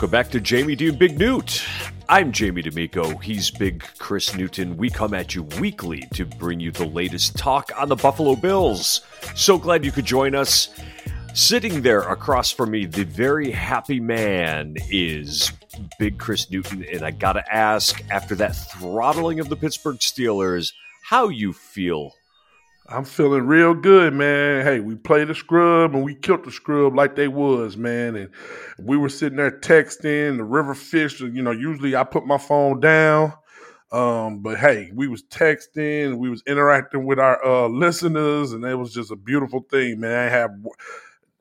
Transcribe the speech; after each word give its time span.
Welcome 0.00 0.12
back 0.12 0.30
to 0.30 0.40
Jamie 0.40 0.76
Dean 0.76 0.96
Big 0.96 1.18
Newt. 1.18 1.62
I'm 2.08 2.32
Jamie 2.32 2.62
D'Amico. 2.62 3.18
He's 3.18 3.50
Big 3.50 3.84
Chris 3.98 4.34
Newton. 4.34 4.78
We 4.78 4.88
come 4.88 5.12
at 5.12 5.34
you 5.34 5.42
weekly 5.60 6.08
to 6.14 6.24
bring 6.24 6.58
you 6.58 6.70
the 6.70 6.86
latest 6.86 7.36
talk 7.36 7.70
on 7.76 7.90
the 7.90 7.96
Buffalo 7.96 8.34
Bills. 8.34 9.02
So 9.36 9.58
glad 9.58 9.84
you 9.84 9.92
could 9.92 10.06
join 10.06 10.34
us. 10.34 10.70
Sitting 11.34 11.82
there 11.82 12.00
across 12.00 12.50
from 12.50 12.70
me, 12.70 12.86
the 12.86 13.04
very 13.04 13.50
happy 13.50 14.00
man 14.00 14.74
is 14.88 15.52
Big 15.98 16.16
Chris 16.16 16.50
Newton. 16.50 16.82
And 16.90 17.02
I 17.02 17.10
got 17.10 17.34
to 17.34 17.54
ask, 17.54 18.02
after 18.10 18.34
that 18.36 18.56
throttling 18.56 19.38
of 19.38 19.50
the 19.50 19.56
Pittsburgh 19.56 19.98
Steelers, 19.98 20.72
how 21.02 21.28
you 21.28 21.52
feel 21.52 22.14
I'm 22.92 23.04
feeling 23.04 23.46
real 23.46 23.72
good, 23.72 24.14
man. 24.14 24.64
Hey, 24.64 24.80
we 24.80 24.96
played 24.96 25.28
the 25.28 25.34
scrub 25.34 25.94
and 25.94 26.02
we 26.02 26.16
killed 26.16 26.44
the 26.44 26.50
scrub 26.50 26.96
like 26.96 27.14
they 27.14 27.28
was, 27.28 27.76
man. 27.76 28.16
And 28.16 28.30
we 28.80 28.96
were 28.96 29.08
sitting 29.08 29.36
there 29.36 29.52
texting 29.52 30.38
the 30.38 30.44
river 30.44 30.74
fish. 30.74 31.20
You 31.20 31.42
know, 31.42 31.52
usually 31.52 31.94
I 31.94 32.02
put 32.02 32.26
my 32.26 32.38
phone 32.38 32.80
down. 32.80 33.32
Um, 33.92 34.42
but 34.42 34.58
hey, 34.58 34.90
we 34.92 35.06
was 35.06 35.22
texting, 35.24 36.18
we 36.18 36.30
was 36.30 36.42
interacting 36.46 37.06
with 37.06 37.18
our 37.18 37.44
uh, 37.44 37.68
listeners, 37.68 38.52
and 38.52 38.64
it 38.64 38.76
was 38.76 38.92
just 38.92 39.10
a 39.10 39.16
beautiful 39.16 39.66
thing, 39.68 40.00
man. 40.00 40.16
I 40.16 40.28
have 40.30 40.50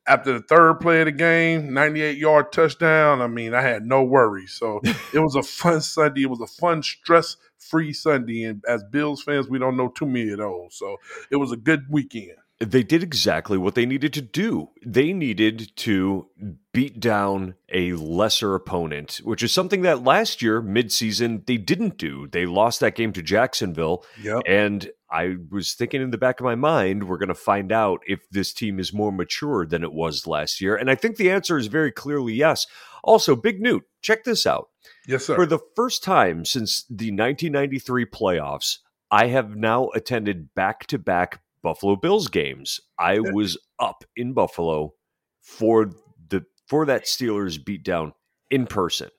after 0.07 0.33
the 0.33 0.41
third 0.41 0.79
play 0.79 1.01
of 1.01 1.05
the 1.05 1.11
game, 1.11 1.73
98 1.73 2.17
yard 2.17 2.51
touchdown. 2.51 3.21
I 3.21 3.27
mean, 3.27 3.53
I 3.53 3.61
had 3.61 3.85
no 3.85 4.03
worries. 4.03 4.53
So 4.53 4.81
it 5.13 5.19
was 5.19 5.35
a 5.35 5.43
fun 5.43 5.81
Sunday. 5.81 6.23
It 6.23 6.29
was 6.29 6.41
a 6.41 6.47
fun, 6.47 6.81
stress 6.83 7.37
free 7.59 7.93
Sunday. 7.93 8.43
And 8.43 8.63
as 8.67 8.83
Bills 8.83 9.23
fans, 9.23 9.47
we 9.49 9.59
don't 9.59 9.77
know 9.77 9.89
too 9.89 10.05
many 10.05 10.31
of 10.31 10.39
those. 10.39 10.77
So 10.77 10.97
it 11.29 11.37
was 11.37 11.51
a 11.51 11.57
good 11.57 11.85
weekend. 11.89 12.37
They 12.59 12.83
did 12.83 13.03
exactly 13.03 13.57
what 13.57 13.75
they 13.75 13.85
needed 13.85 14.11
to 14.13 14.21
do. 14.21 14.71
They 14.85 15.13
needed 15.13 15.71
to 15.77 16.27
beat 16.73 16.99
down 16.99 17.55
a 17.71 17.93
lesser 17.93 18.53
opponent, 18.53 19.21
which 19.23 19.41
is 19.41 19.53
something 19.53 19.81
that 19.83 20.03
last 20.03 20.41
year, 20.41 20.61
midseason, 20.61 21.45
they 21.45 21.55
didn't 21.55 21.97
do. 21.97 22.27
They 22.27 22.45
lost 22.45 22.81
that 22.81 22.95
game 22.95 23.13
to 23.13 23.21
Jacksonville. 23.21 24.03
Yep. 24.21 24.41
And 24.45 24.91
I 25.09 25.37
was 25.49 25.73
thinking 25.73 26.01
in 26.01 26.11
the 26.11 26.17
back 26.17 26.41
of 26.41 26.43
my 26.43 26.55
mind, 26.55 27.07
we're 27.07 27.17
going 27.17 27.29
to 27.29 27.33
find 27.33 27.71
out 27.71 28.01
if 28.05 28.29
this 28.29 28.51
team 28.51 28.77
is 28.77 28.93
more 28.93 29.13
mature 29.13 29.65
than 29.65 29.81
it 29.81 29.93
was 29.93 30.27
last 30.27 30.59
year. 30.59 30.75
And 30.75 30.91
I 30.91 30.95
think 30.95 31.15
the 31.15 31.31
answer 31.31 31.57
is 31.57 31.67
very 31.67 31.93
clearly 31.93 32.33
yes. 32.33 32.67
Also, 33.05 33.37
Big 33.37 33.61
Newt, 33.61 33.83
check 34.01 34.25
this 34.25 34.45
out. 34.45 34.67
Yes, 35.07 35.25
sir. 35.25 35.35
For 35.35 35.45
the 35.45 35.59
first 35.75 36.03
time 36.03 36.45
since 36.45 36.83
the 36.89 37.11
1993 37.11 38.05
playoffs, 38.05 38.77
I 39.11 39.27
have 39.27 39.55
now 39.55 39.89
attended 39.95 40.53
back 40.53 40.85
to 40.87 40.99
back 40.99 41.41
Buffalo 41.61 41.95
Bills 41.95 42.27
games. 42.27 42.79
I 42.97 43.19
was 43.19 43.57
up 43.79 44.03
in 44.15 44.33
Buffalo 44.33 44.93
for 45.41 45.91
the 46.29 46.45
for 46.67 46.85
that 46.85 47.05
Steelers 47.05 47.61
beatdown 47.61 48.13
in 48.49 48.65
person. 48.65 49.09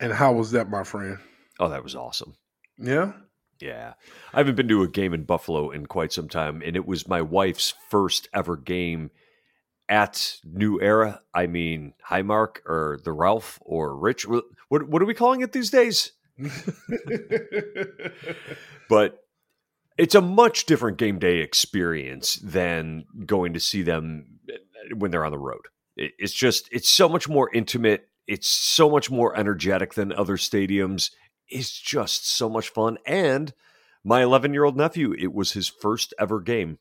And 0.00 0.12
how 0.12 0.32
was 0.32 0.52
that, 0.52 0.70
my 0.70 0.84
friend? 0.84 1.18
Oh, 1.58 1.68
that 1.68 1.82
was 1.82 1.94
awesome. 1.94 2.36
Yeah. 2.78 3.12
Yeah. 3.60 3.94
I 4.32 4.38
haven't 4.38 4.54
been 4.54 4.68
to 4.68 4.82
a 4.82 4.88
game 4.88 5.12
in 5.12 5.24
Buffalo 5.24 5.70
in 5.70 5.86
quite 5.86 6.12
some 6.12 6.28
time, 6.28 6.62
and 6.64 6.76
it 6.76 6.86
was 6.86 7.08
my 7.08 7.20
wife's 7.20 7.74
first 7.90 8.28
ever 8.32 8.56
game 8.56 9.10
at 9.88 10.36
New 10.44 10.80
Era. 10.80 11.20
I 11.34 11.46
mean, 11.46 11.94
Highmark 12.08 12.58
or 12.66 12.98
the 13.04 13.12
Ralph 13.12 13.58
or 13.62 13.96
Rich. 13.96 14.26
What 14.26 14.44
what 14.68 15.02
are 15.02 15.06
we 15.06 15.14
calling 15.14 15.40
it 15.40 15.52
these 15.52 15.70
days? 15.70 16.12
but 18.88 19.24
it's 19.96 20.14
a 20.14 20.20
much 20.20 20.66
different 20.66 20.98
game 20.98 21.18
day 21.18 21.38
experience 21.38 22.36
than 22.36 23.04
going 23.26 23.54
to 23.54 23.60
see 23.60 23.82
them 23.82 24.38
eh, 24.48 24.54
when 24.96 25.10
they're 25.10 25.24
on 25.24 25.32
the 25.32 25.38
road. 25.38 25.66
It's 25.96 26.32
just 26.32 26.68
it's 26.70 26.88
so 26.88 27.08
much 27.08 27.28
more 27.28 27.50
intimate. 27.52 28.08
It's 28.28 28.46
so 28.46 28.88
much 28.88 29.10
more 29.10 29.36
energetic 29.36 29.94
than 29.94 30.12
other 30.12 30.36
stadiums. 30.36 31.10
It's 31.48 31.76
just 31.76 32.30
so 32.30 32.48
much 32.48 32.68
fun. 32.68 32.98
And 33.04 33.52
my 34.04 34.22
11 34.22 34.52
year 34.52 34.64
old 34.64 34.76
nephew, 34.76 35.12
it 35.18 35.32
was 35.32 35.52
his 35.52 35.66
first 35.66 36.14
ever 36.20 36.40
game. 36.40 36.78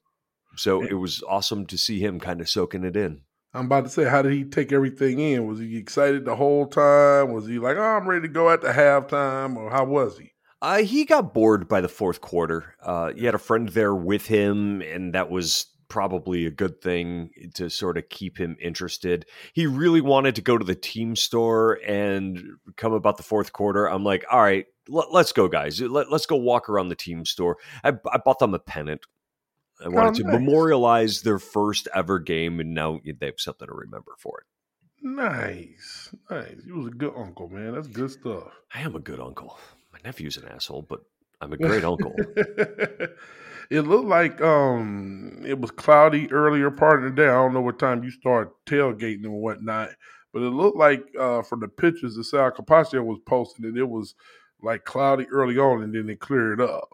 So 0.57 0.84
it 0.84 0.94
was 0.94 1.23
awesome 1.28 1.66
to 1.68 1.78
see 1.78 2.00
him 2.00 2.19
kind 2.19 2.41
of 2.41 2.50
soaking 2.50 2.84
it 2.84 2.95
in. 2.95 3.22
I'm 3.53 3.66
about 3.66 3.85
to 3.85 3.90
say, 3.90 4.06
how 4.06 4.22
did 4.22 4.34
he 4.34 4.44
take 4.44 4.72
everything 4.72 5.19
in? 5.19 5.47
Was 5.47 5.59
he 5.59 5.78
excited 5.78 6.25
the 6.25 6.35
whole 6.35 6.68
time? 6.68 7.31
Was 7.31 7.47
he 7.47 7.59
like, 7.59 7.78
oh, 7.78 7.81
I'm 7.81 8.07
ready 8.07 8.28
to 8.28 8.34
go 8.34 8.50
at 8.50 8.62
the 8.62 8.69
halftime? 8.69 9.56
Or 9.56 9.72
how 9.72 9.85
was 9.85 10.18
he? 10.18 10.34
Uh, 10.62 10.79
he 10.79 11.06
got 11.06 11.34
bored 11.34 11.68
by 11.68 11.81
the 11.81 11.88
fourth 11.88 12.22
quarter. 12.22 12.75
Uh, 12.84 13.13
he 13.13 13.25
had 13.25 13.35
a 13.35 13.40
friend 13.40 13.69
there 13.69 13.95
with 13.95 14.28
him, 14.28 14.81
and 14.81 15.13
that 15.13 15.29
was 15.29 15.68
probably 15.88 16.45
a 16.45 16.51
good 16.51 16.81
thing 16.81 17.29
to 17.53 17.69
sort 17.69 17.97
of 17.97 18.09
keep 18.09 18.38
him 18.38 18.57
interested. 18.62 19.25
He 19.53 19.66
really 19.68 20.01
wanted 20.01 20.35
to 20.35 20.41
go 20.41 20.57
to 20.57 20.66
the 20.66 20.75
team 20.75 21.16
store 21.16 21.79
and 21.85 22.44
come 22.75 22.94
about 22.94 23.18
the 23.18 23.24
fourth 23.24 23.53
quarter. 23.53 23.85
I'm 23.85 24.03
like, 24.03 24.25
all 24.31 24.41
right, 24.41 24.66
let, 24.89 25.07
us 25.13 25.31
go, 25.31 25.47
guys. 25.47 25.81
Let, 25.81 26.12
us 26.12 26.25
go 26.25 26.35
walk 26.35 26.69
around 26.69 26.89
the 26.89 26.95
team 26.95 27.25
store. 27.25 27.57
I, 27.84 27.94
I 28.12 28.18
bought 28.18 28.39
them 28.39 28.53
a 28.53 28.59
pennant. 28.59 29.06
I 29.84 29.90
wanted 29.90 30.26
oh, 30.26 30.32
to 30.32 30.40
memorialize 30.40 31.22
their 31.22 31.40
first 31.40 31.88
ever 31.94 32.20
game, 32.20 32.60
and 32.60 32.74
now 32.74 33.00
they 33.04 33.26
have 33.28 33.40
something 33.40 33.68
to 33.68 33.74
remember 33.74 34.14
for 34.18 34.40
it. 34.40 34.46
Nice, 35.02 36.14
nice. 36.30 36.56
You 36.66 36.78
was 36.78 36.88
a 36.88 36.92
good 36.92 37.14
uncle, 37.16 37.50
man. 37.50 37.76
That's 37.76 37.88
good 37.88 38.12
stuff. 38.12 38.52
I 38.74 38.82
am 38.82 38.96
a 38.96 39.00
good 39.00 39.20
uncle. 39.20 39.58
My 39.94 40.00
nephew's 40.04 40.38
an 40.38 40.48
asshole, 40.48 40.84
but 40.84 41.04
I'm 41.40 41.54
a 41.54 41.58
great 41.58 41.84
uncle. 41.84 42.16
it 43.70 43.82
looked 43.82 44.08
like 44.08 44.42
um 44.42 45.44
it 45.46 45.60
was 45.60 45.72
cloudy 45.72 46.32
earlier 46.32 46.72
part 46.72 47.04
of 47.04 47.10
the 47.10 47.22
day. 47.22 47.28
I 47.28 47.34
don't 47.34 47.54
know 47.54 47.62
what 47.62 47.80
time 47.80 48.04
you 48.04 48.12
start 48.12 48.54
tailgating 48.66 49.26
and 49.26 49.34
whatnot, 49.34 49.90
but 50.34 50.42
it 50.42 50.50
looked 50.50 50.78
like 50.78 51.04
uh 51.20 51.44
from 51.44 51.60
the 51.60 51.68
pictures 51.68 52.16
that 52.16 52.24
Sal 52.24 52.52
Capaccio 52.52 53.06
was 53.06 53.20
posting 53.26 53.72
that 53.72 53.80
it 53.80 53.88
was 53.88 54.16
like 54.62 54.86
cloudy 54.86 55.28
early 55.32 55.60
on 55.60 55.84
and 55.84 55.94
then 55.94 56.10
it 56.10 56.20
cleared 56.20 56.60
up. 56.60 56.90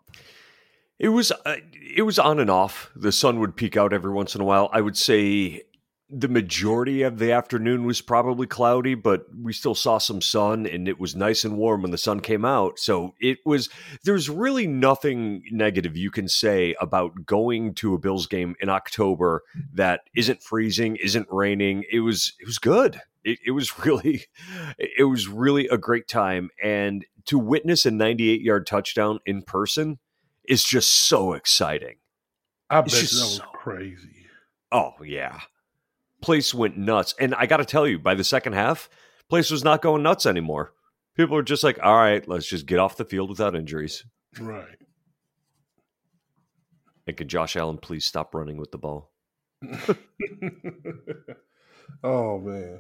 It 1.04 1.10
was 1.10 1.34
uh, 1.34 1.58
it 1.94 2.04
was 2.04 2.18
on 2.18 2.40
and 2.40 2.50
off. 2.50 2.90
The 2.96 3.12
sun 3.12 3.42
would 3.42 3.58
peek 3.58 3.76
out 3.76 3.92
every 3.92 4.14
once 4.14 4.36
in 4.36 4.42
a 4.42 4.46
while. 4.46 4.70
I 4.72 4.80
would 4.80 4.96
say 4.96 5.64
the 6.10 6.30
majority 6.30 7.02
of 7.02 7.20
the 7.20 7.34
afternoon 7.34 7.84
was 7.84 8.00
probably 8.00 8.48
cloudy, 8.48 8.96
but 8.96 9.26
we 9.38 9.52
still 9.52 9.76
saw 9.76 9.98
some 9.98 10.22
sun 10.22 10.66
and 10.66 10.88
it 10.88 11.02
was 11.02 11.14
nice 11.14 11.44
and 11.44 11.58
warm 11.58 11.82
when 11.82 11.92
the 11.92 11.98
sun 11.98 12.22
came 12.22 12.46
out. 12.46 12.80
So 12.80 13.16
it 13.20 13.40
was, 13.46 13.70
there's 14.06 14.30
really 14.30 14.66
nothing 14.66 15.44
negative 15.52 15.98
you 15.98 16.10
can 16.10 16.30
say 16.30 16.74
about 16.80 17.26
going 17.26 17.74
to 17.76 17.96
a 17.96 18.00
Bills 18.00 18.26
game 18.26 18.56
in 18.62 18.70
October 18.70 19.44
that 19.74 20.02
isn't 20.16 20.42
freezing, 20.42 20.96
isn't 20.96 21.28
raining. 21.30 21.84
It 21.92 22.00
was, 22.00 22.32
it 22.40 22.46
was 22.46 22.60
good. 22.60 23.02
It, 23.26 23.40
it 23.48 23.52
was 23.52 23.78
really, 23.86 24.24
it 24.78 25.10
was 25.10 25.28
really 25.28 25.68
a 25.68 25.78
great 25.78 26.08
time. 26.08 26.50
And 26.64 27.04
to 27.26 27.38
witness 27.38 27.86
a 27.86 27.92
98 27.92 28.40
yard 28.40 28.68
touchdown 28.68 29.20
in 29.26 29.42
person 29.42 30.00
is 30.48 30.64
just 30.64 30.92
so 30.92 31.34
exciting. 31.34 31.96
I 32.70 32.82
bet 32.82 32.92
that 32.92 33.02
was 33.02 33.36
so, 33.38 33.44
crazy. 33.44 34.28
Oh, 34.72 34.94
yeah 35.04 35.40
place 36.24 36.54
went 36.54 36.78
nuts. 36.78 37.14
And 37.20 37.36
I 37.36 37.46
got 37.46 37.58
to 37.58 37.66
tell 37.66 37.88
you, 37.88 38.00
by 38.00 38.16
the 38.16 38.24
second 38.24 38.54
half, 38.54 38.90
place 39.30 39.52
was 39.52 39.64
not 39.64 39.84
going 39.84 40.02
nuts 40.02 40.26
anymore. 40.26 40.74
People 41.16 41.38
are 41.38 41.44
just 41.44 41.64
like, 41.64 41.78
all 41.84 41.96
right, 41.96 42.28
let's 42.28 42.48
just 42.48 42.66
get 42.66 42.80
off 42.80 42.98
the 42.98 43.06
field 43.06 43.30
without 43.30 43.56
injuries. 43.56 44.04
Right. 44.40 44.80
And 47.06 47.16
could 47.16 47.28
Josh 47.28 47.56
Allen 47.56 47.78
please 47.78 48.06
stop 48.06 48.34
running 48.34 48.58
with 48.58 48.72
the 48.72 48.80
ball? 48.80 49.12
oh 52.04 52.40
man. 52.40 52.80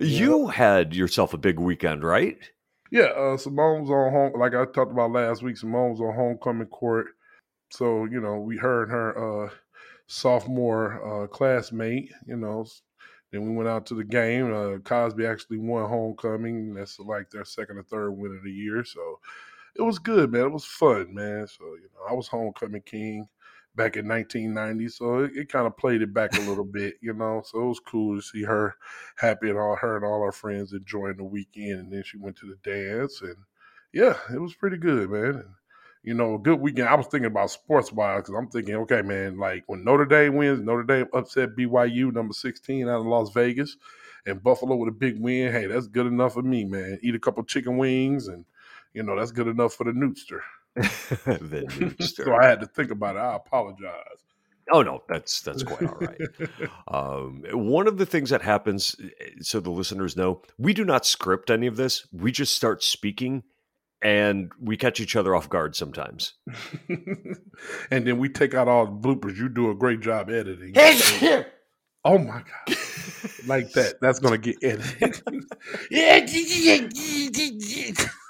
You 0.00 0.46
yeah. 0.46 0.52
had 0.52 0.94
yourself 0.94 1.34
a 1.34 1.38
big 1.38 1.58
weekend, 1.58 2.04
right? 2.04 2.38
Yeah, 2.92 3.06
uh, 3.16 3.38
Simone 3.38 3.82
was 3.82 3.90
on 3.90 4.12
home. 4.12 4.40
Like 4.40 4.54
I 4.54 4.66
talked 4.66 4.92
about 4.92 5.12
last 5.12 5.42
week, 5.42 5.56
Simone 5.56 5.92
was 5.92 6.00
on 6.00 6.14
homecoming 6.14 6.68
court. 6.68 7.08
So 7.70 8.06
you 8.06 8.20
know, 8.20 8.38
we 8.38 8.56
heard 8.58 8.90
her 8.90 9.46
uh, 9.46 9.50
sophomore 10.08 11.24
uh, 11.24 11.28
classmate, 11.28 12.12
you 12.26 12.36
know, 12.36 12.66
Then 13.32 13.44
we 13.48 13.56
went 13.56 13.68
out 13.70 13.86
to 13.88 13.94
the 13.96 14.04
game. 14.04 14.52
Uh, 14.54 14.78
Cosby 14.80 15.26
actually 15.26 15.58
won 15.58 15.88
homecoming. 15.88 16.74
That's 16.74 16.98
like 17.00 17.30
their 17.30 17.46
second 17.46 17.78
or 17.78 17.84
third 17.84 18.12
win 18.12 18.36
of 18.36 18.44
the 18.44 18.52
year. 18.52 18.84
So 18.84 19.20
it 19.76 19.82
was 19.82 19.98
good, 20.00 20.32
man. 20.32 20.42
It 20.46 20.52
was 20.52 20.66
fun, 20.66 21.14
man. 21.14 21.48
So 21.48 21.64
you 21.76 21.90
know, 21.94 22.10
I 22.10 22.14
was 22.14 22.28
homecoming 22.28 22.82
king 22.82 23.28
back 23.74 23.96
in 23.96 24.06
1990, 24.06 24.88
so 24.88 25.20
it, 25.20 25.32
it 25.34 25.48
kind 25.48 25.66
of 25.66 25.76
played 25.76 26.02
it 26.02 26.12
back 26.12 26.36
a 26.36 26.42
little 26.42 26.64
bit, 26.72 26.94
you 27.00 27.12
know. 27.12 27.42
So 27.44 27.62
it 27.62 27.68
was 27.68 27.80
cool 27.80 28.16
to 28.16 28.22
see 28.22 28.42
her 28.42 28.74
happy 29.16 29.50
and 29.50 29.58
all 29.58 29.76
her 29.76 29.96
and 29.96 30.04
all 30.04 30.22
our 30.22 30.32
friends 30.32 30.72
enjoying 30.72 31.16
the 31.16 31.24
weekend. 31.24 31.80
And 31.80 31.92
then 31.92 32.02
she 32.04 32.18
went 32.18 32.36
to 32.36 32.46
the 32.46 32.70
dance, 32.70 33.20
and 33.22 33.36
yeah, 33.92 34.16
it 34.32 34.40
was 34.40 34.54
pretty 34.54 34.76
good, 34.76 35.10
man. 35.10 35.24
And, 35.24 35.54
you 36.02 36.14
know, 36.14 36.34
a 36.34 36.38
good 36.38 36.60
weekend. 36.60 36.88
I 36.88 36.94
was 36.96 37.06
thinking 37.06 37.30
about 37.30 37.50
sports 37.50 37.92
wise 37.92 38.22
because 38.22 38.34
I'm 38.34 38.48
thinking, 38.48 38.74
okay, 38.74 39.02
man, 39.02 39.38
like 39.38 39.64
when 39.66 39.84
Notre 39.84 40.04
Dame 40.04 40.34
wins, 40.34 40.60
Notre 40.60 40.82
Dame 40.82 41.06
upset 41.12 41.56
BYU 41.56 42.12
number 42.12 42.34
16 42.34 42.88
out 42.88 43.00
of 43.00 43.06
Las 43.06 43.30
Vegas, 43.32 43.76
and 44.26 44.42
Buffalo 44.42 44.76
with 44.76 44.88
a 44.88 44.96
big 44.96 45.20
win. 45.20 45.52
Hey, 45.52 45.66
that's 45.66 45.86
good 45.86 46.06
enough 46.06 46.34
for 46.34 46.42
me, 46.42 46.64
man. 46.64 46.98
Eat 47.02 47.14
a 47.14 47.20
couple 47.20 47.42
chicken 47.44 47.76
wings, 47.76 48.28
and 48.28 48.44
you 48.94 49.02
know 49.02 49.16
that's 49.16 49.32
good 49.32 49.48
enough 49.48 49.74
for 49.74 49.84
the 49.84 49.92
Nootster. 49.92 50.40
so 52.00 52.34
I 52.34 52.46
had 52.46 52.60
to 52.60 52.66
think 52.66 52.90
about 52.90 53.16
it. 53.16 53.20
I 53.20 53.36
apologize. 53.36 54.24
Oh 54.72 54.82
no, 54.82 55.02
that's 55.08 55.40
that's 55.42 55.62
quite 55.68 55.82
all 55.82 55.98
right. 56.00 56.18
um, 56.88 57.42
one 57.52 57.86
of 57.86 57.98
the 57.98 58.06
things 58.06 58.30
that 58.30 58.42
happens, 58.42 58.96
eh, 59.00 59.30
so 59.40 59.60
the 59.60 59.70
listeners 59.70 60.16
know, 60.16 60.42
we 60.58 60.72
do 60.72 60.84
not 60.84 61.04
script 61.04 61.50
any 61.50 61.66
of 61.66 61.76
this. 61.76 62.06
We 62.12 62.32
just 62.32 62.54
start 62.54 62.82
speaking 62.82 63.42
and 64.00 64.50
we 64.60 64.76
catch 64.76 65.00
each 65.00 65.14
other 65.16 65.34
off 65.34 65.48
guard 65.48 65.76
sometimes. 65.76 66.34
and 66.88 68.06
then 68.06 68.18
we 68.18 68.28
take 68.28 68.54
out 68.54 68.68
all 68.68 68.86
the 68.86 68.92
bloopers. 68.92 69.36
You 69.36 69.48
do 69.48 69.70
a 69.70 69.74
great 69.74 70.00
job 70.00 70.30
editing. 70.30 70.72
oh 72.04 72.18
my 72.18 72.42
god. 72.42 72.76
like 73.46 73.72
that. 73.72 74.00
That's 74.00 74.20
gonna 74.20 74.38
get 74.38 74.56
edited. 74.62 75.20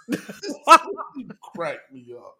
Crack 1.54 1.78
me 1.93 2.06
up. 2.16 2.37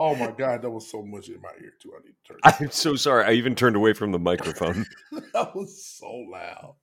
Oh 0.00 0.14
my 0.14 0.30
god, 0.30 0.62
that 0.62 0.70
was 0.70 0.90
so 0.90 1.02
much 1.02 1.28
in 1.28 1.40
my 1.40 1.50
ear 1.60 1.72
too. 1.80 1.92
I 1.94 2.04
need 2.04 2.14
to 2.24 2.32
turn. 2.32 2.38
I'm 2.44 2.70
so 2.70 2.94
sorry. 2.94 3.24
I 3.24 3.32
even 3.32 3.54
turned 3.54 3.76
away 3.76 3.92
from 3.94 4.12
the 4.12 4.18
microphone. 4.18 4.86
that 5.32 5.56
was 5.56 5.84
so 5.84 6.10
loud. 6.30 6.74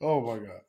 Oh 0.00 0.20
my 0.20 0.38
god. 0.38 0.62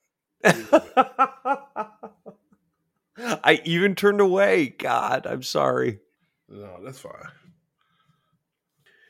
I 3.44 3.62
even 3.66 3.96
turned 3.96 4.22
away. 4.22 4.70
God, 4.70 5.26
I'm 5.26 5.44
sorry. 5.44 6.00
No, 6.48 6.78
that's 6.84 7.00
fine. 7.00 7.14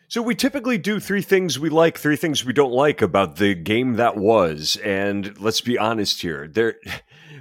So 0.07 0.23
we 0.23 0.33
typically 0.33 0.79
do 0.79 0.99
three 0.99 1.21
things 1.21 1.59
we 1.59 1.69
like, 1.69 1.95
three 1.95 2.15
things 2.15 2.43
we 2.43 2.51
don't 2.51 2.71
like 2.71 3.03
about 3.03 3.35
the 3.35 3.53
game 3.53 3.93
that 3.97 4.17
was. 4.17 4.75
And 4.77 5.39
let's 5.39 5.61
be 5.61 5.77
honest 5.77 6.21
here. 6.21 6.47
There 6.47 6.77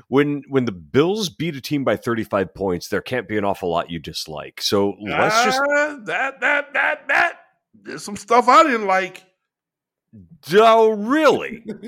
when 0.09 0.43
when 0.49 0.65
the 0.65 0.73
Bills 0.73 1.29
beat 1.29 1.57
a 1.57 1.61
team 1.61 1.85
by 1.85 1.97
35 1.97 2.55
points, 2.55 2.89
there 2.89 3.01
can't 3.01 3.29
be 3.29 3.39
an 3.39 3.45
awful 3.45 3.71
lot 3.71 3.91
you 3.91 3.99
dislike. 3.99 4.61
So 4.61 4.97
let's 5.01 5.37
uh, 5.37 5.45
just 5.45 5.61
that 6.07 6.41
that 6.41 6.73
that 6.73 7.09
that 7.09 7.41
there's 7.75 8.03
some 8.03 8.17
stuff 8.17 8.49
I 8.49 8.65
didn't 8.65 8.87
like. 8.87 9.25
Oh, 10.55 10.91
really? 10.91 11.63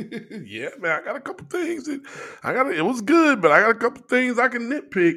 yeah, 0.44 0.68
man. 0.78 1.00
I 1.00 1.04
got 1.04 1.16
a 1.16 1.20
couple 1.20 1.46
things. 1.46 1.84
That, 1.84 2.02
I 2.44 2.52
got 2.52 2.70
it 2.70 2.82
was 2.82 3.00
good, 3.00 3.40
but 3.40 3.50
I 3.50 3.60
got 3.60 3.70
a 3.70 3.74
couple 3.74 4.02
things 4.02 4.38
I 4.38 4.48
can 4.48 4.70
nitpick. 4.70 5.14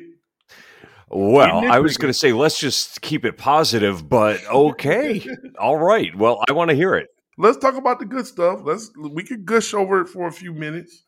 Well, 1.10 1.72
I 1.72 1.80
was 1.80 1.98
going 1.98 2.12
to 2.12 2.18
say 2.18 2.34
let's 2.34 2.58
just 2.58 3.02
keep 3.02 3.24
it 3.26 3.38
positive, 3.38 4.08
but 4.10 4.44
okay, 4.52 5.26
all 5.60 5.78
right. 5.78 6.16
Well, 6.18 6.42
I 6.50 6.54
want 6.54 6.70
to 6.70 6.76
hear 6.76 6.96
it. 6.96 7.10
Let's 7.38 7.58
talk 7.58 7.76
about 7.76 8.00
the 8.00 8.06
good 8.06 8.26
stuff. 8.26 8.62
Let's 8.64 8.92
we 8.98 9.24
could 9.24 9.46
gush 9.46 9.74
over 9.74 10.02
it 10.02 10.08
for 10.08 10.28
a 10.28 10.32
few 10.32 10.54
minutes. 10.54 11.04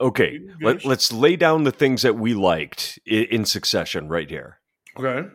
Okay, 0.00 0.40
Let, 0.62 0.86
us 0.86 1.12
lay 1.12 1.36
down 1.36 1.64
the 1.64 1.70
things 1.70 2.02
that 2.02 2.16
we 2.16 2.32
liked 2.32 2.98
in, 3.04 3.24
in 3.24 3.44
succession 3.44 4.08
right 4.08 4.30
here. 4.30 4.58
Okay. 4.98 5.28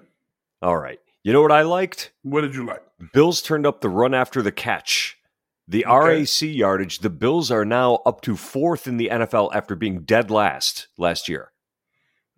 All 0.61 0.77
right. 0.77 0.99
You 1.23 1.33
know 1.33 1.41
what 1.41 1.51
I 1.51 1.61
liked? 1.61 2.11
What 2.23 2.41
did 2.41 2.55
you 2.55 2.65
like? 2.65 2.81
Bills 3.13 3.41
turned 3.41 3.65
up 3.65 3.81
the 3.81 3.89
run 3.89 4.13
after 4.13 4.41
the 4.41 4.51
catch. 4.51 5.17
The 5.67 5.85
okay. 5.85 6.19
RAC 6.19 6.41
yardage, 6.41 6.99
the 6.99 7.09
Bills 7.09 7.51
are 7.51 7.65
now 7.65 7.95
up 8.05 8.21
to 8.21 8.35
fourth 8.35 8.87
in 8.87 8.97
the 8.97 9.09
NFL 9.11 9.53
after 9.53 9.75
being 9.75 10.01
dead 10.01 10.29
last 10.29 10.87
last 10.97 11.27
year. 11.27 11.51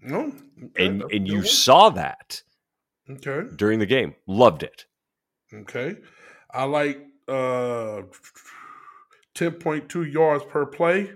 No. 0.01 0.33
Okay. 0.63 0.85
And 0.85 1.03
and 1.11 1.27
you 1.27 1.43
saw 1.43 1.89
that. 1.89 2.43
Okay. 3.09 3.49
During 3.55 3.79
the 3.79 3.85
game. 3.85 4.15
Loved 4.25 4.63
it. 4.63 4.85
Okay. 5.53 5.97
I 6.51 6.63
like 6.63 6.99
uh 7.27 8.03
10.2 9.35 10.11
yards 10.11 10.45
per 10.45 10.65
play. 10.65 11.11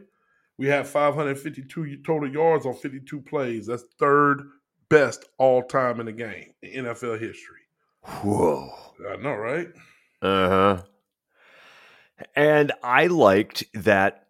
We 0.62 0.68
have 0.68 0.88
552 0.88 2.04
total 2.06 2.32
yards 2.32 2.68
on 2.68 2.76
52 2.76 3.22
plays. 3.22 3.66
That's 3.66 3.82
third 3.98 4.44
best 4.90 5.26
all 5.40 5.64
time 5.64 6.00
in 6.00 6.06
the 6.06 6.12
game 6.12 6.54
in 6.62 6.86
NFL 6.86 7.20
history. 7.20 7.62
Whoa. 8.04 8.70
I 9.10 9.16
know, 9.16 9.34
right? 9.34 9.70
Uh 10.22 10.50
huh. 10.50 10.82
And 12.36 12.74
I 12.84 13.08
liked 13.08 13.64
that 13.74 14.28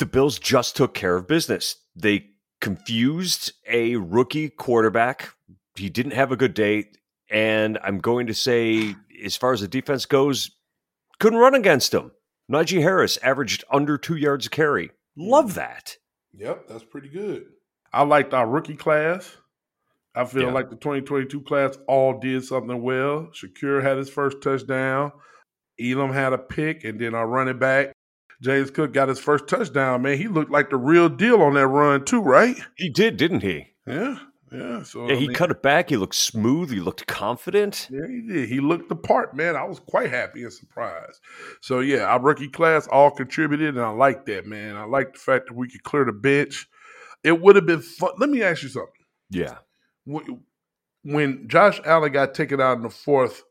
the 0.00 0.06
Bills 0.06 0.40
just 0.40 0.74
took 0.74 0.94
care 0.94 1.14
of 1.14 1.28
business. 1.28 1.76
They 1.94 2.30
confused 2.60 3.52
a 3.68 3.94
rookie 3.94 4.48
quarterback. 4.48 5.28
He 5.76 5.88
didn't 5.90 6.14
have 6.14 6.32
a 6.32 6.36
good 6.36 6.54
day. 6.54 6.90
And 7.30 7.78
I'm 7.84 8.00
going 8.00 8.26
to 8.26 8.34
say, 8.34 8.96
as 9.24 9.36
far 9.36 9.52
as 9.52 9.60
the 9.60 9.68
defense 9.68 10.06
goes, 10.06 10.50
couldn't 11.20 11.38
run 11.38 11.54
against 11.54 11.94
him. 11.94 12.10
Najee 12.50 12.82
Harris 12.82 13.16
averaged 13.22 13.62
under 13.70 13.96
two 13.96 14.16
yards 14.16 14.46
a 14.46 14.50
carry. 14.50 14.90
Love 15.16 15.54
that. 15.54 15.96
Yep, 16.34 16.68
that's 16.68 16.84
pretty 16.84 17.08
good. 17.08 17.46
I 17.92 18.02
liked 18.02 18.34
our 18.34 18.46
rookie 18.46 18.76
class. 18.76 19.36
I 20.14 20.24
feel 20.24 20.44
yeah. 20.44 20.52
like 20.52 20.70
the 20.70 20.76
2022 20.76 21.42
class 21.42 21.76
all 21.86 22.18
did 22.18 22.44
something 22.44 22.82
well. 22.82 23.28
Shakir 23.32 23.82
had 23.82 23.98
his 23.98 24.08
first 24.08 24.42
touchdown. 24.42 25.12
Elam 25.80 26.12
had 26.12 26.32
a 26.32 26.38
pick, 26.38 26.84
and 26.84 26.98
then 26.98 27.14
our 27.14 27.26
running 27.26 27.58
back, 27.58 27.92
James 28.42 28.70
Cook, 28.70 28.94
got 28.94 29.08
his 29.08 29.18
first 29.18 29.46
touchdown. 29.46 30.02
Man, 30.02 30.16
he 30.16 30.28
looked 30.28 30.50
like 30.50 30.70
the 30.70 30.76
real 30.76 31.08
deal 31.08 31.42
on 31.42 31.54
that 31.54 31.66
run, 31.66 32.04
too, 32.04 32.22
right? 32.22 32.56
He 32.76 32.88
did, 32.88 33.16
didn't 33.16 33.42
he? 33.42 33.68
Yeah. 33.86 34.18
Yeah, 34.52 34.84
so 34.84 35.08
yeah, 35.08 35.16
he 35.16 35.26
mean, 35.26 35.34
cut 35.34 35.50
it 35.50 35.60
back. 35.60 35.90
He 35.90 35.96
looked 35.96 36.14
smooth. 36.14 36.70
He 36.70 36.78
looked 36.78 37.06
confident. 37.08 37.88
Yeah, 37.90 38.06
he 38.06 38.22
did. 38.22 38.48
He 38.48 38.60
looked 38.60 38.88
the 38.88 38.94
part, 38.96 39.34
man. 39.34 39.56
I 39.56 39.64
was 39.64 39.80
quite 39.80 40.10
happy 40.10 40.44
and 40.44 40.52
surprised. 40.52 41.20
So 41.60 41.80
yeah, 41.80 42.04
our 42.04 42.20
rookie 42.20 42.48
class 42.48 42.86
all 42.86 43.10
contributed, 43.10 43.74
and 43.76 43.84
I 43.84 43.90
like 43.90 44.24
that, 44.26 44.46
man. 44.46 44.76
I 44.76 44.84
like 44.84 45.14
the 45.14 45.18
fact 45.18 45.48
that 45.48 45.54
we 45.54 45.68
could 45.68 45.82
clear 45.82 46.04
the 46.04 46.12
bench. 46.12 46.68
It 47.24 47.40
would 47.40 47.56
have 47.56 47.66
been 47.66 47.82
fun. 47.82 48.12
Let 48.18 48.30
me 48.30 48.42
ask 48.42 48.62
you 48.62 48.68
something. 48.68 48.92
Yeah. 49.30 49.56
When 51.02 51.48
Josh 51.48 51.80
Allen 51.84 52.12
got 52.12 52.34
taken 52.34 52.60
out 52.60 52.76
in 52.76 52.82
the 52.84 52.90
fourth, 52.90 53.42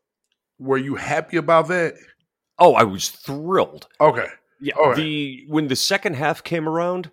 were 0.60 0.78
you 0.78 0.96
happy 0.96 1.36
about 1.36 1.68
that? 1.68 1.96
Oh, 2.58 2.74
I 2.74 2.84
was 2.84 3.10
thrilled. 3.10 3.88
Okay. 4.00 4.28
Yeah. 4.62 4.94
The 4.96 5.44
when 5.50 5.68
the 5.68 5.76
second 5.76 6.16
half 6.16 6.42
came 6.42 6.70
around, 6.70 7.12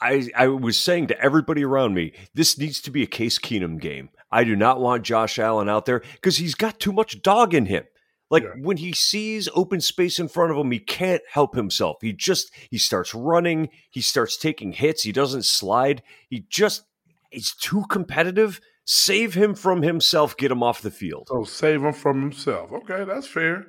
I, 0.00 0.28
I 0.36 0.48
was 0.48 0.78
saying 0.78 1.06
to 1.08 1.20
everybody 1.20 1.64
around 1.64 1.94
me, 1.94 2.12
this 2.34 2.58
needs 2.58 2.80
to 2.82 2.90
be 2.90 3.02
a 3.02 3.06
Case 3.06 3.38
Keenum 3.38 3.80
game. 3.80 4.10
I 4.30 4.44
do 4.44 4.54
not 4.56 4.80
want 4.80 5.04
Josh 5.04 5.38
Allen 5.38 5.68
out 5.68 5.86
there 5.86 6.00
because 6.14 6.36
he's 6.36 6.54
got 6.54 6.78
too 6.78 6.92
much 6.92 7.22
dog 7.22 7.54
in 7.54 7.66
him. 7.66 7.84
Like 8.28 8.42
yeah. 8.42 8.50
when 8.60 8.78
he 8.78 8.92
sees 8.92 9.48
open 9.54 9.80
space 9.80 10.18
in 10.18 10.28
front 10.28 10.50
of 10.50 10.58
him, 10.58 10.70
he 10.70 10.80
can't 10.80 11.22
help 11.30 11.54
himself. 11.54 11.98
He 12.00 12.12
just 12.12 12.50
he 12.70 12.78
starts 12.78 13.14
running, 13.14 13.68
he 13.90 14.00
starts 14.00 14.36
taking 14.36 14.72
hits, 14.72 15.02
he 15.02 15.12
doesn't 15.12 15.44
slide. 15.44 16.02
He 16.28 16.44
just 16.48 16.82
is 17.30 17.52
too 17.52 17.84
competitive. 17.88 18.60
Save 18.84 19.34
him 19.34 19.54
from 19.54 19.82
himself, 19.82 20.36
get 20.36 20.50
him 20.50 20.62
off 20.62 20.82
the 20.82 20.90
field. 20.90 21.28
So 21.28 21.44
save 21.44 21.82
him 21.82 21.92
from 21.92 22.20
himself. 22.20 22.72
Okay, 22.72 23.04
that's 23.04 23.26
fair. 23.26 23.66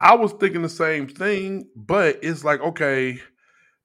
I 0.00 0.16
was 0.16 0.32
thinking 0.32 0.62
the 0.62 0.68
same 0.68 1.06
thing, 1.06 1.68
but 1.74 2.18
it's 2.22 2.44
like, 2.44 2.60
okay, 2.60 3.20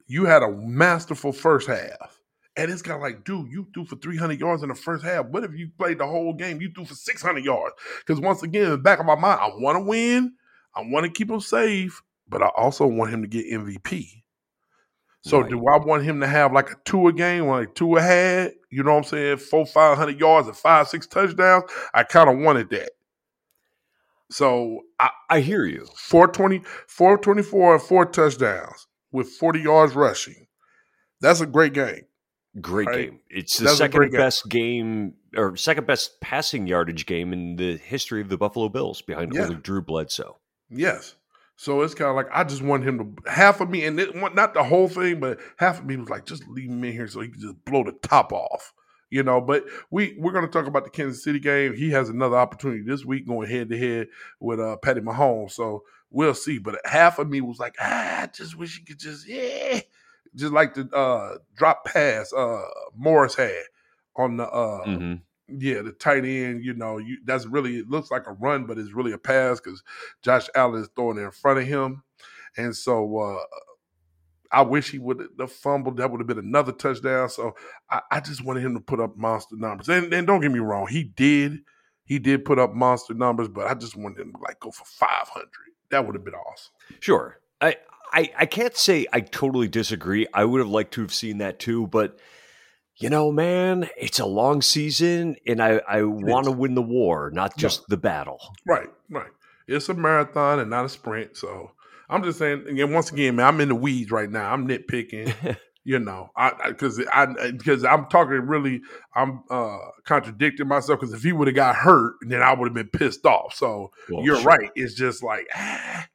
you 0.09 0.25
had 0.25 0.41
a 0.41 0.51
masterful 0.51 1.31
first 1.31 1.67
half. 1.67 2.19
And 2.57 2.69
it's 2.69 2.81
kind 2.81 2.95
of 2.95 3.01
like, 3.01 3.23
dude, 3.23 3.51
you 3.51 3.67
threw 3.73 3.85
for 3.85 3.95
300 3.95 4.39
yards 4.39 4.63
in 4.63 4.69
the 4.69 4.75
first 4.75 5.05
half. 5.05 5.27
What 5.27 5.43
if 5.43 5.53
you 5.53 5.69
played 5.77 5.99
the 5.99 6.07
whole 6.07 6.33
game? 6.33 6.59
You 6.59 6.71
threw 6.73 6.83
for 6.83 6.95
600 6.95 7.45
yards. 7.45 7.75
Because 7.99 8.19
once 8.19 8.43
again, 8.43 8.63
in 8.63 8.71
the 8.71 8.77
back 8.77 8.99
of 8.99 9.05
my 9.05 9.15
mind, 9.15 9.39
I 9.39 9.51
want 9.55 9.77
to 9.77 9.83
win. 9.83 10.33
I 10.75 10.81
want 10.81 11.05
to 11.05 11.11
keep 11.11 11.29
him 11.29 11.39
safe, 11.39 12.01
but 12.27 12.41
I 12.41 12.47
also 12.47 12.87
want 12.87 13.13
him 13.13 13.21
to 13.21 13.27
get 13.27 13.45
MVP. 13.45 14.23
So 15.21 15.41
right. 15.41 15.49
do 15.49 15.59
I 15.67 15.77
want 15.77 16.03
him 16.03 16.21
to 16.21 16.27
have 16.27 16.51
like 16.51 16.71
a 16.71 16.75
two 16.85 17.07
a 17.07 17.13
game, 17.13 17.45
like 17.45 17.75
two 17.75 17.95
a 17.95 18.01
had? 18.01 18.53
You 18.71 18.83
know 18.83 18.91
what 18.91 18.97
I'm 18.97 19.03
saying? 19.03 19.37
Four, 19.37 19.65
five 19.65 19.97
hundred 19.97 20.19
yards 20.19 20.47
and 20.47 20.57
five, 20.57 20.87
six 20.87 21.05
touchdowns. 21.05 21.65
I 21.93 22.03
kind 22.03 22.29
of 22.29 22.37
wanted 22.39 22.69
that. 22.71 22.91
So 24.31 24.81
I, 24.99 25.09
I 25.29 25.39
hear 25.41 25.65
you. 25.65 25.85
420, 25.95 26.61
424 26.87 27.73
and 27.73 27.83
four 27.83 28.05
touchdowns 28.05 28.87
with 29.11 29.29
40 29.29 29.61
yards 29.61 29.95
rushing. 29.95 30.47
That's 31.21 31.41
a 31.41 31.45
great 31.45 31.73
game. 31.73 32.05
Great 32.61 32.87
right? 32.87 33.09
game. 33.09 33.19
It's 33.29 33.57
the 33.57 33.65
That's 33.65 33.77
second 33.77 34.11
best 34.11 34.49
game. 34.49 35.13
game. 35.33 35.39
or 35.39 35.55
second 35.55 35.85
best 35.85 36.19
passing 36.21 36.67
yardage 36.67 37.05
game 37.05 37.31
in 37.31 37.55
the 37.55 37.77
history 37.77 38.21
of 38.21 38.29
the 38.29 38.37
Buffalo 38.37 38.69
Bills 38.69 39.01
behind 39.01 39.33
yeah. 39.33 39.43
only 39.43 39.55
Drew 39.55 39.81
Bledsoe. 39.81 40.39
Yes. 40.69 41.15
So 41.55 41.81
it's 41.81 41.93
kind 41.93 42.09
of 42.09 42.15
like 42.15 42.27
I 42.31 42.45
just 42.45 42.61
want 42.61 42.85
him 42.85 42.97
to 42.99 43.29
half 43.29 43.59
of 43.59 43.69
me, 43.69 43.85
and 43.85 43.99
it, 43.99 44.15
not 44.15 44.53
the 44.53 44.63
whole 44.63 44.87
thing, 44.87 45.19
but 45.19 45.39
half 45.57 45.79
of 45.79 45.85
me 45.85 45.97
was 45.97 46.09
like, 46.09 46.25
just 46.25 46.47
leave 46.47 46.69
him 46.69 46.83
in 46.85 46.93
here 46.93 47.07
so 47.07 47.19
he 47.19 47.27
can 47.27 47.41
just 47.41 47.65
blow 47.65 47.83
the 47.83 47.91
top 48.01 48.31
off, 48.31 48.73
you 49.09 49.23
know. 49.23 49.41
But 49.41 49.65
we 49.91 50.15
we're 50.17 50.31
going 50.31 50.45
to 50.45 50.51
talk 50.51 50.67
about 50.67 50.85
the 50.85 50.89
Kansas 50.89 51.21
City 51.21 51.37
game. 51.37 51.75
He 51.75 51.89
has 51.89 52.07
another 52.07 52.37
opportunity 52.37 52.81
this 52.81 53.03
week 53.03 53.27
going 53.27 53.49
head 53.49 53.67
to 53.69 53.77
head 53.77 54.07
with 54.39 54.61
uh, 54.61 54.77
Patty 54.77 55.01
Mahomes. 55.01 55.51
So 55.51 55.83
we'll 56.11 56.33
see. 56.33 56.57
But 56.57 56.79
half 56.85 57.19
of 57.19 57.29
me 57.29 57.41
was 57.41 57.59
like, 57.59 57.75
ah, 57.79 58.23
I 58.23 58.27
just 58.27 58.57
wish 58.57 58.77
he 58.77 58.85
could 58.85 58.99
just 58.99 59.27
yeah, 59.27 59.81
just 60.35 60.53
like 60.53 60.73
the 60.73 60.89
uh, 60.95 61.37
drop 61.55 61.85
pass 61.85 62.31
uh, 62.33 62.63
Morris 62.95 63.35
had 63.35 63.63
on 64.15 64.37
the 64.37 64.49
uh, 64.49 64.85
mm-hmm 64.85 65.15
yeah, 65.57 65.81
the 65.81 65.91
tight 65.91 66.25
end, 66.25 66.63
you 66.63 66.73
know, 66.73 66.97
you, 66.97 67.17
that's 67.25 67.45
really 67.45 67.77
it 67.77 67.89
looks 67.89 68.11
like 68.11 68.27
a 68.27 68.33
run, 68.33 68.65
but 68.65 68.77
it's 68.77 68.93
really 68.93 69.11
a 69.11 69.17
pass 69.17 69.59
because 69.59 69.83
Josh 70.21 70.47
Allen 70.55 70.81
is 70.81 70.89
throwing 70.95 71.17
it 71.17 71.21
in 71.21 71.31
front 71.31 71.59
of 71.59 71.65
him, 71.65 72.03
and 72.57 72.75
so 72.75 73.17
uh, 73.17 73.43
I 74.51 74.61
wish 74.61 74.91
he 74.91 74.99
would 74.99 75.27
have 75.39 75.51
fumbled. 75.51 75.97
That 75.97 76.11
would 76.11 76.19
have 76.19 76.27
been 76.27 76.39
another 76.39 76.71
touchdown. 76.71 77.29
So 77.29 77.55
I, 77.89 78.01
I, 78.11 78.19
just 78.19 78.43
wanted 78.43 78.63
him 78.63 78.73
to 78.75 78.79
put 78.79 78.99
up 78.99 79.17
monster 79.17 79.55
numbers, 79.55 79.89
and, 79.89 80.13
and 80.13 80.27
don't 80.27 80.41
get 80.41 80.51
me 80.51 80.59
wrong, 80.59 80.87
he 80.87 81.03
did, 81.03 81.59
he 82.05 82.19
did 82.19 82.45
put 82.45 82.59
up 82.59 82.73
monster 82.73 83.13
numbers, 83.13 83.47
but 83.47 83.67
I 83.67 83.73
just 83.73 83.95
wanted 83.95 84.19
him 84.19 84.33
to 84.33 84.39
like 84.39 84.59
go 84.59 84.71
for 84.71 84.85
five 84.85 85.27
hundred. 85.29 85.49
That 85.91 86.05
would 86.05 86.15
have 86.15 86.25
been 86.25 86.33
awesome. 86.33 86.71
Sure, 86.99 87.39
I, 87.61 87.77
I 88.11 88.31
I 88.37 88.45
can't 88.45 88.75
say 88.75 89.05
I 89.11 89.21
totally 89.21 89.67
disagree. 89.67 90.27
I 90.33 90.45
would 90.45 90.59
have 90.59 90.69
liked 90.69 90.93
to 90.95 91.01
have 91.01 91.13
seen 91.13 91.39
that 91.39 91.59
too, 91.59 91.87
but 91.87 92.17
you 92.99 93.09
know, 93.09 93.31
man, 93.31 93.89
it's 93.97 94.19
a 94.19 94.25
long 94.25 94.61
season 94.61 95.37
and 95.47 95.63
I, 95.63 95.81
I 95.87 96.03
want 96.03 96.45
to 96.45 96.51
win 96.51 96.75
the 96.75 96.81
war, 96.81 97.31
not 97.33 97.55
just 97.57 97.81
no. 97.81 97.85
the 97.89 97.97
battle. 97.97 98.39
Right, 98.67 98.89
right. 99.09 99.31
It's 99.67 99.87
a 99.87 99.93
marathon 99.93 100.59
and 100.59 100.69
not 100.69 100.85
a 100.85 100.89
sprint. 100.89 101.37
So 101.37 101.71
I'm 102.09 102.23
just 102.23 102.39
saying, 102.39 102.65
again, 102.67 102.91
once 102.91 103.11
again, 103.11 103.37
man, 103.37 103.45
I'm 103.45 103.61
in 103.61 103.69
the 103.69 103.75
weeds 103.75 104.11
right 104.11 104.29
now. 104.29 104.51
I'm 104.51 104.67
nitpicking. 104.67 105.57
you 105.89 105.97
know, 105.97 106.29
I 106.35 106.51
because 106.67 107.03
I 107.11 107.25
because 107.49 107.83
I'm 107.83 108.05
talking 108.09 108.33
really, 108.45 108.81
I'm 109.15 109.41
uh 109.49 109.79
contradicting 110.03 110.67
myself 110.67 110.99
because 110.99 111.15
if 111.15 111.23
he 111.23 111.33
would 111.33 111.47
have 111.47 111.55
got 111.55 111.77
hurt, 111.77 112.13
then 112.21 112.43
I 112.43 112.53
would 112.53 112.67
have 112.67 112.75
been 112.75 112.99
pissed 112.99 113.25
off. 113.25 113.55
So 113.55 113.91
well, 114.07 114.23
you're 114.23 114.35
sure. 114.35 114.45
right. 114.45 114.69
It's 114.75 114.93
just 114.93 115.23
like 115.23 115.47
ah, 115.55 116.07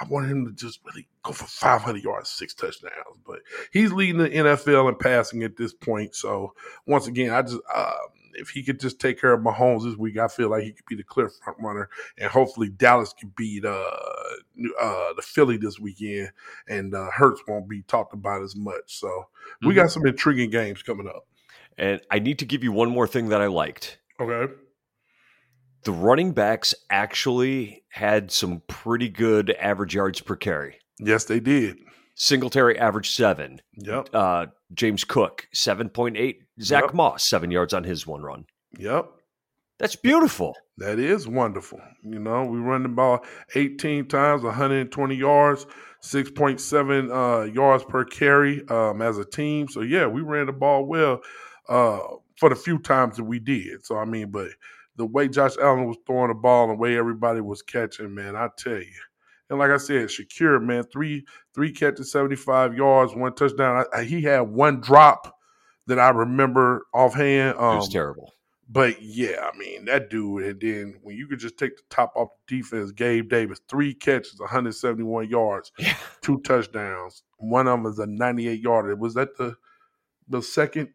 I 0.00 0.04
wanted 0.08 0.32
him 0.32 0.46
to 0.46 0.52
just 0.52 0.80
really 0.84 1.06
go 1.22 1.30
for 1.30 1.44
500 1.44 2.02
yards, 2.02 2.30
six 2.30 2.52
touchdowns. 2.52 2.92
But 3.24 3.42
he's 3.72 3.92
leading 3.92 4.18
the 4.18 4.28
NFL 4.28 4.88
in 4.88 4.96
passing 4.96 5.44
at 5.44 5.56
this 5.56 5.72
point. 5.72 6.16
So 6.16 6.54
once 6.84 7.06
again, 7.06 7.30
I 7.30 7.42
just 7.42 7.60
uh, 7.72 7.92
if 8.34 8.50
he 8.50 8.62
could 8.62 8.80
just 8.80 9.00
take 9.00 9.20
care 9.20 9.32
of 9.32 9.40
Mahomes 9.40 9.84
this 9.84 9.96
week, 9.96 10.18
I 10.18 10.28
feel 10.28 10.50
like 10.50 10.62
he 10.62 10.72
could 10.72 10.86
be 10.86 10.96
the 10.96 11.02
clear 11.02 11.28
front 11.28 11.58
runner, 11.60 11.88
and 12.18 12.30
hopefully 12.30 12.68
Dallas 12.68 13.12
can 13.12 13.32
beat 13.36 13.64
uh, 13.64 13.68
uh, 14.80 15.12
the 15.14 15.22
Philly 15.22 15.56
this 15.56 15.78
weekend, 15.78 16.32
and 16.68 16.94
uh, 16.94 17.10
Hurts 17.10 17.42
won't 17.46 17.68
be 17.68 17.82
talked 17.82 18.14
about 18.14 18.42
as 18.42 18.56
much. 18.56 18.98
So 18.98 19.08
mm-hmm. 19.08 19.68
we 19.68 19.74
got 19.74 19.90
some 19.90 20.06
intriguing 20.06 20.50
games 20.50 20.82
coming 20.82 21.08
up. 21.08 21.26
And 21.78 22.00
I 22.10 22.18
need 22.18 22.38
to 22.40 22.44
give 22.44 22.62
you 22.62 22.72
one 22.72 22.90
more 22.90 23.06
thing 23.06 23.30
that 23.30 23.40
I 23.40 23.46
liked. 23.46 23.98
Okay 24.20 24.52
the 25.84 25.92
running 25.92 26.32
backs 26.32 26.74
actually 26.90 27.84
had 27.88 28.30
some 28.30 28.62
pretty 28.66 29.08
good 29.08 29.50
average 29.58 29.94
yards 29.94 30.20
per 30.20 30.36
carry. 30.36 30.78
Yes, 30.98 31.24
they 31.24 31.40
did. 31.40 31.78
Singletary 32.14 32.78
average 32.78 33.10
seven. 33.10 33.60
Yep. 33.76 34.10
Uh, 34.12 34.46
James 34.72 35.04
Cook 35.04 35.48
seven 35.52 35.88
point 35.88 36.16
eight. 36.16 36.42
Zach 36.62 36.84
yep. 36.84 36.94
Moss 36.94 37.28
seven 37.28 37.50
yards 37.50 37.74
on 37.74 37.84
his 37.84 38.06
one 38.06 38.22
run. 38.22 38.46
Yep. 38.78 39.10
That's 39.78 39.96
beautiful. 39.96 40.54
That 40.78 40.98
is 40.98 41.26
wonderful. 41.26 41.80
You 42.04 42.18
know, 42.18 42.44
we 42.44 42.58
run 42.58 42.84
the 42.84 42.88
ball 42.88 43.24
18 43.54 44.06
times, 44.06 44.42
120 44.42 45.14
yards, 45.14 45.66
6.7 46.04 47.10
uh, 47.10 47.52
yards 47.52 47.84
per 47.84 48.04
carry 48.04 48.66
um, 48.68 49.02
as 49.02 49.18
a 49.18 49.24
team. 49.24 49.68
So 49.68 49.80
yeah, 49.80 50.06
we 50.06 50.20
ran 50.20 50.46
the 50.46 50.52
ball 50.52 50.84
well 50.84 51.20
uh, 51.68 51.98
for 52.38 52.48
the 52.48 52.56
few 52.56 52.78
times 52.78 53.16
that 53.16 53.24
we 53.24 53.38
did. 53.38 53.84
So 53.84 53.96
I 53.96 54.04
mean, 54.04 54.30
but 54.30 54.50
the 54.96 55.06
way 55.06 55.28
Josh 55.28 55.56
Allen 55.60 55.86
was 55.86 55.96
throwing 56.06 56.28
the 56.28 56.34
ball 56.34 56.64
and 56.64 56.72
the 56.72 56.80
way 56.80 56.96
everybody 56.96 57.40
was 57.40 57.62
catching, 57.62 58.14
man, 58.14 58.36
I 58.36 58.48
tell 58.56 58.78
you. 58.78 59.00
And 59.50 59.58
like 59.58 59.70
I 59.70 59.76
said, 59.76 60.08
Shakir, 60.08 60.62
man, 60.62 60.84
three 60.92 61.24
three 61.54 61.72
catches, 61.72 62.12
seventy 62.12 62.36
five 62.36 62.74
yards, 62.74 63.14
one 63.14 63.34
touchdown. 63.34 63.84
I, 63.92 63.98
I, 63.98 64.04
he 64.04 64.22
had 64.22 64.40
one 64.42 64.80
drop 64.80 65.36
that 65.86 65.98
I 65.98 66.10
remember 66.10 66.86
offhand. 66.94 67.58
Um, 67.58 67.74
it 67.74 67.76
was 67.76 67.86
um, 67.86 67.92
terrible. 67.92 68.32
But 68.68 69.02
yeah, 69.02 69.50
I 69.52 69.56
mean 69.58 69.84
that 69.86 70.08
dude. 70.08 70.44
And 70.44 70.60
then 70.60 70.94
when 71.02 71.16
you 71.16 71.26
could 71.26 71.38
just 71.40 71.58
take 71.58 71.76
the 71.76 71.82
top 71.90 72.12
off 72.16 72.28
the 72.48 72.56
defense, 72.58 72.90
Gabe 72.92 73.28
Davis, 73.28 73.60
three 73.68 73.92
catches, 73.92 74.40
171 74.40 75.28
yards, 75.28 75.72
yeah. 75.78 75.96
two 76.22 76.40
touchdowns. 76.40 77.22
One 77.36 77.66
of 77.66 77.72
them 77.72 77.82
was 77.82 77.98
a 77.98 78.06
98 78.06 78.60
yarder. 78.60 78.96
Was 78.96 79.14
that 79.14 79.36
the 79.36 79.56
the 80.28 80.42
second? 80.42 80.90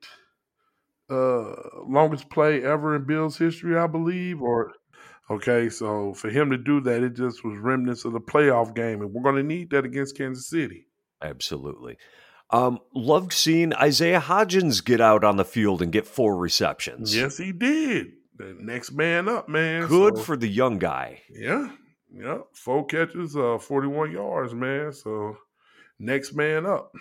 uh 1.10 1.53
longest 1.88 2.29
play 2.29 2.63
ever 2.63 2.96
in 2.96 3.06
Bills 3.06 3.38
history, 3.38 3.77
I 3.77 3.88
believe. 3.88 4.41
Or 4.41 4.74
okay, 5.29 5.70
so 5.70 6.13
for 6.13 6.29
him 6.29 6.50
to 6.51 6.58
do 6.58 6.82
that, 6.82 7.03
it 7.03 7.15
just 7.15 7.44
was 7.44 7.58
remnants 7.58 8.06
of 8.06 8.13
the 8.13 8.20
playoff 8.20 8.75
game, 8.75 9.01
and 9.01 9.13
we're 9.13 9.24
going 9.24 9.36
to 9.36 9.44
need 9.44 9.70
that 9.72 9.86
against 9.86 10.17
Kansas 10.17 10.50
City. 10.50 10.88
Absolutely. 11.22 11.98
Um, 12.50 12.80
loved 12.94 13.34
seeing 13.34 13.74
Isaiah 13.74 14.22
Hodgins 14.22 14.84
get 14.84 15.01
out 15.01 15.24
on 15.24 15.36
the 15.38 15.46
field 15.46 15.82
and 15.82 15.92
get 15.92 16.08
four 16.08 16.38
receptions. 16.38 17.16
Yes, 17.16 17.38
he 17.38 17.51
did. 17.51 18.13
The 18.38 18.56
next 18.60 18.92
man 18.92 19.27
up, 19.27 19.50
man. 19.50 19.88
Good 19.88 20.18
so, 20.18 20.24
for 20.24 20.38
the 20.38 20.48
young 20.48 20.77
guy. 20.77 21.22
Yeah, 21.30 21.72
yeah. 22.13 22.39
Four 22.54 22.86
catches, 22.86 23.36
uh, 23.36 23.58
forty-one 23.58 24.12
yards, 24.12 24.54
man. 24.54 24.94
So 24.94 25.38
next 26.00 26.34
man 26.34 26.66
up 26.66 26.94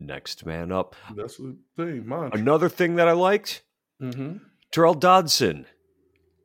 next 0.00 0.46
man 0.46 0.72
up. 0.72 0.96
That's 1.14 1.36
the 1.36 1.56
thing. 1.76 2.06
Mine. 2.06 2.30
Another 2.32 2.68
thing 2.68 2.96
that 2.96 3.08
I 3.08 3.12
liked 3.12 3.62
mm-hmm. 4.00 4.38
Tyrel 4.70 4.98
Dodson 4.98 5.66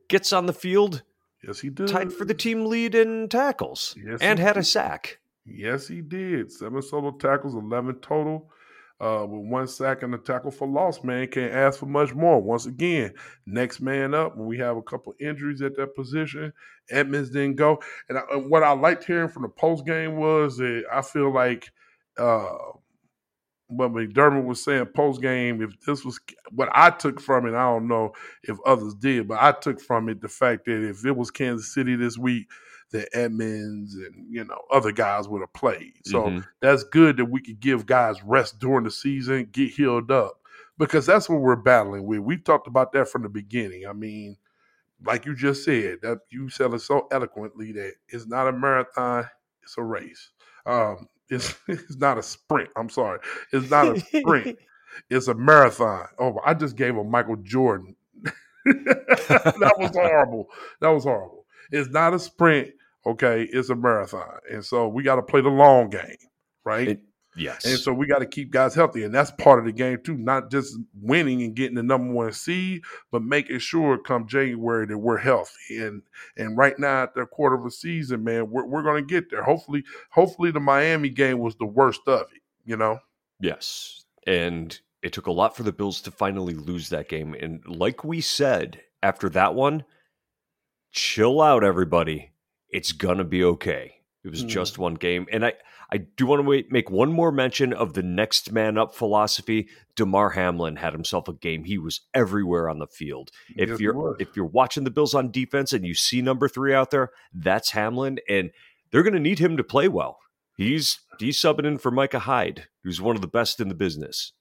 gets 0.08 0.32
on 0.32 0.46
the 0.46 0.52
field. 0.52 1.02
Yes, 1.46 1.60
he 1.60 1.68
did. 1.70 1.88
Tied 1.88 2.12
for 2.12 2.24
the 2.24 2.34
team 2.34 2.66
lead 2.66 2.94
in 2.94 3.28
tackles 3.28 3.94
yes, 4.02 4.20
and 4.20 4.38
had 4.38 4.54
did. 4.54 4.60
a 4.60 4.64
sack. 4.64 5.18
Yes, 5.46 5.86
he 5.86 6.00
did. 6.00 6.50
Seven 6.50 6.82
solo 6.82 7.12
tackles, 7.12 7.54
11 7.54 7.96
total. 7.96 8.50
Uh, 9.00 9.26
with 9.28 9.50
one 9.50 9.66
sack 9.66 10.02
and 10.02 10.14
a 10.14 10.18
tackle 10.18 10.52
for 10.52 10.68
loss, 10.68 11.02
man, 11.02 11.26
can't 11.26 11.52
ask 11.52 11.80
for 11.80 11.86
much 11.86 12.14
more. 12.14 12.40
Once 12.40 12.64
again, 12.64 13.12
next 13.44 13.80
man 13.80 14.14
up. 14.14 14.36
When 14.36 14.46
we 14.46 14.56
have 14.58 14.76
a 14.76 14.82
couple 14.82 15.12
injuries 15.20 15.60
at 15.62 15.76
that 15.76 15.96
position, 15.96 16.52
Edmonds 16.90 17.30
didn't 17.30 17.56
go. 17.56 17.82
And, 18.08 18.18
I, 18.18 18.22
and 18.32 18.48
what 18.48 18.62
I 18.62 18.72
liked 18.72 19.04
hearing 19.04 19.28
from 19.28 19.42
the 19.42 19.48
post 19.48 19.84
game 19.84 20.16
was 20.16 20.56
that 20.58 20.84
I 20.92 21.02
feel 21.02 21.34
like 21.34 21.70
uh, 22.16 22.54
what 23.66 23.90
McDermott 23.90 24.44
was 24.44 24.62
saying 24.64 24.86
post 24.94 25.20
game, 25.20 25.60
if 25.60 25.78
this 25.80 26.04
was 26.04 26.20
what 26.52 26.68
I 26.72 26.90
took 26.90 27.20
from 27.20 27.46
it, 27.46 27.54
I 27.54 27.64
don't 27.64 27.88
know 27.88 28.12
if 28.44 28.58
others 28.64 28.94
did, 28.94 29.26
but 29.26 29.42
I 29.42 29.52
took 29.52 29.80
from 29.80 30.08
it 30.08 30.20
the 30.20 30.28
fact 30.28 30.66
that 30.66 30.88
if 30.88 31.04
it 31.04 31.16
was 31.16 31.30
Kansas 31.30 31.74
City 31.74 31.96
this 31.96 32.16
week, 32.16 32.46
that 32.94 33.08
Edmonds 33.12 33.96
and 33.96 34.24
you 34.30 34.44
know 34.44 34.62
other 34.70 34.92
guys 34.92 35.28
would 35.28 35.40
have 35.40 35.52
played. 35.52 35.94
So 36.04 36.22
mm-hmm. 36.22 36.38
that's 36.60 36.84
good 36.84 37.16
that 37.16 37.24
we 37.24 37.42
could 37.42 37.58
give 37.58 37.86
guys 37.86 38.22
rest 38.22 38.60
during 38.60 38.84
the 38.84 38.90
season, 38.90 39.48
get 39.50 39.72
healed 39.72 40.12
up, 40.12 40.38
because 40.78 41.04
that's 41.04 41.28
what 41.28 41.40
we're 41.40 41.56
battling 41.56 42.06
with. 42.06 42.20
We 42.20 42.38
talked 42.38 42.68
about 42.68 42.92
that 42.92 43.08
from 43.08 43.22
the 43.22 43.28
beginning. 43.28 43.84
I 43.88 43.92
mean, 43.92 44.36
like 45.04 45.26
you 45.26 45.34
just 45.34 45.64
said, 45.64 45.98
that 46.02 46.20
you 46.30 46.48
said 46.48 46.72
it 46.72 46.80
so 46.80 47.08
eloquently 47.10 47.72
that 47.72 47.94
it's 48.08 48.28
not 48.28 48.46
a 48.46 48.52
marathon, 48.52 49.28
it's 49.64 49.76
a 49.76 49.82
race. 49.82 50.30
Um, 50.64 51.08
it's 51.28 51.52
it's 51.66 51.96
not 51.96 52.16
a 52.16 52.22
sprint. 52.22 52.70
I'm 52.76 52.88
sorry. 52.88 53.18
It's 53.52 53.70
not 53.70 53.96
a 53.96 54.00
sprint. 54.00 54.56
it's 55.10 55.26
a 55.26 55.34
marathon. 55.34 56.06
Oh, 56.20 56.38
I 56.46 56.54
just 56.54 56.76
gave 56.76 56.96
a 56.96 57.02
Michael 57.02 57.36
Jordan. 57.36 57.96
that 58.64 59.74
was 59.78 59.90
horrible. 59.90 60.48
That 60.80 60.90
was 60.90 61.02
horrible. 61.02 61.44
It's 61.72 61.90
not 61.90 62.14
a 62.14 62.20
sprint. 62.20 62.70
Okay, 63.06 63.42
it's 63.52 63.68
a 63.68 63.74
marathon, 63.74 64.38
and 64.50 64.64
so 64.64 64.88
we 64.88 65.02
got 65.02 65.16
to 65.16 65.22
play 65.22 65.40
the 65.40 65.48
long 65.48 65.90
game, 65.90 66.16
right? 66.64 66.88
It, 66.88 67.00
Yes. 67.36 67.64
And 67.64 67.78
so 67.78 67.92
we 67.92 68.06
got 68.06 68.20
to 68.20 68.26
keep 68.26 68.50
guys 68.50 68.74
healthy. 68.74 69.02
And 69.02 69.14
that's 69.14 69.32
part 69.32 69.58
of 69.58 69.64
the 69.64 69.72
game 69.72 69.98
too, 70.02 70.16
not 70.16 70.50
just 70.50 70.76
winning 71.00 71.42
and 71.42 71.54
getting 71.54 71.74
the 71.74 71.82
number 71.82 72.12
one 72.12 72.32
seed, 72.32 72.82
but 73.10 73.22
making 73.22 73.58
sure 73.58 73.98
come 73.98 74.26
January 74.26 74.86
that 74.86 74.98
we're 74.98 75.18
healthy. 75.18 75.78
And 75.78 76.02
and 76.36 76.56
right 76.56 76.78
now 76.78 77.04
at 77.04 77.14
the 77.14 77.26
quarter 77.26 77.56
of 77.56 77.66
a 77.66 77.70
season, 77.70 78.24
man, 78.24 78.50
we're 78.50 78.66
we're 78.66 78.82
gonna 78.82 79.02
get 79.02 79.30
there. 79.30 79.42
Hopefully, 79.42 79.84
hopefully 80.10 80.50
the 80.50 80.60
Miami 80.60 81.08
game 81.08 81.38
was 81.38 81.56
the 81.56 81.66
worst 81.66 82.02
of 82.06 82.22
it, 82.34 82.42
you 82.64 82.76
know? 82.76 83.00
Yes. 83.40 84.04
And 84.26 84.78
it 85.02 85.12
took 85.12 85.26
a 85.26 85.32
lot 85.32 85.56
for 85.56 85.64
the 85.64 85.72
Bills 85.72 86.00
to 86.02 86.10
finally 86.10 86.54
lose 86.54 86.88
that 86.90 87.08
game. 87.08 87.34
And 87.34 87.66
like 87.66 88.04
we 88.04 88.20
said 88.20 88.80
after 89.02 89.28
that 89.30 89.54
one, 89.54 89.84
chill 90.92 91.42
out, 91.42 91.64
everybody. 91.64 92.30
It's 92.74 92.92
gonna 92.92 93.24
be 93.24 93.44
okay. 93.44 93.94
It 94.24 94.30
was 94.30 94.44
mm. 94.44 94.48
just 94.48 94.78
one 94.78 94.94
game. 94.94 95.26
And 95.30 95.44
I 95.44 95.54
I 95.92 95.98
do 95.98 96.26
want 96.26 96.44
to 96.44 96.64
make 96.70 96.90
one 96.90 97.12
more 97.12 97.30
mention 97.30 97.72
of 97.72 97.92
the 97.92 98.02
next 98.02 98.50
man 98.52 98.78
up 98.78 98.94
philosophy. 98.94 99.68
Damar 99.96 100.30
Hamlin 100.30 100.76
had 100.76 100.92
himself 100.92 101.28
a 101.28 101.34
game. 101.34 101.64
He 101.64 101.78
was 101.78 102.00
everywhere 102.14 102.68
on 102.68 102.78
the 102.78 102.86
field. 102.86 103.30
If 103.56 103.68
yes, 103.68 103.80
you're 103.80 104.16
if 104.18 104.34
you're 104.34 104.46
watching 104.46 104.84
the 104.84 104.90
Bills 104.90 105.14
on 105.14 105.30
defense 105.30 105.72
and 105.72 105.86
you 105.86 105.94
see 105.94 106.22
number 106.22 106.48
three 106.48 106.74
out 106.74 106.90
there, 106.90 107.10
that's 107.32 107.70
Hamlin. 107.70 108.18
And 108.28 108.50
they're 108.90 109.02
going 109.02 109.14
to 109.14 109.20
need 109.20 109.38
him 109.38 109.56
to 109.56 109.64
play 109.64 109.88
well. 109.88 110.18
He's 110.56 111.00
he's 111.18 111.40
subbing 111.40 111.66
in 111.66 111.78
for 111.78 111.90
Micah 111.90 112.20
Hyde, 112.20 112.66
who's 112.82 113.00
one 113.00 113.16
of 113.16 113.22
the 113.22 113.28
best 113.28 113.60
in 113.60 113.68
the 113.68 113.74
business, 113.74 114.32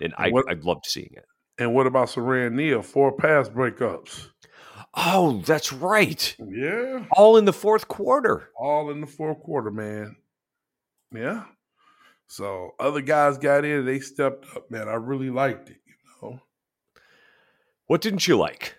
and 0.00 0.14
I, 0.16 0.30
What- 0.30 0.48
I'd 0.48 0.64
love 0.64 0.82
seeing 0.84 1.10
it. 1.12 1.24
And 1.58 1.72
what 1.72 1.86
about 1.86 2.08
Siran 2.08 2.52
Neal? 2.52 2.82
Four 2.82 3.12
pass 3.12 3.48
breakups. 3.48 4.28
Oh, 4.96 5.42
that's 5.44 5.72
right. 5.72 6.34
Yeah. 6.38 7.04
All 7.12 7.36
in 7.36 7.44
the 7.44 7.52
fourth 7.52 7.86
quarter. 7.86 8.50
All 8.58 8.90
in 8.90 9.02
the 9.02 9.06
fourth 9.06 9.40
quarter, 9.40 9.70
man. 9.70 10.16
Yeah. 11.14 11.44
So 12.28 12.74
other 12.80 13.02
guys 13.02 13.38
got 13.38 13.64
in, 13.64 13.84
they 13.84 14.00
stepped 14.00 14.46
up, 14.56 14.70
man. 14.70 14.88
I 14.88 14.94
really 14.94 15.30
liked 15.30 15.68
it, 15.68 15.76
you 15.86 15.94
know. 16.30 16.40
What 17.86 18.00
didn't 18.00 18.26
you 18.26 18.36
like? 18.36 18.74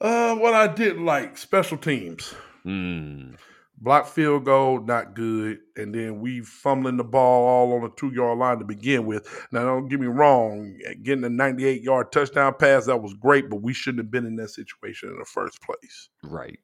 Uh 0.00 0.34
what 0.34 0.54
I 0.54 0.66
didn't 0.66 1.04
like, 1.04 1.36
special 1.38 1.76
teams. 1.78 2.34
Hmm. 2.64 3.34
Block 3.82 4.06
field 4.06 4.44
goal, 4.44 4.80
not 4.80 5.14
good. 5.14 5.58
And 5.76 5.92
then 5.92 6.20
we 6.20 6.40
fumbling 6.42 6.96
the 6.96 7.04
ball 7.04 7.48
all 7.48 7.72
on 7.74 7.82
the 7.82 7.90
two 7.96 8.12
yard 8.14 8.38
line 8.38 8.60
to 8.60 8.64
begin 8.64 9.06
with. 9.06 9.28
Now, 9.50 9.64
don't 9.64 9.88
get 9.88 9.98
me 9.98 10.06
wrong, 10.06 10.78
getting 11.02 11.24
a 11.24 11.28
98 11.28 11.82
yard 11.82 12.12
touchdown 12.12 12.54
pass, 12.56 12.86
that 12.86 13.02
was 13.02 13.12
great, 13.14 13.50
but 13.50 13.60
we 13.60 13.72
shouldn't 13.74 14.04
have 14.04 14.10
been 14.12 14.24
in 14.24 14.36
that 14.36 14.50
situation 14.50 15.08
in 15.08 15.18
the 15.18 15.24
first 15.24 15.60
place. 15.62 16.10
Right. 16.22 16.60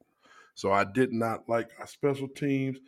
So 0.54 0.70
I 0.70 0.84
did 0.84 1.12
not 1.12 1.48
like 1.48 1.70
our 1.80 1.88
special 1.88 2.28
teams. 2.28 2.78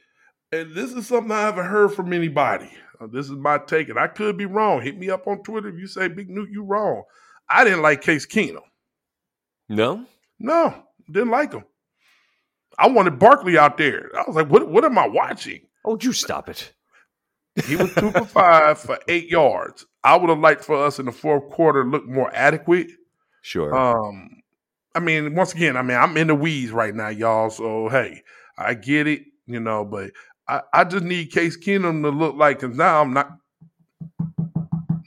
And 0.52 0.74
this 0.74 0.92
is 0.92 1.08
something 1.08 1.32
I 1.32 1.42
haven't 1.42 1.66
heard 1.66 1.92
from 1.92 2.12
anybody. 2.12 2.70
Uh, 3.00 3.08
this 3.08 3.26
is 3.26 3.32
my 3.32 3.58
take, 3.58 3.88
and 3.88 3.98
I 3.98 4.06
could 4.06 4.36
be 4.36 4.46
wrong. 4.46 4.80
Hit 4.80 4.96
me 4.96 5.10
up 5.10 5.26
on 5.26 5.42
Twitter 5.42 5.68
if 5.68 5.78
you 5.78 5.88
say 5.88 6.06
Big 6.06 6.30
Newt, 6.30 6.50
you 6.50 6.62
wrong. 6.62 7.02
I 7.48 7.64
didn't 7.64 7.82
like 7.82 8.00
Case 8.00 8.26
Keenum. 8.26 8.62
No. 9.68 10.06
No, 10.38 10.84
didn't 11.10 11.30
like 11.30 11.52
him. 11.52 11.64
I 12.80 12.88
wanted 12.88 13.18
Barkley 13.18 13.58
out 13.58 13.76
there. 13.76 14.10
I 14.18 14.24
was 14.26 14.36
like, 14.36 14.48
what, 14.48 14.68
what 14.68 14.84
am 14.84 14.96
I 14.96 15.06
watching? 15.06 15.60
Oh, 15.84 15.98
you 16.00 16.12
stop 16.12 16.48
it? 16.48 16.72
He 17.66 17.76
was 17.76 17.92
two 17.94 18.10
for 18.10 18.24
five 18.24 18.78
for 18.78 18.98
eight 19.06 19.28
yards. 19.28 19.84
I 20.02 20.16
would 20.16 20.30
have 20.30 20.38
liked 20.38 20.64
for 20.64 20.82
us 20.82 20.98
in 20.98 21.06
the 21.06 21.12
fourth 21.12 21.50
quarter 21.50 21.84
to 21.84 21.90
look 21.90 22.06
more 22.06 22.34
adequate. 22.34 22.88
Sure. 23.42 23.76
Um, 23.76 24.30
I 24.94 25.00
mean, 25.00 25.34
once 25.34 25.52
again, 25.52 25.76
I 25.76 25.82
mean, 25.82 25.98
I'm 25.98 26.16
in 26.16 26.28
the 26.28 26.34
weeds 26.34 26.72
right 26.72 26.94
now, 26.94 27.08
y'all. 27.08 27.50
So 27.50 27.88
hey, 27.88 28.22
I 28.56 28.74
get 28.74 29.06
it, 29.06 29.22
you 29.46 29.60
know, 29.60 29.84
but 29.84 30.12
I, 30.48 30.62
I 30.72 30.84
just 30.84 31.04
need 31.04 31.32
Case 31.32 31.58
Keenum 31.58 32.02
to 32.02 32.10
look 32.10 32.36
like 32.36 32.60
because 32.60 32.76
now 32.76 33.02
I'm 33.02 33.12
not 33.12 33.30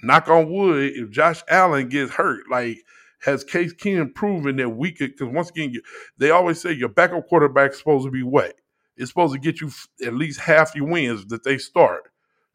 knock 0.04 0.28
on 0.28 0.52
wood, 0.52 0.92
if 0.96 1.10
Josh 1.10 1.42
Allen 1.50 1.90
gets 1.90 2.12
hurt, 2.12 2.44
like 2.52 2.78
has 3.24 3.44
Case 3.44 3.74
Keenum 3.74 4.14
proven 4.14 4.58
that 4.58 4.70
we 4.70 4.92
could 4.92 5.12
because 5.18 5.34
once 5.34 5.50
again, 5.50 5.72
you, 5.72 5.82
they 6.18 6.30
always 6.32 6.62
say 6.62 6.72
your 6.72 6.90
backup 6.90 7.28
quarterback's 7.28 7.78
supposed 7.80 8.06
to 8.06 8.12
be 8.12 8.24
wet. 8.24 8.56
It's 8.98 9.10
supposed 9.10 9.34
to 9.34 9.40
get 9.40 9.60
you 9.62 9.72
at 10.06 10.14
least 10.14 10.40
half 10.40 10.76
your 10.76 10.86
wins 10.88 11.26
that 11.28 11.44
they 11.44 11.58
start. 11.58 12.04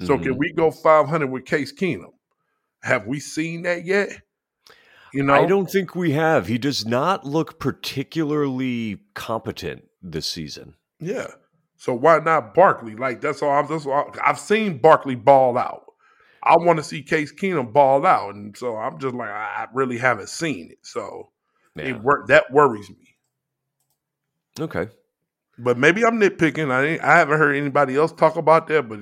So 0.03 0.17
Mhm. 0.17 0.23
can 0.23 0.39
we 0.39 0.53
go 0.53 0.71
500 0.71 1.27
with 1.29 1.45
Case 1.45 1.73
Keenum? 1.73 2.13
Have 2.83 3.07
we 3.07 3.19
seen 3.19 3.63
that 3.63 3.85
yet? 3.85 4.21
You 5.13 5.23
know, 5.25 5.35
I 5.35 5.47
don't 5.47 5.69
think 5.71 5.97
we 5.97 6.13
have. 6.13 6.47
He 6.47 6.59
does 6.59 6.87
not 6.87 7.25
look 7.25 7.59
particularly 7.59 8.99
competent 9.15 9.85
this 10.03 10.27
season. 10.27 10.75
Yeah. 11.01 11.29
So 11.77 11.95
why 11.95 12.19
not 12.19 12.55
Barkley? 12.55 12.95
Like 12.95 13.21
that's 13.21 13.43
all. 13.43 13.51
I'm, 13.51 13.67
that's 13.67 13.87
all. 13.87 14.15
I've 14.25 14.39
seen 14.39 14.79
Barkley 14.79 15.15
ball 15.15 15.57
out. 15.57 15.85
I 16.43 16.57
want 16.57 16.79
to 16.79 16.85
see 16.85 17.03
Case 17.03 17.33
Keenum 17.33 17.73
ball 17.73 18.07
out, 18.07 18.35
and 18.35 18.57
so 18.57 18.77
I'm 18.77 18.99
just 18.99 19.15
like 19.15 19.29
I 19.29 19.67
really 19.73 19.99
haven't 19.99 20.29
seen 20.29 20.71
it. 20.71 20.79
So 20.83 21.31
Yeah. 21.77 21.85
it 21.87 22.01
wor- 22.03 22.25
that 22.29 22.51
worries 22.53 22.89
me. 22.91 23.17
Okay. 24.61 24.89
But 25.59 25.77
maybe 25.79 26.05
I'm 26.05 26.21
nitpicking. 26.21 26.71
I 26.71 26.85
ain't, 26.85 27.03
I 27.03 27.17
haven't 27.17 27.39
heard 27.39 27.57
anybody 27.57 27.97
else 27.97 28.13
talk 28.13 28.37
about 28.37 28.69
that. 28.69 28.89
But 28.89 29.01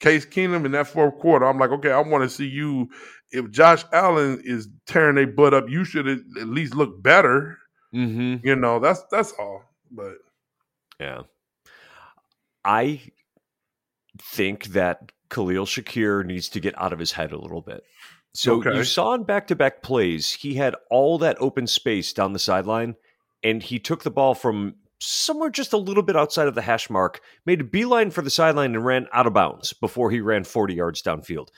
Case 0.00 0.26
Keenum 0.26 0.64
in 0.64 0.72
that 0.72 0.88
fourth 0.88 1.18
quarter, 1.18 1.46
I'm 1.46 1.58
like, 1.58 1.70
okay, 1.70 1.92
I 1.92 2.00
want 2.00 2.24
to 2.24 2.28
see 2.28 2.46
you. 2.46 2.88
If 3.30 3.50
Josh 3.50 3.84
Allen 3.92 4.42
is 4.44 4.68
tearing 4.86 5.16
a 5.18 5.26
butt 5.26 5.54
up, 5.54 5.68
you 5.68 5.84
should 5.84 6.06
at 6.08 6.18
at 6.40 6.48
least 6.48 6.74
look 6.74 7.02
better. 7.02 7.56
Mm-hmm. 7.94 8.46
You 8.46 8.56
know, 8.56 8.78
that's 8.80 9.02
that's 9.10 9.32
all. 9.38 9.62
But 9.90 10.14
Yeah. 10.98 11.22
I 12.64 13.00
think 14.20 14.66
that 14.66 15.10
Khalil 15.32 15.66
Shakir 15.66 16.24
needs 16.24 16.48
to 16.50 16.60
get 16.60 16.78
out 16.80 16.92
of 16.92 16.98
his 16.98 17.12
head 17.12 17.32
a 17.32 17.38
little 17.40 17.62
bit. 17.62 17.82
So 18.34 18.54
Okay. 18.60 18.74
you 18.76 18.84
saw 18.84 19.12
in 19.14 19.24
back 19.24 19.46
to 19.48 19.56
back 19.56 19.82
plays, 19.82 20.32
he 20.32 20.54
had 20.54 20.74
all 20.90 21.18
that 21.18 21.36
open 21.40 21.66
space 21.66 22.12
down 22.12 22.32
the 22.32 22.38
sideline, 22.38 22.94
and 23.42 23.62
he 23.62 23.78
took 23.78 24.02
the 24.04 24.10
ball 24.10 24.34
from 24.34 24.76
somewhere 25.00 25.50
just 25.50 25.72
a 25.72 25.76
little 25.78 26.02
bit 26.02 26.16
outside 26.16 26.46
of 26.48 26.54
the 26.54 26.62
hash 26.62 26.88
mark, 26.88 27.20
made 27.44 27.60
a 27.60 27.64
beeline 27.64 28.10
for 28.10 28.22
the 28.22 28.30
sideline, 28.30 28.74
and 28.74 28.86
ran 28.86 29.06
out 29.12 29.26
of 29.26 29.32
bounds 29.34 29.72
before 29.72 30.10
he 30.10 30.20
ran 30.20 30.44
40 30.44 30.74
yards 30.74 31.02
downfield. 31.02 31.48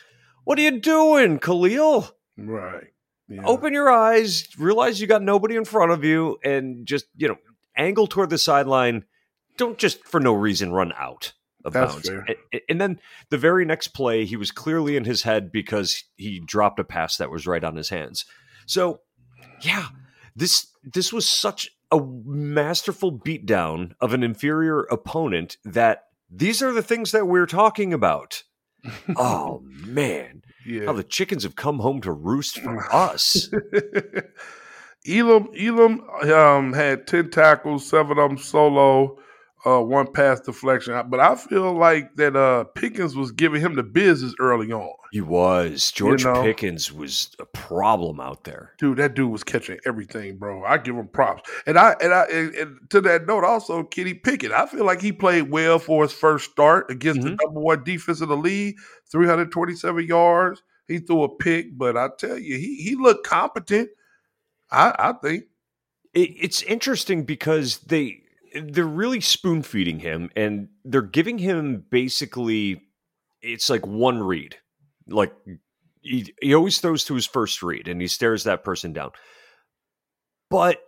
What 0.45 0.59
are 0.59 0.63
you 0.63 0.81
doing, 0.81 1.39
Khalil? 1.39 2.09
right, 2.37 2.89
yeah. 3.29 3.43
open 3.45 3.73
your 3.75 3.91
eyes, 3.91 4.49
realize 4.59 5.01
you 5.01 5.07
got 5.07 5.23
nobody 5.23 5.57
in 5.57 5.65
front 5.65 5.93
of 5.93 6.03
you, 6.05 6.39
and 6.43 6.87
just 6.87 7.07
you 7.17 7.29
know 7.29 7.37
angle 7.77 8.07
toward 8.07 8.31
the 8.31 8.39
sideline. 8.39 9.05
Don't 9.57 9.79
just 9.79 10.05
for 10.05 10.19
no 10.21 10.33
reason 10.33 10.73
run 10.73 10.93
out 10.99 11.33
of 11.65 11.73
That's 11.73 11.93
bounds. 11.93 12.09
fair. 12.09 12.27
And 12.69 12.81
then 12.81 13.01
the 13.31 13.39
very 13.39 13.65
next 13.65 13.89
play, 13.89 14.25
he 14.25 14.37
was 14.37 14.51
clearly 14.51 14.97
in 14.97 15.05
his 15.05 15.23
head 15.23 15.51
because 15.51 16.05
he 16.17 16.41
dropped 16.41 16.79
a 16.79 16.85
pass 16.85 17.17
that 17.17 17.31
was 17.31 17.47
right 17.47 17.65
on 17.65 17.77
his 17.77 17.89
hands. 17.89 18.25
So, 18.67 19.01
yeah, 19.61 19.89
this 20.37 20.69
this 20.83 21.13
was 21.13 21.29
such 21.29 21.71
a 21.91 22.01
masterful 22.01 23.13
beatdown 23.19 23.93
of 24.01 24.13
an 24.13 24.23
inferior 24.23 24.81
opponent 24.83 25.57
that 25.65 26.05
these 26.31 26.63
are 26.63 26.73
the 26.73 26.83
things 26.83 27.13
that 27.13 27.27
we're 27.27 27.47
talking 27.47 27.93
about. 27.93 28.43
oh 29.17 29.63
man, 29.65 30.43
yeah. 30.67 30.85
how 30.85 30.93
the 30.93 31.05
chickens 31.05 31.43
have 31.45 31.57
come 31.57 31.79
home 31.79 32.01
to 32.03 32.13
roost 32.13 32.59
for 32.59 32.85
us. 32.95 33.49
Elam 35.09 35.49
Elam 35.59 36.01
um, 36.31 36.73
had 36.73 37.07
ten 37.07 37.31
tackles, 37.31 37.87
seven 37.87 38.19
of 38.19 38.29
them 38.29 38.39
solo, 38.39 39.19
uh, 39.67 39.81
one 39.81 40.13
pass 40.13 40.41
deflection. 40.41 41.01
But 41.09 41.21
I 41.21 41.35
feel 41.37 41.73
like 41.73 42.17
that 42.17 42.37
uh, 42.37 42.65
Pickens 42.65 43.17
was 43.17 43.33
giving 43.33 43.61
him 43.61 43.75
the 43.75 43.83
business 43.83 44.35
early 44.39 44.73
on. 44.73 44.93
He 45.13 45.21
was. 45.21 45.93
George 45.93 46.25
know? 46.25 46.43
Pickens 46.43 46.93
was 46.93 47.31
a 47.39 47.47
problem 47.47 48.21
out 48.21 48.45
there. 48.45 48.73
Dude, 48.79 48.99
that 48.99 49.15
dude 49.15 49.31
was 49.31 49.45
catching 49.45 49.79
everything, 49.87 50.39
bro. 50.39 50.65
I 50.65 50.79
give 50.79 50.97
him 50.97 51.09
props. 51.09 51.49
And 51.67 51.79
I 51.79 51.95
and 52.01 52.13
I 52.13 52.25
and, 52.25 52.55
and 52.55 52.91
to 52.91 53.01
that 53.03 53.27
note, 53.27 53.45
also 53.45 53.85
Kenny 53.85 54.15
Pickett. 54.15 54.53
I 54.53 54.67
feel 54.67 54.85
like 54.85 55.01
he 55.01 55.13
played 55.13 55.51
well 55.51 55.79
for 55.79 56.03
his 56.03 56.13
first 56.13 56.51
start 56.51 56.91
against 56.91 57.23
the 57.23 57.31
Mhm. 57.31 57.39
number 57.43 57.61
one 57.61 57.85
defense 57.85 58.21
in 58.21 58.29
the 58.29 58.37
league. 58.37 58.77
Three 59.11 59.27
hundred 59.27 59.53
twenty-seven 59.53 60.07
yards. 60.07 60.63
He 60.89 60.99
threw 60.99 61.23
a 61.23 61.29
pick, 61.37 61.79
but 61.79 61.97
I 61.97 62.09
tell 62.19 62.37
you, 62.37 62.57
he 62.59 62.77
he 62.83 62.97
looked 62.97 63.27
competent. 63.27 63.89
I 64.71 64.95
I 64.99 65.13
think. 65.13 65.45
It, 66.13 66.31
it's 66.41 66.63
interesting 66.63 67.25
because 67.25 67.79
they 67.79 68.23
they're 68.55 68.85
really 68.85 69.21
spoon 69.21 69.63
feeding 69.63 69.99
him 69.99 70.31
and 70.37 70.69
they're 70.85 71.03
giving 71.03 71.39
him 71.39 71.85
basically 71.91 72.83
it's 73.43 73.69
like 73.69 73.87
one 73.87 74.23
read. 74.23 74.57
Like 75.09 75.33
he, 76.01 76.35
he 76.41 76.55
always 76.55 76.79
throws 76.79 77.05
to 77.05 77.15
his 77.15 77.27
first 77.27 77.63
read 77.63 77.89
and 77.89 78.01
he 78.01 78.07
stares 78.07 78.45
that 78.45 78.65
person 78.65 78.93
down. 78.93 79.11
But 80.51 80.81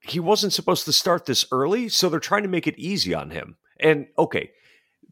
he 0.00 0.20
wasn't 0.20 0.52
supposed 0.52 0.84
to 0.84 0.92
start 0.92 1.26
this 1.26 1.46
early, 1.50 1.88
so 1.88 2.08
they're 2.08 2.20
trying 2.20 2.42
to 2.42 2.48
make 2.48 2.66
it 2.66 2.78
easy 2.78 3.14
on 3.14 3.30
him. 3.30 3.56
And 3.80 4.06
okay, 4.18 4.50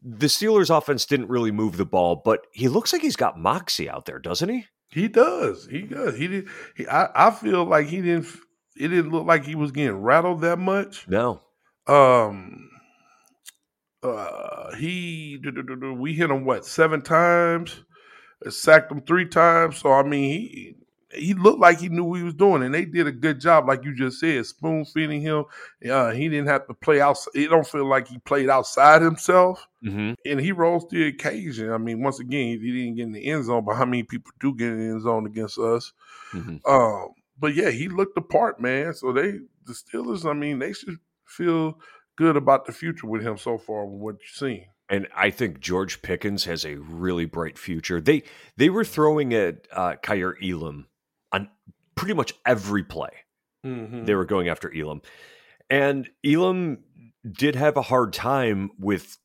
the 0.03 0.27
Steelers 0.27 0.75
offense 0.75 1.05
didn't 1.05 1.29
really 1.29 1.51
move 1.51 1.77
the 1.77 1.85
ball, 1.85 2.21
but 2.23 2.45
he 2.51 2.67
looks 2.67 2.93
like 2.93 3.01
he's 3.01 3.15
got 3.15 3.39
moxie 3.39 3.89
out 3.89 4.05
there, 4.05 4.19
doesn't 4.19 4.49
he? 4.49 4.65
He 4.89 5.07
does. 5.07 5.67
He 5.69 5.81
does. 5.81 6.17
He 6.17 6.27
did. 6.27 6.47
He, 6.75 6.87
I, 6.87 7.27
I 7.27 7.31
feel 7.31 7.65
like 7.65 7.87
he 7.87 8.01
didn't. 8.01 8.27
It 8.75 8.89
didn't 8.89 9.11
look 9.11 9.25
like 9.25 9.45
he 9.45 9.55
was 9.55 9.71
getting 9.71 10.01
rattled 10.01 10.41
that 10.41 10.59
much. 10.59 11.07
No. 11.07 11.41
Um. 11.87 12.69
Uh. 14.01 14.75
He. 14.75 15.39
We 15.97 16.13
hit 16.13 16.29
him 16.29 16.45
what 16.45 16.65
seven 16.65 17.01
times. 17.01 17.83
uh, 18.45 18.49
Sacked 18.49 18.91
him 18.91 19.01
three 19.01 19.25
times. 19.27 19.77
So 19.77 19.91
I 19.93 20.03
mean, 20.03 20.29
he 20.31 20.75
he 21.15 21.33
looked 21.35 21.59
like 21.59 21.79
he 21.79 21.89
knew 21.89 22.03
what 22.05 22.17
he 22.17 22.23
was 22.23 22.33
doing, 22.33 22.63
and 22.63 22.73
they 22.73 22.85
did 22.85 23.05
a 23.05 23.11
good 23.11 23.39
job, 23.39 23.67
like 23.67 23.83
you 23.83 23.95
just 23.95 24.19
said, 24.19 24.43
spoon 24.47 24.83
feeding 24.83 25.21
him. 25.21 25.45
Uh, 25.87 26.09
he 26.09 26.27
didn't 26.27 26.47
have 26.47 26.65
to 26.67 26.73
play 26.73 27.01
out. 27.01 27.17
He 27.35 27.45
don't 27.47 27.67
feel 27.67 27.85
like 27.87 28.07
he 28.07 28.17
played 28.19 28.49
outside 28.49 29.01
himself 29.01 29.67
Mm-hmm. 29.85 30.13
and 30.25 30.39
he 30.39 30.53
rose 30.53 30.85
to 30.85 30.97
the 30.97 31.07
occasion. 31.09 31.69
I 31.69 31.77
mean, 31.77 32.01
once 32.01 32.19
again, 32.21 32.57
he 32.59 32.71
didn't 32.71 32.95
get 32.95 33.03
in 33.03 33.11
the 33.11 33.25
end 33.27 33.43
zone, 33.43 33.65
but 33.65 33.75
how 33.75 33.83
many 33.85 34.03
people 34.03 34.31
do 34.39 34.55
get 34.55 34.69
in 34.69 34.77
the 34.79 34.93
end 34.93 35.01
zone 35.01 35.25
against 35.27 35.59
us? 35.59 35.91
Mm-hmm. 36.33 36.57
Um, 36.65 37.09
but 37.37 37.53
yeah, 37.53 37.69
he 37.69 37.89
looked 37.89 38.15
the 38.15 38.21
part, 38.21 38.61
man. 38.61 38.93
So 38.93 39.11
they, 39.11 39.33
the 39.65 39.73
Steelers, 39.73 40.23
I 40.27 40.31
mean, 40.33 40.59
they 40.59 40.71
should 40.71 40.97
feel 41.33 41.79
good 42.15 42.37
about 42.37 42.65
the 42.65 42.71
future 42.71 43.07
with 43.07 43.21
him 43.23 43.37
so 43.37 43.57
far. 43.57 43.85
With 43.85 43.99
what 43.99 44.15
you've 44.21 44.35
seen, 44.37 44.65
And 44.89 45.07
I 45.15 45.29
think 45.29 45.59
George 45.59 46.01
Pickens 46.01 46.45
has 46.45 46.63
a 46.65 46.75
really 46.75 47.25
bright 47.25 47.57
future. 47.57 47.99
They 47.99 48.23
they 48.57 48.69
were 48.69 48.85
throwing 48.85 49.33
at 49.33 49.67
uh, 49.71 49.95
Kaiir 50.03 50.35
Elam 50.43 50.87
on 51.31 51.49
pretty 51.95 52.13
much 52.13 52.33
every 52.45 52.83
play. 52.83 53.11
mm-hmm. 53.65 54.05
They 54.05 54.15
were 54.15 54.25
going 54.25 54.47
after 54.49 54.71
Elam, 54.75 55.01
and 55.69 56.09
Elam 56.25 56.79
did 57.29 57.55
have 57.55 57.77
a 57.77 57.81
hard 57.81 58.13
time 58.13 58.71
with 58.77 59.17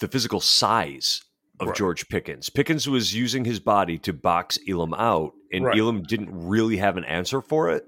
the 0.00 0.08
physical 0.08 0.40
size 0.40 1.22
of 1.60 1.68
Right. 1.68 1.76
George 1.76 2.08
Pickens. 2.08 2.48
Pickens 2.48 2.88
was 2.88 3.14
using 3.14 3.44
his 3.44 3.60
body 3.60 3.98
to 3.98 4.14
box 4.14 4.58
Elam 4.66 4.94
out, 4.94 5.32
and 5.52 5.66
Right. 5.66 5.78
Elam 5.78 6.02
didn't 6.02 6.30
really 6.32 6.78
have 6.78 6.96
an 6.96 7.04
answer 7.04 7.42
for 7.42 7.70
it. 7.70 7.84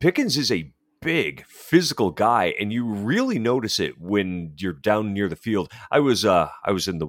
Pickens 0.00 0.36
is 0.36 0.50
a 0.50 0.72
big 1.00 1.44
physical 1.46 2.10
guy, 2.10 2.54
and 2.58 2.72
you 2.72 2.84
really 2.84 3.38
notice 3.38 3.80
it 3.80 4.00
when 4.00 4.52
you're 4.56 4.72
down 4.72 5.12
near 5.12 5.28
the 5.28 5.36
field. 5.36 5.70
I 5.90 6.00
was 6.00 6.24
uh 6.24 6.48
I 6.64 6.72
was 6.72 6.88
in 6.88 6.98
the 6.98 7.08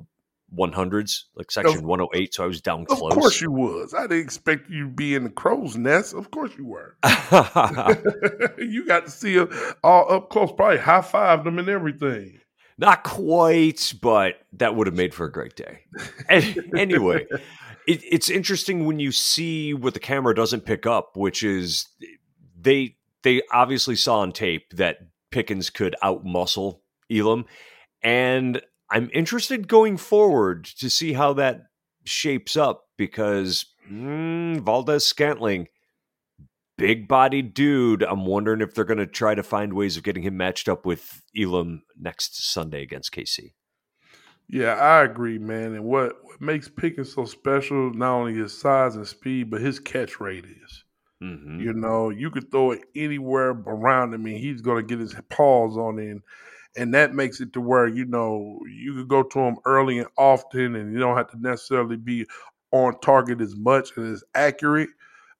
100s, 0.55 1.25
like 1.35 1.51
section 1.51 1.85
108, 1.85 2.33
so 2.33 2.43
I 2.43 2.47
was 2.47 2.61
down 2.61 2.85
close. 2.85 3.11
Of 3.11 3.19
course 3.19 3.41
you 3.41 3.51
was. 3.51 3.93
I 3.93 4.03
didn't 4.03 4.21
expect 4.21 4.69
you 4.69 4.85
to 4.85 4.89
be 4.89 5.15
in 5.15 5.23
the 5.23 5.29
crow's 5.29 5.77
nest. 5.77 6.13
Of 6.13 6.31
course 6.31 6.51
you 6.57 6.65
were. 6.65 6.97
you 8.57 8.85
got 8.85 9.05
to 9.05 9.11
see 9.11 9.35
them 9.35 9.49
all 9.83 10.11
up 10.11 10.29
close, 10.29 10.51
probably 10.51 10.77
high 10.77 11.01
five 11.01 11.43
them 11.43 11.59
and 11.59 11.69
everything. 11.69 12.39
Not 12.77 13.03
quite, 13.03 13.93
but 14.01 14.35
that 14.53 14.75
would 14.75 14.87
have 14.87 14.95
made 14.95 15.13
for 15.13 15.25
a 15.25 15.31
great 15.31 15.55
day. 15.55 15.81
An- 16.29 16.71
anyway, 16.77 17.27
it, 17.85 18.01
it's 18.09 18.29
interesting 18.29 18.85
when 18.85 18.99
you 18.99 19.11
see 19.11 19.73
what 19.73 19.93
the 19.93 19.99
camera 19.99 20.33
doesn't 20.33 20.61
pick 20.61 20.85
up, 20.85 21.17
which 21.17 21.43
is 21.43 21.87
they 22.59 22.95
they 23.23 23.41
obviously 23.51 23.95
saw 23.95 24.19
on 24.19 24.31
tape 24.31 24.73
that 24.73 24.97
Pickens 25.31 25.69
could 25.69 25.95
outmuscle 26.03 26.79
Elam, 27.11 27.45
and 28.01 28.61
I'm 28.89 29.09
interested 29.13 29.67
going 29.67 29.97
forward 29.97 30.65
to 30.65 30.89
see 30.89 31.13
how 31.13 31.33
that 31.33 31.63
shapes 32.05 32.57
up 32.57 32.85
because 32.97 33.65
mm, 33.89 34.59
Valdes-Scantling. 34.61 35.67
Big 36.77 37.09
bodied 37.09 37.53
dude. 37.53 38.03
I'm 38.03 38.25
wondering 38.25 38.61
if 38.61 38.73
they're 38.73 38.85
going 38.85 38.99
to 38.99 39.05
try 39.05 39.35
to 39.35 39.43
find 39.43 39.73
ways 39.73 39.97
of 39.97 40.03
getting 40.03 40.23
him 40.23 40.37
matched 40.37 40.69
up 40.69 40.85
with 40.85 41.21
Elam 41.37 41.83
next 41.99 42.41
Sunday 42.53 42.81
against 42.81 43.11
KC. 43.13 43.51
Yeah, 44.47 44.73
I 44.73 45.03
agree, 45.03 45.37
man. 45.37 45.75
And 45.75 45.83
what, 45.83 46.23
what 46.23 46.41
makes 46.41 46.69
Pickens 46.69 47.13
so 47.13 47.25
special, 47.25 47.93
not 47.93 48.13
only 48.13 48.33
his 48.33 48.57
size 48.57 48.95
and 48.95 49.05
speed, 49.05 49.51
but 49.51 49.61
his 49.61 49.77
catch 49.77 50.19
rate 50.19 50.45
is. 50.45 50.83
Mm-hmm. 51.21 51.59
You 51.59 51.73
know, 51.73 52.09
you 52.09 52.31
could 52.31 52.49
throw 52.49 52.71
it 52.71 52.81
anywhere 52.95 53.49
around 53.49 54.13
him 54.13 54.25
and 54.25 54.37
he's 54.37 54.61
going 54.61 54.77
to 54.85 54.87
get 54.87 54.99
his 54.99 55.15
paws 55.29 55.77
on 55.77 55.99
it. 55.99 56.17
And 56.77 56.93
that 56.93 57.13
makes 57.13 57.41
it 57.41 57.51
to 57.53 57.61
where, 57.61 57.87
you 57.87 58.05
know, 58.05 58.59
you 58.69 58.93
could 58.93 59.07
go 59.07 59.23
to 59.23 59.39
him 59.39 59.57
early 59.65 59.99
and 59.99 60.07
often 60.17 60.75
and 60.75 60.93
you 60.93 60.99
don't 60.99 61.17
have 61.17 61.31
to 61.31 61.41
necessarily 61.41 61.97
be 61.97 62.25
on 62.71 62.99
target 63.01 63.41
as 63.41 63.55
much 63.55 63.89
and 63.97 64.13
as 64.13 64.23
accurate. 64.35 64.89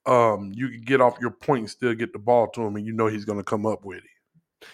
Um, 0.05 0.51
you 0.53 0.69
can 0.69 0.81
get 0.81 1.01
off 1.01 1.19
your 1.21 1.31
point 1.31 1.59
and 1.59 1.69
still 1.69 1.93
get 1.93 2.13
the 2.13 2.19
ball 2.19 2.47
to 2.49 2.61
him 2.61 2.75
and 2.75 2.85
you 2.85 2.93
know 2.93 3.07
he's 3.07 3.25
going 3.25 3.37
to 3.37 3.43
come 3.43 3.65
up 3.65 3.85
with 3.85 3.99
it. 3.99 4.67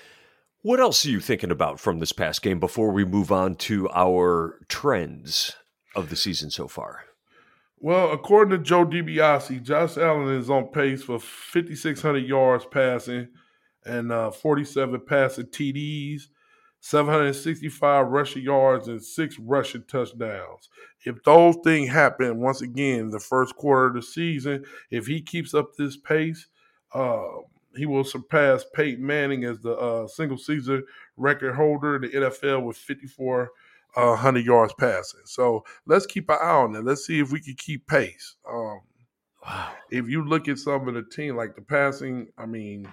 What 0.61 0.79
else 0.79 1.05
are 1.05 1.09
you 1.09 1.19
thinking 1.19 1.51
about 1.51 1.79
from 1.79 1.99
this 1.99 2.11
past 2.11 2.41
game 2.41 2.59
before 2.59 2.91
we 2.91 3.05
move 3.05 3.31
on 3.31 3.55
to 3.55 3.87
our 3.91 4.57
trends 4.67 5.55
of 5.95 6.09
the 6.09 6.15
season 6.15 6.49
so 6.49 6.67
far? 6.67 7.03
Well, 7.85 8.13
according 8.13 8.57
to 8.57 8.63
Joe 8.63 8.83
DiBiase, 8.83 9.61
Josh 9.61 9.97
Allen 9.97 10.35
is 10.35 10.49
on 10.49 10.69
pace 10.69 11.03
for 11.03 11.19
5,600 11.19 12.17
yards 12.17 12.65
passing 12.65 13.27
and 13.85 14.11
uh, 14.11 14.31
47 14.31 15.01
passing 15.07 15.45
TDs, 15.45 16.23
765 16.79 18.07
rushing 18.07 18.41
yards, 18.41 18.87
and 18.87 19.03
six 19.03 19.37
rushing 19.37 19.83
touchdowns. 19.83 20.67
If 21.05 21.21
those 21.25 21.57
things 21.63 21.91
happen, 21.91 22.39
once 22.39 22.63
again, 22.63 23.11
the 23.11 23.19
first 23.19 23.55
quarter 23.55 23.85
of 23.85 23.93
the 23.93 24.01
season, 24.01 24.65
if 24.89 25.05
he 25.05 25.21
keeps 25.21 25.53
up 25.53 25.75
this 25.75 25.95
pace, 25.95 26.47
uh, 26.91 27.21
he 27.77 27.85
will 27.85 28.03
surpass 28.03 28.65
Peyton 28.73 29.05
Manning 29.05 29.43
as 29.43 29.59
the 29.59 29.77
uh, 29.77 30.07
single 30.07 30.39
season 30.39 30.83
record 31.17 31.53
holder 31.53 31.97
in 31.97 32.01
the 32.01 32.07
NFL 32.07 32.63
with 32.63 32.77
54 32.77 33.51
uh, 33.95 34.07
100 34.09 34.45
yards 34.45 34.73
passing. 34.79 35.21
So 35.25 35.63
let's 35.85 36.05
keep 36.05 36.29
an 36.29 36.37
eye 36.41 36.49
on 36.49 36.73
that. 36.73 36.83
Let's 36.85 37.05
see 37.05 37.19
if 37.19 37.31
we 37.31 37.39
can 37.41 37.55
keep 37.55 37.87
pace. 37.87 38.35
Um, 38.49 38.81
Wow. 39.45 39.73
if 39.91 40.09
you 40.09 40.25
look 40.25 40.47
at 40.47 40.57
some 40.57 40.87
of 40.87 40.95
the 40.95 41.03
team, 41.03 41.35
like 41.35 41.55
the 41.55 41.61
passing, 41.61 42.29
I 42.35 42.47
mean, 42.47 42.87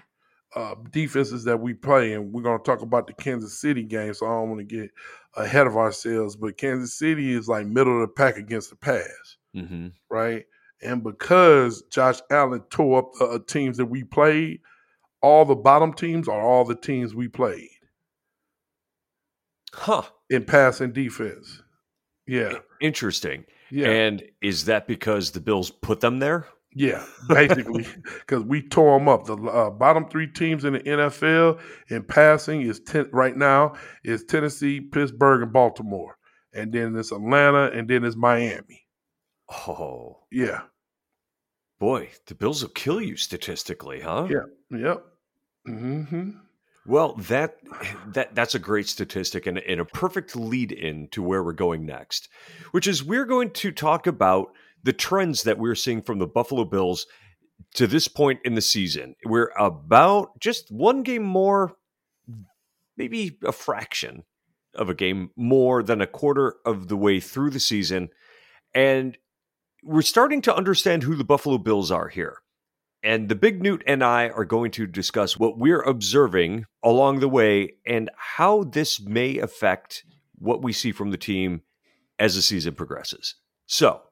uh, 0.55 0.75
defenses 0.91 1.45
that 1.45 1.59
we 1.59 1.73
play, 1.73 2.13
and 2.13 2.31
we're 2.31 2.43
going 2.43 2.59
to 2.59 2.63
talk 2.65 2.83
about 2.83 3.07
the 3.07 3.15
Kansas 3.15 3.59
City 3.59 3.83
game, 3.85 4.13
so 4.13 4.27
I 4.27 4.31
don't 4.31 4.51
want 4.51 4.69
to 4.69 4.77
get 4.77 4.91
ahead 5.35 5.67
of 5.67 5.79
ourselves, 5.79 6.37
but 6.37 6.59
Kansas 6.59 6.93
City 6.99 7.33
is 7.33 7.49
like 7.49 7.67
middle 7.67 7.95
of 7.95 8.01
the 8.03 8.13
pack 8.13 8.37
against 8.37 8.69
the 8.69 8.77
pass, 8.77 9.37
Mm-hmm. 9.57 9.89
right? 10.11 10.45
And 10.83 11.03
because 11.03 11.83
Josh 11.91 12.21
Allen 12.31 12.61
tore 12.69 12.99
up 12.99 13.13
the 13.19 13.25
uh, 13.27 13.39
teams 13.49 13.79
that 13.79 13.87
we 13.87 14.05
played, 14.05 14.61
all 15.23 15.45
the 15.47 15.55
bottom 15.55 15.95
teams 15.95 16.29
are 16.29 16.41
all 16.43 16.65
the 16.67 16.75
teams 16.77 17.15
we 17.15 17.29
played 17.29 17.69
Huh. 19.75 20.03
in 20.31 20.45
passing 20.45 20.93
defense. 20.93 21.63
Yeah. 22.27 22.59
Interesting. 22.81 23.45
Yeah. 23.71 23.89
And 23.89 24.23
is 24.43 24.67
that 24.67 24.87
because 24.87 25.31
the 25.31 25.41
Bills 25.41 25.71
put 25.71 26.01
them 26.01 26.19
there? 26.19 26.47
Yeah, 26.75 27.05
basically, 27.29 27.87
because 28.21 28.45
we 28.45 28.67
tore 28.67 28.99
them 28.99 29.07
up. 29.09 29.27
The 29.27 29.37
uh, 29.37 29.71
bottom 29.71 30.09
three 30.09 30.27
teams 30.27 30.65
in 30.65 30.73
the 30.73 30.81
NFL 30.81 31.61
in 31.89 32.03
passing 32.03 32.63
is 32.63 32.81
ten, 32.81 33.11
right 33.13 33.37
now 33.37 33.75
is 34.05 34.25
Tennessee, 34.25 34.81
Pittsburgh, 34.81 35.43
and 35.43 35.53
Baltimore, 35.53 36.17
and 36.55 36.73
then 36.73 36.97
it's 36.97 37.13
Atlanta, 37.13 37.71
and 37.77 37.89
then 37.89 38.05
it's 38.05 38.17
Miami. 38.17 38.87
Oh, 39.51 40.21
Yeah, 40.31 40.63
boy, 41.79 42.09
the 42.27 42.35
Bills 42.35 42.63
will 42.63 42.71
kill 42.71 43.03
you 43.03 43.17
statistically, 43.17 44.01
huh? 44.01 44.29
Yeah. 44.31 44.79
yep. 44.79 45.05
hmm 45.67 46.31
Well, 46.87 47.15
that 47.15 47.59
that 48.09 48.35
that's 48.35 48.55
a 48.55 48.59
great 48.59 48.89
statistic 48.89 49.47
and, 49.47 49.59
and 49.59 49.81
a 49.81 49.85
perfect 49.85 50.37
lead 50.37 50.73
in 50.73 51.09
to 51.09 51.23
where 51.23 51.43
we're 51.43 51.53
going 51.53 51.87
next, 51.87 52.29
which 52.73 52.87
is 52.87 53.05
we're 53.05 53.27
going 53.27 53.51
to 53.51 53.73
talk 53.73 54.07
about 54.07 54.53
the 54.83 54.93
trends 54.93 55.45
that 55.45 55.59
we're 55.59 55.75
seeing 55.75 56.03
from 56.03 56.19
the 56.19 56.27
Buffalo 56.27 56.65
Bills 56.65 57.07
to 57.75 57.87
this 57.87 58.09
point 58.09 58.41
in 58.45 58.55
the 58.55 58.61
season. 58.61 59.15
We're 59.25 59.53
about 59.59 60.39
just 60.41 60.71
one 60.71 61.03
game 61.03 61.23
more, 61.23 61.77
maybe 62.97 63.39
a 63.45 63.53
fraction 63.53 64.25
of 64.75 64.89
a 64.89 64.95
game 64.95 65.31
more 65.37 65.83
than 65.83 66.01
a 66.01 66.07
quarter 66.07 66.57
of 66.65 66.89
the 66.89 66.97
way 66.97 67.21
through 67.21 67.51
the 67.51 67.61
season, 67.61 68.09
and 68.75 69.17
we're 69.85 70.03
starting 70.03 70.41
to 70.43 70.55
understand 70.55 71.03
who 71.03 71.15
the 71.15 71.25
Buffalo 71.25 71.59
Bills 71.59 71.91
are 71.91 72.09
here. 72.09 72.42
And 73.03 73.29
the 73.29 73.35
Big 73.35 73.61
Newt 73.61 73.83
and 73.87 74.05
I 74.05 74.29
are 74.29 74.45
going 74.45 74.71
to 74.73 74.87
discuss 74.87 75.37
what 75.37 75.59
we're 75.59 75.83
observing 75.83 76.67
along 76.85 77.19
the 77.19 77.29
way 77.29 77.75
and 77.85 78.09
how 78.17 78.63
this 78.63 79.01
may 79.01 79.39
affect 79.39 80.05
what 80.37 80.63
we 80.63 80.73
see 80.73 80.93
from 80.93 81.11
the 81.11 81.17
team 81.17 81.63
as 82.19 82.37
the 82.37 82.43
season 82.43 82.75
progresses. 82.75 83.35
So, 83.67 84.03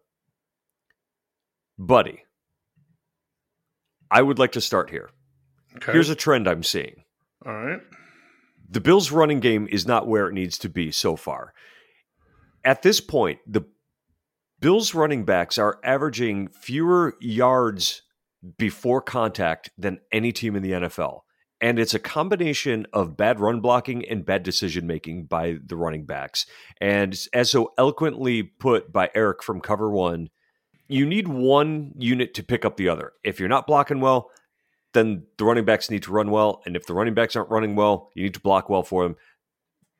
buddy, 1.78 2.24
I 4.10 4.22
would 4.22 4.40
like 4.40 4.52
to 4.52 4.60
start 4.60 4.90
here. 4.90 5.10
Okay. 5.76 5.92
Here's 5.92 6.10
a 6.10 6.16
trend 6.16 6.48
I'm 6.48 6.64
seeing. 6.64 7.04
All 7.46 7.54
right. 7.54 7.80
The 8.68 8.80
Bills' 8.80 9.12
running 9.12 9.40
game 9.40 9.68
is 9.70 9.86
not 9.86 10.08
where 10.08 10.28
it 10.28 10.34
needs 10.34 10.58
to 10.58 10.68
be 10.68 10.90
so 10.90 11.14
far. 11.14 11.54
At 12.64 12.82
this 12.82 13.00
point, 13.00 13.38
the 13.46 13.62
Bills' 14.60 14.94
running 14.94 15.24
backs 15.24 15.58
are 15.58 15.78
averaging 15.84 16.48
fewer 16.48 17.16
yards 17.20 18.02
before 18.58 19.00
contact 19.00 19.70
than 19.76 20.00
any 20.12 20.32
team 20.32 20.56
in 20.56 20.62
the 20.62 20.72
NFL. 20.72 21.20
And 21.60 21.78
it's 21.78 21.92
a 21.92 21.98
combination 21.98 22.86
of 22.92 23.16
bad 23.16 23.38
run 23.38 23.60
blocking 23.60 24.04
and 24.08 24.24
bad 24.24 24.42
decision 24.42 24.86
making 24.86 25.26
by 25.26 25.58
the 25.64 25.76
running 25.76 26.06
backs. 26.06 26.46
And 26.80 27.18
as 27.34 27.50
so 27.50 27.72
eloquently 27.76 28.42
put 28.42 28.90
by 28.92 29.10
Eric 29.14 29.42
from 29.42 29.60
Cover 29.60 29.90
One, 29.90 30.30
you 30.88 31.04
need 31.04 31.28
one 31.28 31.92
unit 31.98 32.32
to 32.34 32.42
pick 32.42 32.64
up 32.64 32.76
the 32.76 32.88
other. 32.88 33.12
If 33.22 33.38
you're 33.38 33.48
not 33.48 33.66
blocking 33.66 34.00
well, 34.00 34.30
then 34.94 35.26
the 35.36 35.44
running 35.44 35.64
backs 35.64 35.90
need 35.90 36.02
to 36.04 36.12
run 36.12 36.30
well. 36.30 36.62
And 36.64 36.76
if 36.76 36.86
the 36.86 36.94
running 36.94 37.14
backs 37.14 37.36
aren't 37.36 37.50
running 37.50 37.76
well, 37.76 38.10
you 38.14 38.22
need 38.22 38.34
to 38.34 38.40
block 38.40 38.68
well 38.68 38.82
for 38.82 39.04
them. 39.04 39.16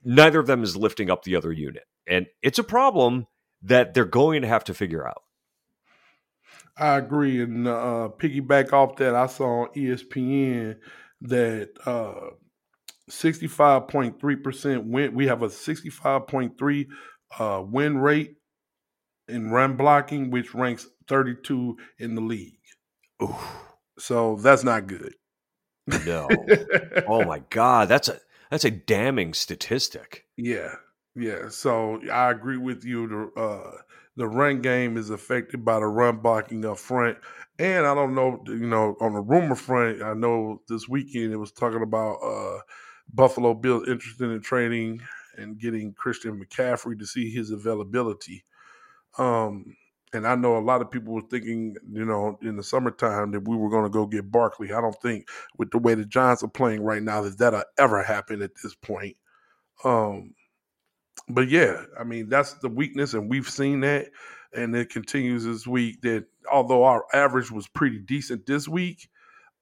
Neither 0.03 0.40
of 0.40 0.46
them 0.46 0.62
is 0.62 0.76
lifting 0.76 1.11
up 1.11 1.24
the 1.24 1.37
other 1.37 1.53
unit. 1.53 1.85
And 2.07 2.26
it's 2.42 2.59
a 2.59 2.64
problem 2.64 3.26
that 3.62 3.92
they're 3.92 4.05
going 4.05 4.42
to 4.42 4.48
have 4.48 4.64
to 4.64 4.74
figure 4.74 5.07
out. 5.07 5.22
I 6.81 6.97
agree. 6.97 7.43
And 7.43 7.69
uh, 7.69 8.09
piggyback 8.19 8.73
off 8.73 8.97
that, 8.97 9.14
I 9.14 9.27
saw 9.27 9.64
on 9.64 9.69
ESPN 9.75 10.77
that 11.23 11.71
uh, 11.85 12.31
65.3% 13.11 14.85
win. 14.87 15.14
We 15.14 15.27
have 15.27 15.43
a 15.43 15.49
65.3 15.49 16.87
uh, 17.38 17.62
win 17.66 17.99
rate 17.99 18.37
in 19.29 19.51
run 19.51 19.77
blocking, 19.77 20.31
which 20.31 20.55
ranks 20.55 20.88
32 21.07 21.77
in 21.99 22.14
the 22.14 22.23
league. 22.23 22.55
Ooh, 23.23 23.37
So 23.99 24.37
that's 24.37 24.64
not 24.64 24.87
good. 24.87 25.14
no. 26.07 26.29
oh 27.07 27.25
my 27.25 27.43
God. 27.51 27.88
That's 27.88 28.09
a 28.09 28.19
that's 28.51 28.64
a 28.64 28.71
damning 28.71 29.35
statistic. 29.35 30.25
Yeah, 30.37 30.75
yeah. 31.14 31.49
So 31.51 32.01
I 32.11 32.31
agree 32.31 32.57
with 32.57 32.85
you. 32.85 33.07
The 33.07 33.40
uh, 33.40 33.71
the 34.16 34.27
run 34.27 34.61
game 34.61 34.96
is 34.96 35.11
affected 35.11 35.64
by 35.64 35.81
the 35.81 35.87
run 35.87 36.18
blocking 36.18 36.64
up 36.64 36.79
front, 36.79 37.18
and 37.59 37.87
I 37.87 37.94
don't 37.94 38.14
know. 38.14 38.42
You 38.46 38.66
know, 38.66 38.96
on 39.01 39.14
the 39.14 39.20
rumor 39.20 39.55
front, 39.55 40.03
I 40.03 40.14
know 40.14 40.62
this 40.68 40.88
weekend 40.88 41.33
it 41.33 41.37
was 41.37 41.53
talking 41.53 41.83
about 41.83 42.16
uh, 42.23 42.59
Buffalo 43.12 43.55
Bills 43.55 43.88
interested 43.88 44.31
in 44.31 44.40
trading 44.40 45.01
and 45.37 45.59
getting 45.59 45.92
Christian 45.94 46.42
McCaffrey 46.42 46.99
to 46.99 47.07
see 47.07 47.31
his 47.31 47.51
availability. 47.51 48.44
Um, 49.18 49.77
and 50.12 50.27
I 50.27 50.35
know 50.35 50.57
a 50.57 50.61
lot 50.61 50.81
of 50.81 50.90
people 50.90 51.14
were 51.14 51.23
thinking, 51.31 51.77
you 51.92 52.05
know, 52.05 52.38
in 52.42 52.57
the 52.57 52.62
summertime 52.62 53.31
that 53.31 53.46
we 53.46 53.57
were 53.57 53.70
going 53.70 53.85
to 53.85 53.90
go 53.90 54.07
get 54.07 54.31
Barkley. 54.31 54.73
I 54.73 54.81
don't 54.81 55.01
think 55.01 55.29
with 55.57 55.70
the 55.70 55.79
way 55.79 55.94
the 55.94 56.05
Giants 56.05 56.42
are 56.42 56.49
playing 56.49 56.83
right 56.83 57.03
now 57.03 57.23
that 57.23 57.38
that'll 57.38 57.62
ever 57.79 58.03
happen 58.03 58.42
at 58.42 58.51
this 58.62 58.75
point. 58.75 59.16
Um, 59.85 60.35
but 61.29 61.49
yeah, 61.49 61.85
I 61.99 62.05
mean 62.05 62.29
that's 62.29 62.55
the 62.55 62.68
weakness, 62.68 63.14
and 63.14 63.29
we've 63.29 63.49
seen 63.49 63.81
that, 63.81 64.09
and 64.53 64.75
it 64.75 64.90
continues 64.90 65.44
this 65.44 65.66
week. 65.66 66.03
That 66.03 66.27
although 66.51 66.85
our 66.85 67.05
average 67.12 67.51
was 67.51 67.68
pretty 67.68 67.99
decent 67.99 68.46
this 68.46 68.68
week 68.68 69.09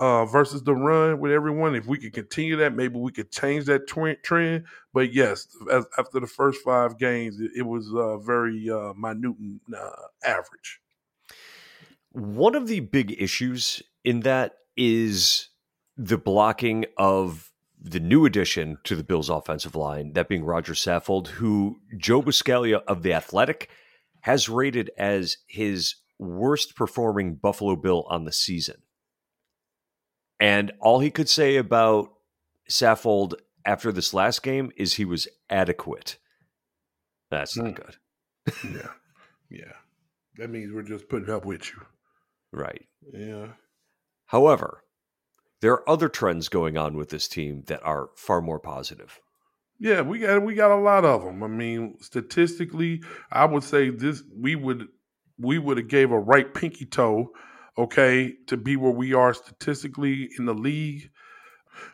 uh, 0.00 0.24
versus 0.26 0.62
the 0.62 0.74
run 0.74 1.18
with 1.20 1.32
everyone, 1.32 1.74
if 1.74 1.86
we 1.86 1.98
could 1.98 2.12
continue 2.12 2.56
that, 2.56 2.74
maybe 2.74 2.98
we 2.98 3.12
could 3.12 3.30
change 3.30 3.66
that 3.66 3.86
tw- 3.86 4.22
trend. 4.22 4.64
But 4.92 5.12
yes, 5.12 5.48
as, 5.72 5.84
after 5.98 6.20
the 6.20 6.26
first 6.26 6.62
five 6.62 6.98
games, 6.98 7.40
it, 7.40 7.50
it 7.56 7.66
was 7.66 7.92
uh, 7.94 8.18
very 8.18 8.68
uh, 8.70 8.92
minute 8.94 9.36
and, 9.38 9.60
uh, 9.76 9.90
average. 10.24 10.80
One 12.12 12.54
of 12.54 12.68
the 12.68 12.80
big 12.80 13.20
issues 13.20 13.82
in 14.04 14.20
that 14.20 14.54
is 14.76 15.48
the 15.96 16.16
blocking 16.16 16.86
of 16.96 17.52
the 17.80 18.00
new 18.00 18.26
addition 18.26 18.78
to 18.84 18.96
the 18.96 19.04
Bills' 19.04 19.28
offensive 19.28 19.76
line, 19.76 20.12
that 20.14 20.28
being 20.28 20.44
Roger 20.44 20.72
Saffold, 20.72 21.28
who 21.28 21.78
Joe 21.96 22.22
Buscaglia 22.22 22.82
of 22.86 23.02
The 23.02 23.12
Athletic 23.12 23.68
has 24.22 24.48
rated 24.48 24.90
as 24.98 25.38
his 25.46 25.96
worst 26.18 26.74
performing 26.74 27.36
Buffalo 27.36 27.76
Bill 27.76 28.04
on 28.08 28.24
the 28.24 28.32
season. 28.32 28.82
And 30.40 30.72
all 30.80 31.00
he 31.00 31.10
could 31.10 31.28
say 31.28 31.56
about 31.56 32.12
Saffold 32.70 33.34
after 33.64 33.92
this 33.92 34.14
last 34.14 34.42
game 34.42 34.72
is 34.76 34.94
he 34.94 35.04
was 35.04 35.28
adequate. 35.50 36.18
That's 37.30 37.56
not 37.56 37.74
mm. 37.74 37.76
good. 37.76 37.96
yeah. 38.74 38.90
Yeah. 39.50 39.72
That 40.36 40.50
means 40.50 40.72
we're 40.72 40.82
just 40.82 41.08
putting 41.08 41.30
up 41.30 41.44
with 41.44 41.68
you. 41.68 41.82
Right. 42.52 42.86
Yeah. 43.12 43.48
However, 44.26 44.82
there 45.60 45.72
are 45.72 45.88
other 45.88 46.08
trends 46.08 46.48
going 46.48 46.76
on 46.76 46.96
with 46.96 47.10
this 47.10 47.28
team 47.28 47.64
that 47.66 47.82
are 47.82 48.10
far 48.16 48.40
more 48.40 48.60
positive. 48.60 49.20
Yeah, 49.80 50.00
we 50.00 50.20
got 50.20 50.42
we 50.42 50.54
got 50.54 50.72
a 50.72 50.80
lot 50.80 51.04
of 51.04 51.22
them. 51.22 51.42
I 51.42 51.46
mean, 51.46 51.96
statistically, 52.00 53.02
I 53.30 53.44
would 53.44 53.62
say 53.62 53.90
this 53.90 54.22
we 54.36 54.56
would 54.56 54.88
we 55.38 55.58
would 55.58 55.78
have 55.78 55.88
gave 55.88 56.10
a 56.10 56.18
right 56.18 56.52
pinky 56.52 56.84
toe, 56.84 57.30
okay, 57.76 58.34
to 58.48 58.56
be 58.56 58.76
where 58.76 58.92
we 58.92 59.14
are 59.14 59.32
statistically 59.32 60.30
in 60.38 60.46
the 60.46 60.54
league. 60.54 61.10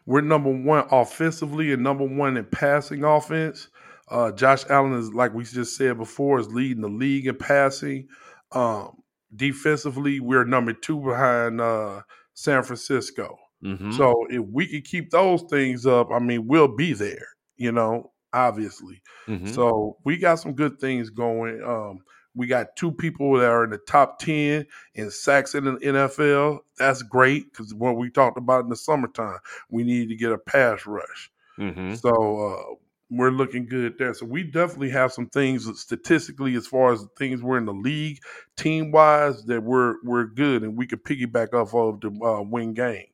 We're 0.07 0.23
number 0.23 0.51
one 0.51 0.87
offensively 0.91 1.73
and 1.73 1.83
number 1.83 2.07
one 2.07 2.39
in 2.39 2.47
passing 2.47 3.05
offense. 3.05 3.69
Uh, 4.09 4.33
Josh 4.33 4.65
Allen 4.71 4.95
is 4.95 5.13
like 5.13 5.35
we 5.35 5.45
just 5.45 5.77
said 5.77 5.99
before 5.99 6.41
is 6.41 6.49
leading 6.49 6.83
the 6.83 6.89
league 6.89 7.27
in 7.27 7.37
passing. 7.37 8.09
Um, 8.53 9.03
defensively, 9.35 10.21
we're 10.21 10.45
number 10.45 10.73
two 10.73 11.01
behind 11.01 11.61
uh, 11.61 12.03
San 12.33 12.63
Francisco. 12.63 13.39
Mm-hmm. 13.65 13.93
So 13.93 14.27
if 14.29 14.45
we 14.53 14.67
can 14.67 14.83
keep 14.83 15.11
those 15.11 15.43
things 15.43 15.87
up, 15.87 16.11
I 16.11 16.19
mean, 16.19 16.47
we'll 16.47 16.69
be 16.69 16.93
there, 16.93 17.27
you 17.57 17.73
know, 17.73 18.13
obviously. 18.33 19.01
Mm-hmm. 19.27 19.53
So 19.53 19.97
we 20.05 20.19
got 20.19 20.37
some 20.37 20.53
good 20.53 20.79
things 20.79 21.11
going. 21.11 21.63
Um, 21.63 22.01
we 22.35 22.47
got 22.47 22.77
two 22.77 22.93
people 22.93 23.39
that 23.39 23.51
are 23.51 23.65
in 23.65 23.71
the 23.71 23.79
top 23.79 24.19
10 24.19 24.67
in 24.95 25.11
sacks 25.11 25.55
in 25.55 25.65
the 25.65 25.73
NFL. 25.73 26.59
That's 26.79 27.03
great 27.03 27.51
because 27.53 27.73
what 27.73 27.97
we 27.97 28.11
talked 28.11 28.39
about 28.39 28.65
in 28.65 28.71
the 28.71 28.77
summertime, 28.77 29.39
we 29.71 29.85
need 29.85 30.09
to 30.09 30.17
get 30.17 30.33
a 30.33 30.39
pass 30.39 30.85
rush. 30.85 31.31
Mm-hmm. 31.59 31.95
So 31.95 32.11
uh, 32.11 32.75
we're 33.09 33.31
looking 33.31 33.67
good 33.67 33.97
there. 33.99 34.13
So 34.15 34.27
we 34.27 34.43
definitely 34.43 34.91
have 34.91 35.13
some 35.13 35.29
things 35.29 35.69
statistically, 35.81 36.57
as 36.57 36.67
far 36.67 36.93
as 36.93 37.07
things 37.17 37.43
we're 37.43 37.59
in 37.59 37.67
the 37.67 37.73
league, 37.73 38.19
team 38.57 38.91
wise, 38.91 39.45
that 39.45 39.63
we're 39.63 39.97
we're 40.03 40.27
good 40.27 40.65
and 40.65 40.77
we 40.77 40.87
can 40.87 40.99
piggyback 40.99 41.55
off 41.55 41.75
of 41.75 42.01
to 42.01 42.25
uh, 42.25 42.43
win 42.43 42.75
games. 42.75 43.09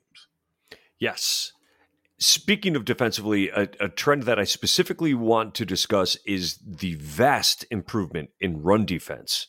Yes. 1.01 1.53
Speaking 2.19 2.77
of 2.77 2.85
defensively, 2.85 3.49
a, 3.49 3.69
a, 3.81 3.89
trend 3.89 4.25
that 4.25 4.39
I 4.39 4.45
specifically 4.45 5.15
want 5.15 5.55
to 5.55 5.65
discuss 5.65 6.19
is 6.27 6.59
the 6.59 6.95
vast 6.97 7.65
improvement 7.71 8.29
in 8.39 8.63
run 8.63 8.85
defense 8.85 9.49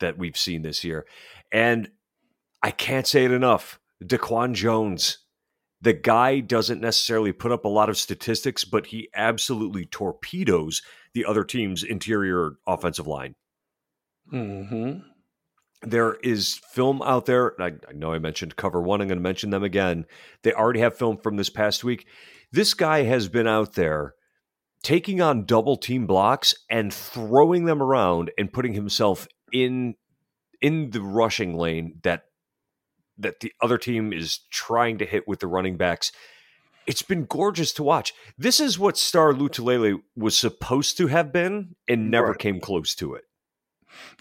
that 0.00 0.16
we've 0.16 0.36
seen 0.36 0.62
this 0.62 0.82
year. 0.82 1.04
And 1.52 1.90
I 2.62 2.70
can't 2.70 3.06
say 3.06 3.26
it 3.26 3.30
enough. 3.30 3.78
DaQuan 4.02 4.54
Jones, 4.54 5.18
the 5.82 5.92
guy 5.92 6.40
doesn't 6.40 6.80
necessarily 6.80 7.32
put 7.32 7.52
up 7.52 7.66
a 7.66 7.68
lot 7.68 7.90
of 7.90 7.98
statistics, 7.98 8.64
but 8.64 8.86
he 8.86 9.10
absolutely 9.14 9.84
torpedoes 9.84 10.80
the 11.12 11.26
other 11.26 11.44
team's 11.44 11.82
interior 11.82 12.52
offensive 12.66 13.06
line. 13.06 13.34
Mm-hmm. 14.32 15.00
There 15.84 16.14
is 16.14 16.60
film 16.70 17.02
out 17.02 17.26
there. 17.26 17.60
I, 17.60 17.72
I 17.88 17.92
know 17.92 18.12
I 18.12 18.18
mentioned 18.18 18.56
cover 18.56 18.80
one. 18.80 19.00
I'm 19.00 19.08
going 19.08 19.18
to 19.18 19.22
mention 19.22 19.50
them 19.50 19.62
again. 19.62 20.06
They 20.42 20.52
already 20.52 20.80
have 20.80 20.96
film 20.96 21.18
from 21.18 21.36
this 21.36 21.50
past 21.50 21.84
week. 21.84 22.06
This 22.50 22.74
guy 22.74 23.02
has 23.02 23.28
been 23.28 23.46
out 23.46 23.74
there 23.74 24.14
taking 24.82 25.20
on 25.20 25.46
double 25.46 25.76
team 25.76 26.06
blocks 26.06 26.54
and 26.70 26.92
throwing 26.92 27.64
them 27.64 27.82
around 27.82 28.30
and 28.38 28.52
putting 28.52 28.74
himself 28.74 29.26
in 29.52 29.94
in 30.60 30.90
the 30.90 31.00
rushing 31.00 31.56
lane 31.56 31.98
that 32.02 32.24
that 33.18 33.40
the 33.40 33.52
other 33.60 33.78
team 33.78 34.12
is 34.12 34.40
trying 34.50 34.98
to 34.98 35.06
hit 35.06 35.26
with 35.26 35.40
the 35.40 35.46
running 35.46 35.76
backs. 35.76 36.12
It's 36.86 37.02
been 37.02 37.24
gorgeous 37.24 37.72
to 37.74 37.82
watch. 37.82 38.12
This 38.36 38.60
is 38.60 38.78
what 38.78 38.98
Star 38.98 39.32
Lotulelei 39.32 40.00
was 40.16 40.36
supposed 40.36 40.98
to 40.98 41.06
have 41.06 41.32
been 41.32 41.76
and 41.88 42.10
never 42.10 42.28
right. 42.28 42.38
came 42.38 42.60
close 42.60 42.94
to 42.96 43.14
it. 43.14 43.24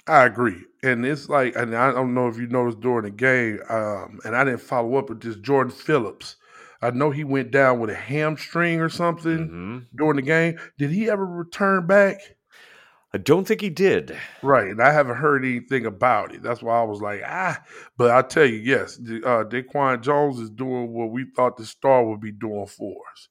I 0.07 0.25
agree, 0.25 0.65
and 0.81 1.05
it's 1.05 1.29
like, 1.29 1.55
and 1.55 1.75
I 1.75 1.91
don't 1.91 2.13
know 2.13 2.27
if 2.27 2.37
you 2.37 2.47
noticed 2.47 2.81
during 2.81 3.05
the 3.05 3.11
game, 3.11 3.59
um, 3.69 4.19
and 4.25 4.35
I 4.35 4.43
didn't 4.43 4.59
follow 4.61 4.95
up 4.97 5.09
with 5.09 5.21
this 5.21 5.37
Jordan 5.37 5.71
Phillips. 5.71 6.35
I 6.81 6.91
know 6.91 7.11
he 7.11 7.23
went 7.23 7.51
down 7.51 7.79
with 7.79 7.89
a 7.89 7.95
hamstring 7.95 8.81
or 8.81 8.89
something 8.89 9.37
mm-hmm. 9.37 9.77
during 9.95 10.17
the 10.17 10.21
game. 10.21 10.59
Did 10.77 10.91
he 10.91 11.09
ever 11.09 11.25
return 11.25 11.87
back? 11.87 12.17
I 13.13 13.19
don't 13.19 13.47
think 13.47 13.61
he 13.61 13.69
did. 13.69 14.17
Right, 14.41 14.67
and 14.67 14.81
I 14.81 14.91
haven't 14.91 15.15
heard 15.15 15.45
anything 15.45 15.85
about 15.85 16.35
it. 16.35 16.43
That's 16.43 16.61
why 16.61 16.79
I 16.79 16.83
was 16.83 16.99
like, 16.99 17.21
ah. 17.25 17.63
But 17.95 18.11
I 18.11 18.23
tell 18.23 18.45
you, 18.45 18.57
yes, 18.57 18.97
uh, 18.97 19.45
DaQuan 19.45 20.01
Jones 20.01 20.39
is 20.39 20.49
doing 20.49 20.91
what 20.91 21.11
we 21.11 21.25
thought 21.33 21.55
the 21.55 21.65
star 21.65 22.03
would 22.05 22.19
be 22.19 22.31
doing 22.31 22.67
for 22.67 22.95
us 23.13 23.29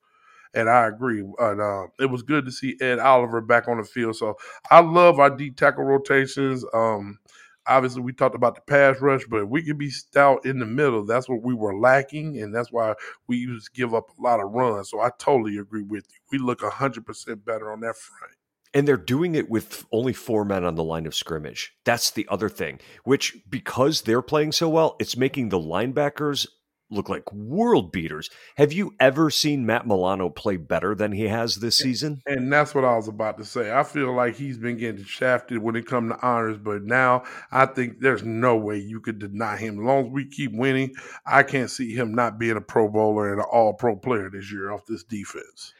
and 0.55 0.69
I 0.69 0.87
agree. 0.87 1.21
And 1.21 1.61
uh, 1.61 1.87
it 1.99 2.07
was 2.07 2.23
good 2.23 2.45
to 2.47 2.53
see 2.53 2.77
Ed 2.81 2.99
Oliver 2.99 3.41
back 3.41 3.69
on 3.69 3.79
the 3.79 3.85
field. 3.85 4.17
So 4.17 4.37
I 4.71 4.81
love 4.81 5.19
our 5.19 5.31
D 5.31 5.51
tackle 5.51 5.85
rotations. 5.85 6.65
Um, 6.75 7.19
obviously, 7.67 8.03
we 8.03 8.13
talked 8.13 8.35
about 8.35 8.55
the 8.55 8.61
pass 8.63 9.01
rush, 9.01 9.23
but 9.29 9.49
we 9.49 9.63
could 9.63 9.79
be 9.79 9.91
stout 9.91 10.45
in 10.45 10.59
the 10.59 10.67
middle. 10.67 11.05
That's 11.05 11.29
what 11.29 11.43
we 11.43 11.55
were 11.55 11.79
lacking, 11.79 12.41
and 12.41 12.55
that's 12.55 12.73
why 12.73 12.95
we 13.27 13.37
used 13.37 13.67
to 13.67 13.73
give 13.73 13.95
up 13.95 14.11
a 14.11 14.23
lot 14.23 14.41
of 14.41 14.51
runs. 14.51 14.91
So 14.91 15.01
I 15.01 15.11
totally 15.19 15.59
agree 15.59 15.83
with 15.83 16.05
you. 16.11 16.19
We 16.31 16.39
look 16.39 16.63
hundred 16.63 17.07
percent 17.07 17.45
better 17.45 17.73
on 17.73 17.81
that 17.81 17.97
front. 17.97 18.35
And 18.75 18.89
they're 18.89 18.97
doing 18.97 19.35
it 19.35 19.51
with 19.51 19.85
only 19.93 20.15
four 20.15 20.47
men 20.47 20.65
on 20.65 20.77
the 20.77 20.85
line 20.85 21.05
of 21.05 21.15
scrimmage. 21.15 21.75
That's 21.85 22.11
the 22.11 22.27
other 22.31 22.49
thing, 22.49 22.81
which 23.05 23.37
because 23.49 24.03
they're 24.03 24.23
playing 24.23 24.53
so 24.53 24.69
well, 24.71 24.97
it's 24.99 25.15
making 25.15 25.51
the 25.51 25.59
linebackers 25.59 26.47
look 26.93 27.09
like 27.09 27.33
world 27.33 27.93
beaters. 27.93 28.31
Have 28.57 28.73
you 28.73 28.95
ever 29.01 29.31
seen 29.31 29.67
Matt 29.67 29.87
Milano 29.87 30.29
play 30.29 30.57
better 30.57 30.95
than 30.95 31.13
he 31.13 31.29
has 31.29 31.57
this 31.57 31.77
season? 31.77 32.23
And 32.27 32.53
that's 32.53 32.75
what 32.75 32.85
I 32.85 32.97
was 32.97 33.09
about 33.09 33.39
to 33.39 33.45
say. 33.45 33.73
I 33.73 33.83
feel 33.83 34.15
like 34.15 34.37
he's 34.37 34.59
been 34.59 34.77
getting 34.77 35.05
shafted 35.05 35.59
when 35.59 35.77
it 35.77 35.87
comes 35.87 36.13
to 36.13 36.27
honors, 36.27 36.59
but 36.59 36.83
now 36.83 37.25
I 37.51 37.67
think 37.67 38.01
there's 38.01 38.23
no 38.23 38.57
way 38.57 38.79
you 38.79 39.01
could 39.01 39.19
deny 39.19 39.57
him. 39.57 39.81
As 39.81 39.85
long 39.85 40.07
as 40.07 40.13
we 40.13 40.27
keep 40.27 40.53
winning, 40.53 40.95
I 41.27 41.43
can't 41.43 41.71
see 41.71 41.95
him 41.95 42.15
not 42.15 42.39
being 42.39 42.57
a 42.57 42.61
Pro 42.61 42.89
Bowler 42.89 43.33
and 43.33 43.41
an 43.41 43.47
All 43.51 43.73
Pro 43.75 43.97
player 43.97 44.31
this 44.31 44.53
year 44.53 44.71
off 44.71 44.87
this 44.87 45.05
defense. 45.05 45.75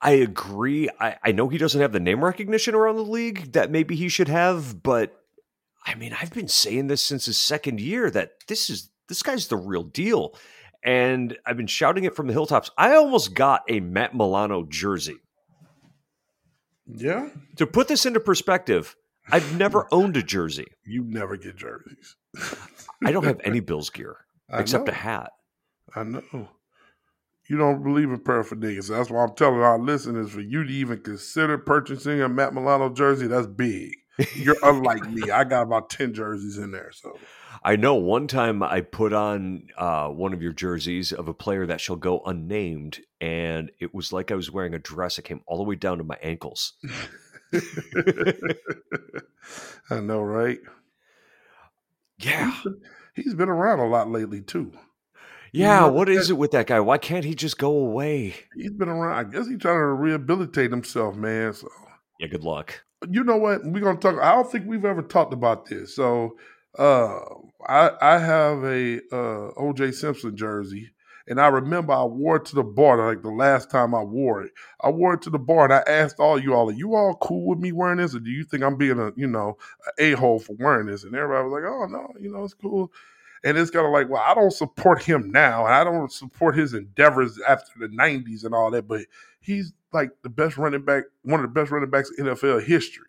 I 0.00 0.12
agree. 0.12 0.88
I, 1.00 1.16
I 1.22 1.32
know 1.32 1.48
he 1.48 1.58
doesn't 1.58 1.80
have 1.80 1.92
the 1.92 2.00
name 2.00 2.22
recognition 2.22 2.74
around 2.74 2.96
the 2.96 3.02
league 3.02 3.52
that 3.52 3.70
maybe 3.70 3.96
he 3.96 4.08
should 4.08 4.28
have, 4.28 4.82
but 4.82 5.22
I 5.86 5.94
mean, 5.94 6.14
I've 6.20 6.32
been 6.32 6.48
saying 6.48 6.88
this 6.88 7.00
since 7.00 7.26
his 7.26 7.38
second 7.38 7.80
year 7.80 8.10
that 8.10 8.46
this 8.48 8.68
is 8.68 8.90
this 9.08 9.22
guy's 9.22 9.48
the 9.48 9.56
real 9.56 9.82
deal. 9.82 10.34
And 10.84 11.36
I've 11.44 11.56
been 11.56 11.66
shouting 11.66 12.04
it 12.04 12.14
from 12.14 12.26
the 12.28 12.32
hilltops. 12.32 12.70
I 12.78 12.94
almost 12.94 13.34
got 13.34 13.62
a 13.68 13.80
Matt 13.80 14.14
Milano 14.14 14.64
jersey. 14.68 15.16
Yeah. 16.86 17.30
To 17.56 17.66
put 17.66 17.88
this 17.88 18.06
into 18.06 18.20
perspective, 18.20 18.94
I've 19.30 19.56
never 19.58 19.88
owned 19.92 20.16
a 20.16 20.22
jersey. 20.22 20.66
You 20.84 21.02
never 21.04 21.36
get 21.36 21.56
jerseys. 21.56 22.16
I 23.04 23.10
don't 23.12 23.24
have 23.24 23.40
any 23.44 23.60
Bills 23.60 23.90
gear 23.90 24.16
except 24.52 24.88
a 24.88 24.92
hat. 24.92 25.32
I 25.94 26.04
know. 26.04 26.48
You 27.48 27.56
don't 27.56 27.82
believe 27.82 28.10
in 28.10 28.18
paraphernalia. 28.20 28.82
So 28.82 28.94
that's 28.94 29.10
why 29.10 29.22
I'm 29.22 29.34
telling 29.34 29.60
our 29.60 29.78
listeners 29.78 30.30
for 30.30 30.40
you 30.40 30.64
to 30.64 30.72
even 30.72 31.00
consider 31.00 31.58
purchasing 31.58 32.20
a 32.20 32.28
Matt 32.28 32.54
Milano 32.54 32.88
jersey, 32.90 33.28
that's 33.28 33.46
big. 33.46 33.92
You're 34.34 34.56
unlike 34.62 35.08
me. 35.10 35.30
I 35.30 35.44
got 35.44 35.62
about 35.62 35.90
10 35.90 36.14
jerseys 36.14 36.58
in 36.58 36.72
there. 36.72 36.90
So 36.92 37.18
I 37.66 37.74
know 37.74 37.96
one 37.96 38.28
time 38.28 38.62
I 38.62 38.80
put 38.80 39.12
on 39.12 39.70
uh, 39.76 40.06
one 40.06 40.32
of 40.32 40.40
your 40.40 40.52
jerseys 40.52 41.12
of 41.12 41.26
a 41.26 41.34
player 41.34 41.66
that 41.66 41.80
shall 41.80 41.96
go 41.96 42.20
unnamed, 42.24 43.00
and 43.20 43.72
it 43.80 43.92
was 43.92 44.12
like 44.12 44.30
I 44.30 44.36
was 44.36 44.52
wearing 44.52 44.72
a 44.72 44.78
dress 44.78 45.16
that 45.16 45.22
came 45.22 45.40
all 45.46 45.56
the 45.56 45.64
way 45.64 45.74
down 45.74 45.98
to 45.98 46.04
my 46.04 46.16
ankles. 46.22 46.74
I 49.90 49.98
know, 49.98 50.20
right? 50.20 50.60
Yeah. 52.18 52.52
He's 52.52 52.62
been, 52.62 52.80
he's 53.16 53.34
been 53.34 53.48
around 53.48 53.80
a 53.80 53.88
lot 53.88 54.12
lately 54.12 54.42
too. 54.42 54.70
Yeah, 55.50 55.86
what 55.86 56.08
is 56.08 56.30
it 56.30 56.38
with 56.38 56.52
that 56.52 56.68
guy? 56.68 56.78
Why 56.78 56.98
can't 56.98 57.24
he 57.24 57.34
just 57.34 57.58
go 57.58 57.72
away? 57.72 58.36
He's 58.54 58.70
been 58.70 58.88
around. 58.88 59.18
I 59.18 59.24
guess 59.28 59.48
he's 59.48 59.58
trying 59.58 59.78
to 59.78 59.86
rehabilitate 59.86 60.70
himself, 60.70 61.16
man. 61.16 61.52
So 61.52 61.66
yeah, 62.20 62.28
good 62.28 62.44
luck. 62.44 62.84
You 63.10 63.24
know 63.24 63.38
what? 63.38 63.64
We're 63.64 63.80
gonna 63.80 63.98
talk. 63.98 64.20
I 64.22 64.36
don't 64.36 64.50
think 64.52 64.66
we've 64.66 64.84
ever 64.84 65.02
talked 65.02 65.32
about 65.32 65.66
this. 65.66 65.96
So, 65.96 66.36
uh, 66.78 67.18
I 67.66 67.90
I 68.00 68.18
have 68.18 68.64
a 68.64 68.98
uh, 69.12 69.52
OJ 69.58 69.94
Simpson 69.94 70.36
jersey, 70.36 70.90
and 71.28 71.40
I 71.40 71.48
remember 71.48 71.92
I 71.92 72.04
wore 72.04 72.36
it 72.36 72.44
to 72.46 72.54
the 72.54 72.62
bar 72.62 73.06
like 73.08 73.22
the 73.22 73.30
last 73.30 73.70
time 73.70 73.94
I 73.94 74.02
wore 74.02 74.42
it. 74.42 74.52
I 74.80 74.90
wore 74.90 75.14
it 75.14 75.22
to 75.22 75.30
the 75.30 75.38
bar, 75.38 75.64
and 75.64 75.72
I 75.74 75.82
asked 75.86 76.20
all 76.20 76.38
you 76.38 76.54
all, 76.54 76.70
"Are 76.70 76.74
you 76.74 76.94
all 76.94 77.16
cool 77.16 77.46
with 77.48 77.58
me 77.58 77.72
wearing 77.72 77.98
this, 77.98 78.14
or 78.14 78.20
do 78.20 78.30
you 78.30 78.44
think 78.44 78.62
I'm 78.62 78.76
being 78.76 78.98
a 78.98 79.12
you 79.16 79.26
know 79.26 79.56
a 79.98 80.12
hole 80.12 80.38
for 80.38 80.54
wearing 80.58 80.86
this?" 80.86 81.04
And 81.04 81.14
everybody 81.14 81.44
was 81.48 81.52
like, 81.52 81.70
"Oh 81.70 81.86
no, 81.86 82.12
you 82.20 82.32
know 82.32 82.44
it's 82.44 82.54
cool." 82.54 82.92
And 83.44 83.56
it's 83.56 83.70
kind 83.70 83.86
of 83.86 83.92
like, 83.92 84.08
well, 84.08 84.22
I 84.26 84.34
don't 84.34 84.52
support 84.52 85.02
him 85.04 85.30
now, 85.30 85.66
and 85.66 85.74
I 85.74 85.84
don't 85.84 86.10
support 86.10 86.56
his 86.56 86.74
endeavors 86.74 87.38
after 87.48 87.72
the 87.78 87.88
'90s 87.88 88.44
and 88.44 88.54
all 88.54 88.70
that. 88.72 88.88
But 88.88 89.02
he's 89.40 89.72
like 89.92 90.10
the 90.22 90.30
best 90.30 90.58
running 90.58 90.84
back, 90.84 91.04
one 91.22 91.40
of 91.40 91.44
the 91.44 91.60
best 91.60 91.70
running 91.70 91.90
backs 91.90 92.10
in 92.18 92.26
NFL 92.26 92.64
history. 92.64 93.06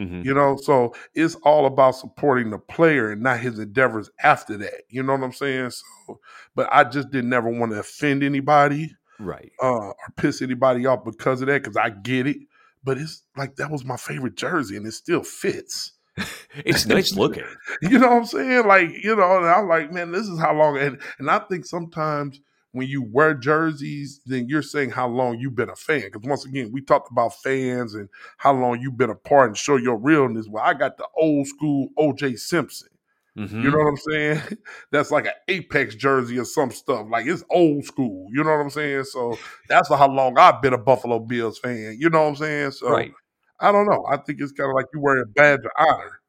Mm-hmm. 0.00 0.22
You 0.22 0.32
know, 0.32 0.56
so 0.56 0.94
it's 1.14 1.34
all 1.36 1.66
about 1.66 1.94
supporting 1.94 2.50
the 2.50 2.58
player 2.58 3.10
and 3.10 3.22
not 3.22 3.38
his 3.38 3.58
endeavors 3.58 4.08
after 4.22 4.56
that. 4.56 4.84
You 4.88 5.02
know 5.02 5.12
what 5.12 5.22
I'm 5.22 5.32
saying? 5.32 5.70
So, 5.70 6.20
but 6.54 6.68
I 6.72 6.84
just 6.84 7.10
didn't 7.10 7.28
never 7.28 7.50
want 7.50 7.72
to 7.72 7.80
offend 7.80 8.22
anybody, 8.22 8.96
right, 9.18 9.52
uh, 9.62 9.66
or 9.66 9.96
piss 10.16 10.40
anybody 10.40 10.86
off 10.86 11.04
because 11.04 11.42
of 11.42 11.48
that. 11.48 11.62
Because 11.62 11.76
I 11.76 11.90
get 11.90 12.26
it, 12.26 12.38
but 12.82 12.96
it's 12.96 13.24
like 13.36 13.56
that 13.56 13.70
was 13.70 13.84
my 13.84 13.98
favorite 13.98 14.36
jersey, 14.36 14.78
and 14.78 14.86
it 14.86 14.92
still 14.92 15.22
fits. 15.22 15.92
it's 16.64 16.86
nice 16.86 17.14
looking. 17.14 17.44
you 17.82 17.98
know 17.98 18.08
what 18.08 18.16
I'm 18.16 18.24
saying? 18.24 18.66
Like, 18.66 19.04
you 19.04 19.14
know, 19.16 19.36
and 19.36 19.46
I'm 19.46 19.68
like, 19.68 19.92
man, 19.92 20.12
this 20.12 20.28
is 20.28 20.40
how 20.40 20.54
long. 20.54 20.78
And 20.78 20.98
and 21.18 21.30
I 21.30 21.40
think 21.40 21.66
sometimes 21.66 22.40
when 22.72 22.86
you 22.86 23.02
wear 23.02 23.34
jerseys, 23.34 24.20
then 24.26 24.48
you're 24.48 24.62
saying 24.62 24.90
how 24.90 25.08
long 25.08 25.38
you've 25.38 25.56
been 25.56 25.70
a 25.70 25.76
fan. 25.76 26.02
Because 26.02 26.28
once 26.28 26.44
again, 26.44 26.70
we 26.72 26.80
talked 26.80 27.10
about 27.10 27.34
fans 27.42 27.94
and 27.94 28.08
how 28.38 28.52
long 28.52 28.80
you've 28.80 28.96
been 28.96 29.10
a 29.10 29.14
part 29.14 29.48
and 29.48 29.56
show 29.56 29.76
your 29.76 29.96
realness. 29.96 30.46
Well, 30.48 30.64
I 30.64 30.74
got 30.74 30.96
the 30.96 31.06
old 31.16 31.46
school 31.46 31.88
OJ 31.98 32.38
Simpson. 32.38 32.88
Mm-hmm. 33.36 33.62
You 33.62 33.70
know 33.70 33.78
what 33.78 33.88
I'm 33.88 33.96
saying? 33.96 34.58
That's 34.90 35.10
like 35.10 35.26
an 35.26 35.32
Apex 35.48 35.94
jersey 35.94 36.38
or 36.38 36.44
some 36.44 36.70
stuff. 36.70 37.06
Like 37.10 37.26
it's 37.26 37.44
old 37.50 37.84
school. 37.84 38.28
You 38.32 38.44
know 38.44 38.50
what 38.50 38.60
I'm 38.60 38.70
saying? 38.70 39.04
So 39.04 39.38
that's 39.68 39.88
how 39.88 40.08
long 40.08 40.36
I've 40.36 40.60
been 40.60 40.74
a 40.74 40.78
Buffalo 40.78 41.20
Bills 41.20 41.58
fan. 41.58 41.96
You 41.98 42.10
know 42.10 42.22
what 42.22 42.28
I'm 42.28 42.36
saying? 42.36 42.72
So 42.72 42.90
right. 42.90 43.12
I 43.60 43.72
don't 43.72 43.86
know. 43.86 44.04
I 44.10 44.16
think 44.16 44.40
it's 44.40 44.52
kind 44.52 44.68
of 44.70 44.74
like 44.74 44.86
you 44.92 45.00
wear 45.00 45.22
a 45.22 45.26
badge 45.26 45.60
of 45.64 45.70
honor. 45.78 46.20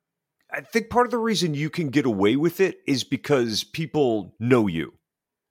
I 0.51 0.61
think 0.61 0.89
part 0.89 1.07
of 1.07 1.11
the 1.11 1.17
reason 1.17 1.53
you 1.53 1.69
can 1.69 1.89
get 1.89 2.05
away 2.05 2.35
with 2.35 2.59
it 2.59 2.79
is 2.85 3.03
because 3.03 3.63
people 3.63 4.35
know 4.39 4.67
you. 4.67 4.93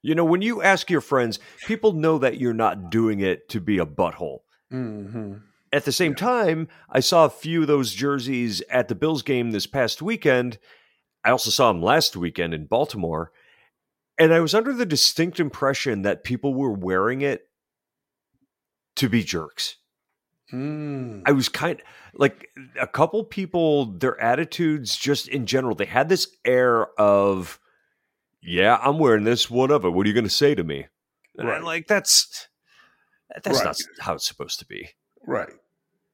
You 0.03 0.15
know, 0.15 0.25
when 0.25 0.43
you 0.43 0.63
ask 0.63 0.91
your 0.91 1.01
friends, 1.01 1.39
people 1.67 1.93
know 1.93 2.19
that 2.19 2.39
you're 2.39 2.55
not 2.55 2.91
doing 2.91 3.21
it 3.21 3.49
to 3.51 3.61
be 3.61 3.79
a 3.79 3.87
butthole. 3.87 4.41
Mm-hmm. 4.73 5.35
At 5.73 5.85
the 5.85 5.93
same 5.93 6.13
yeah. 6.13 6.17
time, 6.17 6.69
I 6.89 7.01
saw 7.01 7.27
a 7.27 7.31
few 7.31 7.63
of 7.63 7.69
those 7.69 7.93
jerseys 7.93 8.63
at 8.71 8.89
the 8.89 8.95
Bills 8.95 9.23
game 9.23 9.51
this 9.51 9.67
past 9.67 10.03
weekend. 10.03 10.59
I 11.25 11.31
also 11.31 11.51
saw 11.51 11.71
them 11.71 11.83
last 11.83 12.17
weekend 12.17 12.55
in 12.55 12.67
Baltimore. 12.67 13.31
And 14.19 14.35
I 14.35 14.41
was 14.41 14.55
under 14.55 14.73
the 14.73 14.87
distinct 14.87 15.39
impression 15.39 16.03
that 16.03 16.25
people 16.25 16.55
were 16.55 16.73
wearing 16.73 17.21
it 17.21 17.49
to 18.97 19.09
be 19.09 19.23
jerks. 19.23 19.77
Mm. 20.53 21.23
I 21.25 21.33
was 21.33 21.49
kind 21.49 21.79
of, 21.79 21.87
like 22.15 22.49
a 22.81 22.87
couple 22.87 23.23
people, 23.23 23.87
their 23.87 24.21
attitudes 24.21 24.97
just 24.97 25.29
in 25.29 25.47
general, 25.47 25.77
they 25.77 25.85
had 25.85 26.09
this 26.09 26.27
air 26.45 26.89
of, 26.99 27.60
yeah, 28.43 28.79
I'm 28.83 28.99
wearing 28.99 29.25
this. 29.25 29.51
whatever. 29.51 29.91
What 29.91 30.07
are 30.07 30.09
you 30.09 30.15
going 30.15 30.25
to 30.25 30.31
say 30.31 30.55
to 30.55 30.65
me? 30.65 30.87
Right. 31.39 31.63
like, 31.63 31.87
that's 31.87 32.49
that's 33.43 33.59
right. 33.59 33.65
not 33.65 33.77
how 34.01 34.15
it's 34.15 34.27
supposed 34.27 34.59
to 34.59 34.67
be. 34.67 34.91
Right. 35.27 35.51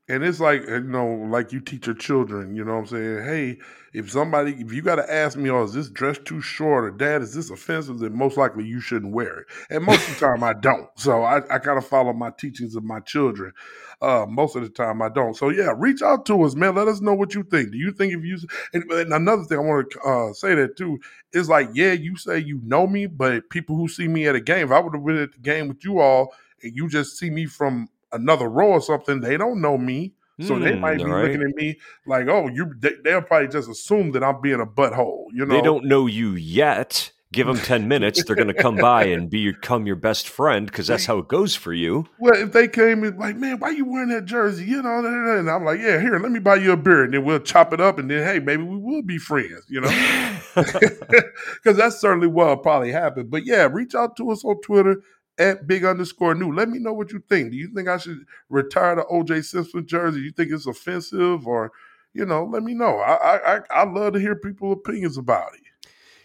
And 0.08 0.22
it's 0.22 0.38
like, 0.38 0.62
you 0.68 0.80
know, 0.80 1.26
like 1.28 1.52
you 1.52 1.58
teach 1.60 1.86
your 1.86 1.96
children, 1.96 2.54
you 2.54 2.64
know 2.64 2.74
what 2.74 2.78
I'm 2.78 2.86
saying? 2.86 3.24
Hey, 3.24 3.58
if 3.92 4.10
somebody, 4.10 4.52
if 4.52 4.72
you 4.72 4.80
got 4.80 4.96
to 4.96 5.12
ask 5.12 5.36
me, 5.36 5.50
oh, 5.50 5.64
is 5.64 5.72
this 5.72 5.88
dress 5.88 6.16
too 6.18 6.40
short 6.40 6.84
or 6.84 6.90
dad, 6.92 7.22
is 7.22 7.34
this 7.34 7.50
offensive? 7.50 7.98
Then 7.98 8.16
most 8.16 8.36
likely 8.36 8.64
you 8.64 8.78
shouldn't 8.78 9.12
wear 9.12 9.40
it. 9.40 9.46
And 9.68 9.84
most 9.84 10.06
of 10.06 10.14
the 10.14 10.26
time 10.26 10.44
I 10.44 10.52
don't. 10.52 10.88
So 10.96 11.22
I, 11.24 11.38
I 11.52 11.58
kind 11.58 11.76
of 11.76 11.84
follow 11.84 12.12
my 12.12 12.30
teachings 12.30 12.76
of 12.76 12.84
my 12.84 13.00
children. 13.00 13.52
Uh, 14.00 14.26
most 14.28 14.54
of 14.54 14.62
the 14.62 14.68
time 14.68 15.02
I 15.02 15.08
don't. 15.08 15.34
So 15.34 15.48
yeah, 15.48 15.72
reach 15.76 16.02
out 16.02 16.24
to 16.26 16.42
us, 16.44 16.54
man. 16.54 16.76
Let 16.76 16.86
us 16.86 17.00
know 17.00 17.14
what 17.14 17.34
you 17.34 17.42
think. 17.42 17.72
Do 17.72 17.78
you 17.78 17.90
think 17.90 18.12
if 18.12 18.22
you, 18.22 18.38
and, 18.74 18.84
and 18.92 19.12
another 19.12 19.42
thing 19.42 19.58
I 19.58 19.62
want 19.62 19.90
to 19.90 20.00
uh, 20.00 20.32
say 20.34 20.54
that 20.54 20.76
too 20.76 21.00
is 21.32 21.48
like, 21.48 21.70
yeah, 21.74 21.92
you 21.92 22.16
say 22.16 22.38
you 22.38 22.60
know 22.62 22.86
me, 22.86 23.06
but 23.06 23.50
people 23.50 23.74
who 23.76 23.88
see 23.88 24.06
me 24.06 24.28
at 24.28 24.36
a 24.36 24.40
game, 24.40 24.66
if 24.66 24.72
I 24.72 24.78
would 24.78 24.94
have 24.94 25.04
been 25.04 25.16
at 25.16 25.32
the 25.32 25.38
game 25.40 25.66
with 25.66 25.84
you 25.84 25.98
all 25.98 26.32
and 26.62 26.76
you 26.76 26.88
just 26.88 27.18
see 27.18 27.30
me 27.30 27.46
from 27.46 27.88
another 28.20 28.48
row 28.48 28.72
or 28.72 28.81
something, 28.81 29.20
they 29.20 29.37
don't 29.37 29.61
know 29.61 29.79
me. 29.79 30.14
So 30.40 30.55
mm, 30.55 30.64
they 30.64 30.74
hmm, 30.74 30.81
might 30.81 30.98
be 30.98 31.05
right. 31.05 31.22
looking 31.24 31.40
at 31.40 31.57
me 31.57 31.79
like, 32.07 32.29
"Oh, 32.29 32.48
you." 32.48 32.74
They, 32.79 33.14
will 33.14 33.22
probably 33.22 33.48
just 33.48 33.70
assume 33.70 34.12
that 34.12 34.22
I'm 34.22 34.42
being 34.42 34.61
a 34.61 34.66
butthole. 34.66 35.24
You 35.33 35.46
know, 35.46 35.55
they 35.55 35.62
don't 35.62 35.87
know 35.87 36.07
you 36.07 36.33
yet. 36.33 37.11
Give 37.33 37.46
them 37.46 37.57
ten 37.57 37.88
minutes; 37.88 38.22
they're 38.22 38.37
going 38.37 38.48
to 38.48 38.55
come 38.55 38.76
by 38.76 39.05
and 39.05 39.31
become 39.31 39.87
your 39.87 39.96
best 39.96 40.29
friend 40.29 40.66
because 40.66 40.87
that's 40.87 41.07
how 41.07 41.18
it 41.18 41.29
goes 41.29 41.55
for 41.55 41.72
you. 41.72 42.07
Well, 42.18 42.35
if 42.35 42.52
they 42.52 42.68
came 42.68 43.02
in 43.02 43.16
like, 43.16 43.37
"Man, 43.37 43.59
why 43.59 43.70
you 43.70 43.87
wearing 43.87 44.11
that 44.11 44.26
jersey?" 44.26 44.64
You 44.64 44.83
know, 44.83 44.98
and 44.98 45.50
I'm 45.50 45.64
like, 45.64 45.81
"Yeah, 45.81 46.00
here, 46.00 46.18
let 46.18 46.31
me 46.31 46.38
buy 46.38 46.57
you 46.57 46.72
a 46.72 46.76
beer," 46.76 47.05
and 47.05 47.14
then 47.14 47.24
we'll 47.24 47.40
chop 47.40 47.72
it 47.72 47.81
up, 47.81 47.98
and 47.98 48.11
then 48.11 48.22
hey, 48.22 48.38
maybe 48.38 48.62
we 48.62 48.76
will 48.76 49.02
be 49.02 49.18
friends. 49.18 49.64
You 49.68 49.81
know, 49.81 49.88
because 50.55 51.76
that's 51.76 51.98
certainly 51.98 52.29
what 52.29 52.62
probably 52.62 52.92
happened. 52.92 53.31
But 53.31 53.46
yeah, 53.46 53.68
reach 53.72 53.94
out 53.94 54.16
to 54.18 54.31
us 54.31 54.44
on 54.44 54.61
Twitter 54.61 55.02
at 55.38 55.66
big 55.66 55.85
underscore 55.85 56.35
Newt. 56.35 56.55
Let 56.55 56.68
me 56.68 56.79
know 56.79 56.92
what 56.92 57.12
you 57.12 57.22
think. 57.29 57.51
Do 57.51 57.57
you 57.57 57.68
think 57.75 57.88
I 57.88 57.99
should 57.99 58.25
retire 58.49 58.96
the 58.96 59.05
OJ 59.05 59.44
Simpson 59.44 59.87
jersey? 59.87 60.20
You 60.20 60.33
think 60.33 60.51
it's 60.51 60.66
offensive 60.66 61.46
or, 61.46 61.72
you 62.12 62.25
know, 62.25 62.44
let 62.44 62.62
me 62.62 62.75
know. 62.75 62.99
I 62.99 63.57
I 63.57 63.61
I 63.70 63.85
love 63.85 64.14
to 64.14 64.20
hear 64.20 64.35
people's 64.35 64.79
opinions 64.79 65.18
about 65.18 65.55
it. 65.55 65.61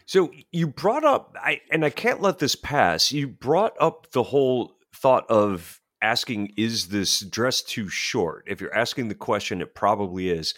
So 0.06 0.32
you 0.52 0.68
brought 0.68 1.04
up 1.04 1.36
I 1.40 1.62
and 1.72 1.86
I 1.86 1.90
can't 1.90 2.22
let 2.22 2.40
this 2.40 2.56
pass. 2.56 3.12
You 3.12 3.28
brought 3.28 3.74
up 3.80 4.12
the 4.12 4.24
whole 4.24 4.78
thought 4.94 5.30
of 5.30 5.80
asking 6.02 6.54
is 6.58 6.88
this 6.88 7.20
dress 7.22 7.62
too 7.62 7.90
short? 7.90 8.46
If 8.48 8.62
you're 8.62 8.76
asking 8.76 9.10
the 9.10 9.16
question 9.16 9.62
it 9.62 9.76
probably 9.76 10.30
is. 10.30 10.54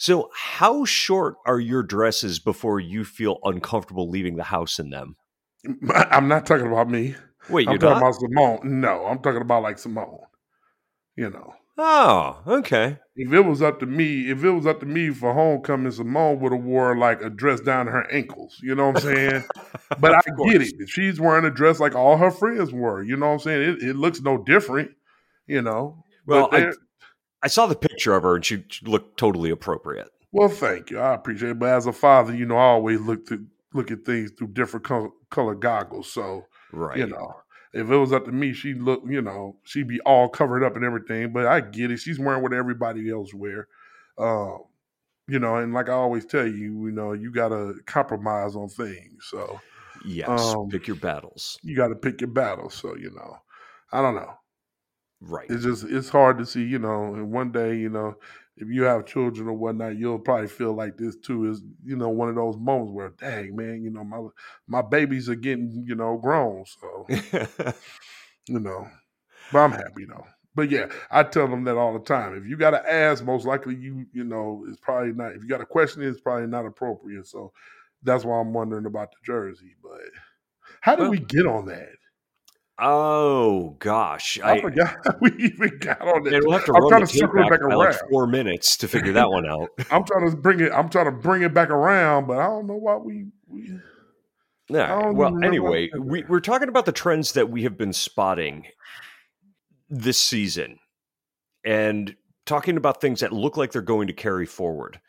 So 0.00 0.30
how 0.32 0.84
short 0.84 1.36
are 1.44 1.58
your 1.58 1.82
dresses 1.82 2.38
before 2.38 2.78
you 2.78 3.04
feel 3.04 3.38
uncomfortable 3.42 4.08
leaving 4.08 4.36
the 4.36 4.44
house 4.44 4.78
in 4.78 4.90
them? 4.90 5.16
I'm 5.90 6.28
not 6.28 6.46
talking 6.46 6.68
about 6.68 6.88
me. 6.88 7.16
Wait, 7.48 7.68
I'm 7.68 7.78
talking 7.78 7.90
not? 7.90 7.98
about 7.98 8.14
Simone. 8.14 8.80
No, 8.80 9.06
I'm 9.06 9.20
talking 9.20 9.42
about 9.42 9.62
like 9.62 9.78
Simone. 9.78 10.20
You 11.16 11.30
know. 11.30 11.54
Oh, 11.80 12.40
okay. 12.46 12.98
If 13.14 13.32
it 13.32 13.40
was 13.40 13.62
up 13.62 13.78
to 13.80 13.86
me, 13.86 14.30
if 14.30 14.42
it 14.42 14.50
was 14.50 14.66
up 14.66 14.80
to 14.80 14.86
me 14.86 15.10
for 15.10 15.32
homecoming, 15.32 15.92
Simone 15.92 16.40
would 16.40 16.52
have 16.52 16.64
wore 16.64 16.96
like 16.96 17.22
a 17.22 17.30
dress 17.30 17.60
down 17.60 17.86
to 17.86 17.92
her 17.92 18.10
ankles. 18.10 18.58
You 18.60 18.74
know 18.74 18.88
what 18.88 18.96
I'm 18.96 19.02
saying? 19.02 19.44
but 20.00 20.12
I 20.12 20.20
get 20.50 20.62
it. 20.62 20.88
She's 20.88 21.20
wearing 21.20 21.44
a 21.44 21.50
dress 21.50 21.78
like 21.78 21.94
all 21.94 22.16
her 22.16 22.32
friends 22.32 22.72
were. 22.72 23.02
You 23.02 23.16
know 23.16 23.26
what 23.26 23.32
I'm 23.34 23.38
saying? 23.38 23.62
It, 23.62 23.82
it 23.82 23.96
looks 23.96 24.20
no 24.20 24.38
different. 24.38 24.90
You 25.46 25.62
know. 25.62 26.04
Well, 26.26 26.48
I, 26.50 26.72
I 27.42 27.46
saw 27.46 27.66
the 27.66 27.76
picture 27.76 28.14
of 28.14 28.24
her 28.24 28.34
and 28.34 28.44
she 28.44 28.64
looked 28.82 29.16
totally 29.16 29.50
appropriate. 29.50 30.08
Well, 30.32 30.48
thank 30.48 30.90
you. 30.90 30.98
I 30.98 31.14
appreciate 31.14 31.50
it. 31.50 31.58
But 31.58 31.70
as 31.70 31.86
a 31.86 31.92
father, 31.92 32.34
you 32.34 32.44
know, 32.44 32.56
I 32.56 32.64
always 32.64 33.00
look 33.00 33.26
to 33.28 33.46
look 33.72 33.90
at 33.90 34.04
things 34.04 34.32
through 34.36 34.48
different 34.48 34.84
color, 34.84 35.10
color 35.30 35.54
goggles. 35.54 36.12
So 36.12 36.46
Right. 36.72 36.98
You 36.98 37.06
know, 37.06 37.34
if 37.72 37.90
it 37.90 37.96
was 37.96 38.12
up 38.12 38.24
to 38.26 38.32
me, 38.32 38.52
she'd 38.52 38.80
look, 38.80 39.02
you 39.06 39.22
know, 39.22 39.56
she'd 39.64 39.88
be 39.88 40.00
all 40.00 40.28
covered 40.28 40.64
up 40.64 40.76
and 40.76 40.84
everything. 40.84 41.32
But 41.32 41.46
I 41.46 41.60
get 41.60 41.90
it. 41.90 41.98
She's 41.98 42.18
wearing 42.18 42.42
what 42.42 42.52
everybody 42.52 43.10
else 43.10 43.32
wear. 43.34 43.68
Um, 44.18 44.64
you 45.26 45.38
know, 45.38 45.56
and 45.56 45.74
like 45.74 45.88
I 45.88 45.92
always 45.92 46.24
tell 46.26 46.46
you, 46.46 46.86
you 46.86 46.92
know, 46.92 47.12
you 47.12 47.30
gotta 47.30 47.74
compromise 47.86 48.56
on 48.56 48.68
things. 48.68 49.26
So 49.30 49.60
Yes, 50.04 50.28
um, 50.28 50.68
pick 50.68 50.86
your 50.86 50.96
battles. 50.96 51.58
You 51.62 51.76
gotta 51.76 51.96
pick 51.96 52.20
your 52.20 52.30
battles. 52.30 52.74
So, 52.74 52.96
you 52.96 53.10
know. 53.10 53.38
I 53.92 54.02
don't 54.02 54.16
know. 54.16 54.34
Right. 55.20 55.46
It's 55.50 55.64
just 55.64 55.84
it's 55.84 56.08
hard 56.08 56.38
to 56.38 56.46
see, 56.46 56.62
you 56.62 56.78
know, 56.78 57.14
and 57.14 57.32
one 57.32 57.50
day, 57.50 57.76
you 57.76 57.88
know, 57.88 58.16
if 58.60 58.68
you 58.68 58.84
have 58.84 59.06
children 59.06 59.48
or 59.48 59.52
whatnot, 59.54 59.96
you'll 59.96 60.18
probably 60.18 60.48
feel 60.48 60.74
like 60.74 60.96
this 60.96 61.16
too. 61.16 61.50
Is 61.50 61.62
you 61.84 61.96
know 61.96 62.08
one 62.10 62.28
of 62.28 62.34
those 62.36 62.56
moments 62.56 62.92
where, 62.92 63.10
dang 63.10 63.56
man, 63.56 63.82
you 63.82 63.90
know 63.90 64.04
my 64.04 64.28
my 64.66 64.82
babies 64.82 65.28
are 65.28 65.34
getting 65.34 65.84
you 65.86 65.94
know 65.94 66.16
grown, 66.18 66.64
so 66.66 67.06
you 68.48 68.60
know. 68.60 68.88
But 69.52 69.58
I'm 69.60 69.72
happy 69.72 70.04
though. 70.06 70.26
But 70.54 70.70
yeah, 70.70 70.86
I 71.10 71.22
tell 71.24 71.48
them 71.48 71.64
that 71.64 71.76
all 71.76 71.92
the 71.94 72.00
time. 72.04 72.36
If 72.36 72.46
you 72.46 72.56
got 72.56 72.70
to 72.72 72.92
ask, 72.92 73.24
most 73.24 73.46
likely 73.46 73.76
you 73.76 74.06
you 74.12 74.24
know 74.24 74.64
it's 74.68 74.78
probably 74.80 75.12
not. 75.12 75.32
If 75.34 75.42
you 75.42 75.48
got 75.48 75.60
a 75.60 75.66
question, 75.66 76.02
it's 76.02 76.20
probably 76.20 76.46
not 76.48 76.66
appropriate. 76.66 77.26
So 77.26 77.52
That's 78.02 78.24
why 78.24 78.40
I'm 78.40 78.52
wondering 78.52 78.86
about 78.86 79.10
the 79.12 79.18
jersey. 79.24 79.76
But 79.82 80.00
how 80.80 80.96
did 80.96 81.02
Well- 81.02 81.10
we 81.12 81.20
get 81.20 81.46
on 81.46 81.66
that? 81.66 81.90
Oh 82.80 83.74
gosh, 83.80 84.38
I, 84.40 84.60
forgot 84.60 84.96
we 85.20 85.32
even 85.38 85.78
got 85.78 86.00
on 86.00 86.22
that. 86.22 86.34
And 86.34 86.44
we'll 86.44 86.58
have 86.58 86.64
to 86.66 86.74
I'm 86.74 86.82
run 86.82 86.90
trying 86.90 87.00
the 87.00 87.06
to 87.08 87.12
tape 87.12 87.20
circle 87.22 87.42
back 87.42 87.50
back 87.50 87.68
by 87.68 87.74
like 87.74 88.08
four 88.08 88.28
minutes 88.28 88.76
to 88.76 88.88
figure 88.88 89.12
that 89.14 89.28
one 89.28 89.46
out. 89.46 89.70
I'm 89.90 90.04
trying 90.04 90.30
to 90.30 90.36
bring 90.36 90.60
it. 90.60 90.70
I'm 90.72 90.88
trying 90.88 91.06
to 91.06 91.12
bring 91.12 91.42
it 91.42 91.52
back 91.52 91.70
around, 91.70 92.28
but 92.28 92.38
I 92.38 92.46
don't 92.46 92.68
know 92.68 92.76
why 92.76 92.96
we. 92.96 93.26
we 93.48 93.80
Yeah. 94.68 95.08
Well, 95.10 95.42
anyway, 95.42 95.90
we, 95.98 96.22
we're 96.28 96.38
talking 96.38 96.68
about 96.68 96.86
the 96.86 96.92
trends 96.92 97.32
that 97.32 97.50
we 97.50 97.64
have 97.64 97.76
been 97.76 97.92
spotting 97.92 98.66
this 99.90 100.20
season 100.20 100.78
and 101.64 102.14
talking 102.46 102.76
about 102.76 103.00
things 103.00 103.20
that 103.20 103.32
look 103.32 103.56
like 103.56 103.72
they're 103.72 103.82
going 103.82 104.06
to 104.06 104.12
carry 104.12 104.46
forward. 104.46 105.00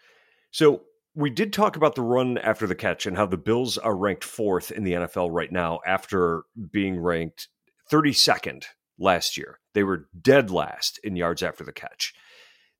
So, 0.49 0.81
we 1.13 1.29
did 1.29 1.53
talk 1.53 1.75
about 1.75 1.93
the 1.93 2.01
run 2.01 2.39
after 2.39 2.65
the 2.65 2.75
catch 2.75 3.05
and 3.05 3.15
how 3.15 3.25
the 3.27 3.37
Bills 3.37 3.77
are 3.77 3.95
ranked 3.95 4.23
fourth 4.23 4.71
in 4.71 4.83
the 4.83 4.93
NFL 4.93 5.29
right 5.31 5.51
now 5.51 5.81
after 5.85 6.43
being 6.71 6.99
ranked 6.99 7.49
32nd 7.91 8.65
last 8.97 9.37
year. 9.37 9.59
They 9.73 9.83
were 9.83 10.07
dead 10.19 10.51
last 10.51 10.99
in 11.03 11.15
yards 11.15 11.43
after 11.43 11.63
the 11.63 11.71
catch. 11.71 12.13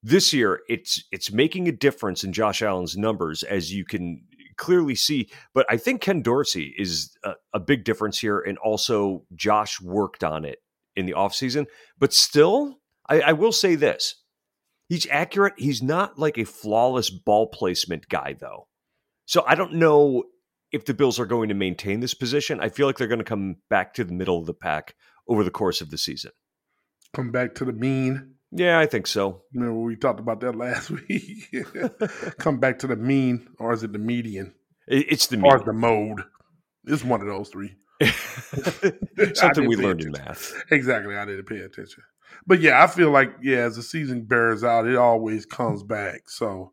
This 0.01 0.33
year, 0.33 0.61
it's 0.69 1.03
it's 1.11 1.31
making 1.31 1.67
a 1.67 1.73
difference 1.73 2.23
in 2.23 2.31
Josh 2.31 2.61
Allen's 2.61 2.95
numbers, 2.95 3.43
as 3.43 3.73
you 3.73 3.83
can 3.83 4.21
clearly 4.55 4.95
see. 4.95 5.29
But 5.53 5.65
I 5.69 5.77
think 5.77 6.01
Ken 6.01 6.21
Dorsey 6.21 6.73
is 6.77 7.17
a, 7.25 7.33
a 7.53 7.59
big 7.59 7.83
difference 7.83 8.19
here, 8.19 8.39
and 8.39 8.57
also 8.59 9.25
Josh 9.35 9.81
worked 9.81 10.23
on 10.23 10.45
it 10.45 10.59
in 10.95 11.05
the 11.05 11.13
offseason. 11.13 11.65
But 11.97 12.13
still, 12.13 12.79
I, 13.09 13.21
I 13.21 13.33
will 13.33 13.51
say 13.51 13.75
this: 13.75 14.15
he's 14.87 15.05
accurate. 15.09 15.55
He's 15.57 15.83
not 15.83 16.17
like 16.17 16.37
a 16.37 16.45
flawless 16.45 17.09
ball 17.09 17.47
placement 17.47 18.07
guy, 18.07 18.35
though. 18.39 18.67
So 19.25 19.43
I 19.45 19.55
don't 19.55 19.73
know 19.73 20.23
if 20.71 20.85
the 20.85 20.93
Bills 20.93 21.19
are 21.19 21.25
going 21.25 21.49
to 21.49 21.55
maintain 21.55 21.99
this 21.99 22.13
position. 22.13 22.59
I 22.59 22.69
feel 22.69 22.87
like 22.87 22.97
they're 22.97 23.07
going 23.07 23.19
to 23.19 23.25
come 23.25 23.57
back 23.69 23.93
to 23.95 24.03
the 24.03 24.13
middle 24.13 24.39
of 24.39 24.45
the 24.45 24.53
pack 24.53 24.95
over 25.27 25.43
the 25.43 25.51
course 25.51 25.81
of 25.81 25.89
the 25.89 25.97
season. 25.97 26.31
come 27.13 27.31
back 27.31 27.55
to 27.55 27.65
the 27.65 27.73
mean. 27.73 28.35
Yeah, 28.51 28.79
I 28.79 28.87
think 28.87 29.05
so. 29.05 29.43
Remember 29.53 29.79
we 29.81 29.95
talked 29.95 30.19
about 30.19 30.39
that 30.41 30.55
last 30.55 30.89
week. 31.09 31.53
come 32.39 32.59
back 32.59 32.79
to 32.79 32.87
the 32.87 32.95
mean, 32.95 33.47
or 33.59 33.73
is 33.73 33.83
it 33.83 33.93
the 33.93 33.99
median, 33.99 34.53
It's 34.87 35.27
the 35.27 35.39
or 35.41 35.59
the 35.59 35.73
mode? 35.73 36.23
It's 36.85 37.03
one 37.03 37.21
of 37.21 37.27
those 37.27 37.49
three. 37.49 37.75
Something 39.35 39.67
we 39.67 39.75
learned 39.75 40.01
in 40.01 40.11
math. 40.11 40.53
Exactly. 40.71 41.15
I 41.15 41.25
didn't 41.25 41.45
pay 41.45 41.57
attention. 41.59 42.03
But 42.47 42.61
yeah, 42.61 42.83
I 42.83 42.87
feel 42.87 43.11
like 43.11 43.35
yeah, 43.41 43.57
as 43.59 43.75
the 43.75 43.83
season 43.83 44.23
bears 44.25 44.63
out, 44.63 44.87
it 44.87 44.95
always 44.95 45.45
comes 45.45 45.83
back. 45.83 46.29
So 46.29 46.71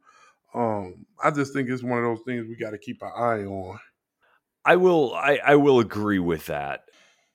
um 0.55 1.05
I 1.23 1.31
just 1.31 1.53
think 1.53 1.69
it's 1.69 1.83
one 1.83 1.99
of 1.99 2.05
those 2.05 2.25
things 2.27 2.47
we 2.49 2.57
got 2.57 2.71
to 2.71 2.79
keep 2.79 3.03
an 3.03 3.11
eye 3.15 3.45
on. 3.45 3.79
I 4.67 4.77
will. 4.77 5.15
I, 5.15 5.39
I 5.45 5.57
will 5.57 5.79
agree 5.81 6.19
with 6.19 6.47
that. 6.47 6.83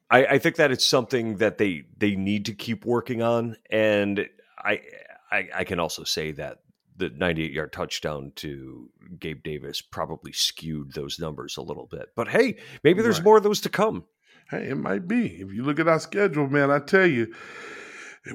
I, 0.09 0.25
I 0.25 0.37
think 0.39 0.57
that 0.57 0.71
it's 0.71 0.85
something 0.85 1.37
that 1.37 1.57
they 1.57 1.83
they 1.97 2.15
need 2.15 2.45
to 2.45 2.53
keep 2.53 2.85
working 2.85 3.21
on, 3.21 3.55
and 3.69 4.27
I 4.59 4.81
I, 5.31 5.47
I 5.55 5.63
can 5.63 5.79
also 5.79 6.03
say 6.03 6.31
that 6.33 6.59
the 6.97 7.09
98 7.09 7.51
yard 7.51 7.71
touchdown 7.73 8.33
to 8.35 8.89
Gabe 9.17 9.41
Davis 9.43 9.81
probably 9.81 10.33
skewed 10.33 10.93
those 10.93 11.17
numbers 11.19 11.55
a 11.57 11.61
little 11.61 11.87
bit. 11.87 12.09
But 12.15 12.27
hey, 12.27 12.57
maybe 12.83 13.01
there's 13.01 13.17
Right. 13.19 13.23
more 13.25 13.37
of 13.37 13.43
those 13.43 13.61
to 13.61 13.69
come. 13.69 14.03
Hey, 14.51 14.67
it 14.69 14.75
might 14.77 15.07
be. 15.07 15.27
If 15.41 15.53
you 15.53 15.63
look 15.63 15.79
at 15.79 15.87
our 15.87 15.99
schedule, 16.01 16.47
man, 16.49 16.69
I 16.69 16.79
tell 16.79 17.07
you, 17.07 17.33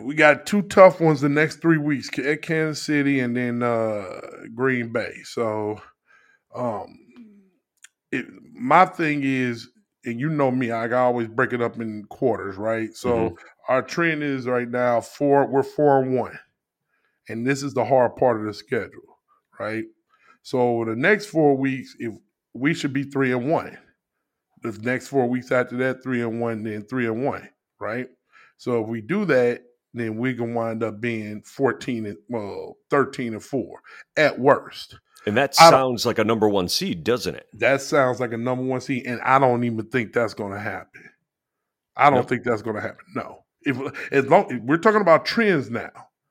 we 0.01 0.15
got 0.15 0.47
two 0.47 0.63
tough 0.63 0.99
ones 1.01 1.21
the 1.21 1.29
next 1.29 1.57
three 1.61 1.77
weeks 1.79 2.09
at 2.19 2.41
Kansas 2.43 2.83
City 2.83 3.21
and 3.21 3.37
then 3.37 3.63
uh 3.63 4.21
Green 4.55 4.91
Bay. 4.93 5.13
So 5.25 5.81
um 6.55 6.97
it, 8.13 8.27
my 8.55 8.87
thing 8.87 9.23
is, 9.23 9.69
and 10.05 10.21
you 10.21 10.29
know 10.29 10.51
me, 10.51 10.71
I 10.71 10.91
always 10.93 11.29
break 11.29 11.53
it 11.53 11.63
up 11.63 11.81
in 11.81 12.05
quarters, 12.09 12.57
right? 12.57 12.95
So 12.95 13.09
mm-hmm. 13.09 13.35
our 13.69 13.83
trend 13.83 14.23
is 14.23 14.47
right 14.47 14.69
now 14.69 15.01
four, 15.01 15.47
we're 15.49 15.63
four 15.63 16.03
and 16.03 16.15
one. 16.15 16.39
And 17.29 17.47
this 17.47 17.63
is 17.63 17.75
the 17.75 17.85
hard 17.85 18.15
part 18.17 18.41
of 18.41 18.47
the 18.47 18.55
schedule, 18.55 19.19
right? 19.59 19.85
So 20.43 20.85
the 20.85 20.95
next 20.95 21.27
four 21.27 21.57
weeks, 21.57 21.97
if 21.99 22.15
we 22.57 22.75
should 22.75 22.93
be 22.93 23.03
three 23.05 23.33
and 23.33 23.51
one. 23.51 23.77
The 24.63 24.73
next 24.83 25.09
four 25.09 25.29
weeks 25.29 25.53
after 25.53 25.77
that, 25.79 26.03
three 26.03 26.23
and 26.23 26.41
one, 26.41 26.63
then 26.63 26.83
three 26.83 27.07
and 27.07 27.25
one, 27.25 27.49
right? 27.79 28.09
So 28.57 28.83
if 28.83 28.89
we 28.89 29.01
do 29.01 29.25
that, 29.27 29.63
then 29.93 30.17
we 30.17 30.35
can 30.35 30.55
wind 30.55 30.83
up 30.83 31.01
being 31.01 31.43
14 31.43 32.07
and 32.07 32.19
well, 32.29 32.77
13 32.91 33.35
and 33.35 33.43
four 33.43 33.81
at 34.17 34.39
worst. 34.39 34.99
And 35.27 35.37
that 35.37 35.57
sounds 35.57 36.07
like 36.07 36.19
a 36.19 36.25
number 36.25 36.49
one 36.49 36.69
seed, 36.69 37.03
doesn't 37.03 37.35
it? 37.35 37.49
That 37.55 37.83
sounds 37.83 38.21
like 38.21 38.33
a 38.33 38.37
number 38.37 38.63
one 38.63 38.81
seed, 38.81 39.07
and 39.07 39.21
I 39.23 39.41
don't 39.41 39.65
even 39.65 39.85
think 39.87 40.13
that's 40.13 40.35
going 40.35 40.53
to 40.53 40.61
happen. 40.61 41.03
I 41.97 42.11
don't 42.11 42.21
Nope. 42.21 42.29
think 42.29 42.45
that's 42.45 42.63
going 42.63 42.77
to 42.77 42.83
happen. 42.83 43.05
No, 43.15 43.45
if 43.63 43.77
as 44.13 44.27
long 44.27 44.61
we're 44.65 44.79
talking 44.79 45.01
about 45.01 45.25
trends 45.25 45.69
now. 45.71 45.91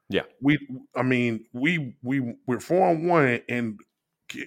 Yeah. 0.10 0.22
we. 0.40 0.60
I 0.96 1.02
mean, 1.02 1.46
we 1.52 1.96
we 2.04 2.36
we're 2.48 2.60
four 2.60 2.90
and 2.90 3.10
one, 3.10 3.42
and 3.50 3.80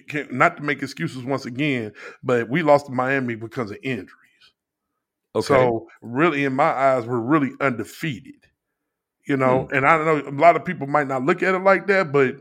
can, 0.07 0.27
not 0.31 0.57
to 0.57 0.63
make 0.63 0.81
excuses 0.81 1.23
once 1.23 1.45
again, 1.45 1.93
but 2.23 2.49
we 2.49 2.63
lost 2.63 2.87
to 2.87 2.91
Miami 2.91 3.35
because 3.35 3.69
of 3.71 3.77
injuries. 3.83 4.13
Okay. 5.35 5.45
So 5.45 5.87
really, 6.01 6.45
in 6.45 6.53
my 6.53 6.71
eyes, 6.71 7.05
we're 7.05 7.19
really 7.19 7.51
undefeated. 7.59 8.47
You 9.27 9.37
know, 9.37 9.67
hmm. 9.69 9.75
and 9.75 9.85
I 9.85 9.97
don't 9.97 10.05
know 10.05 10.31
a 10.31 10.41
lot 10.41 10.55
of 10.55 10.65
people 10.65 10.87
might 10.87 11.07
not 11.07 11.23
look 11.23 11.43
at 11.43 11.53
it 11.53 11.59
like 11.59 11.87
that, 11.87 12.11
but 12.11 12.37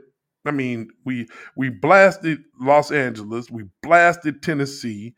I 0.49 0.53
mean, 0.53 0.91
we 1.05 1.29
we 1.57 1.69
blasted 1.71 2.43
Los 2.61 2.91
Angeles, 2.91 3.51
we 3.51 3.65
blasted 3.83 4.43
Tennessee, 4.43 5.15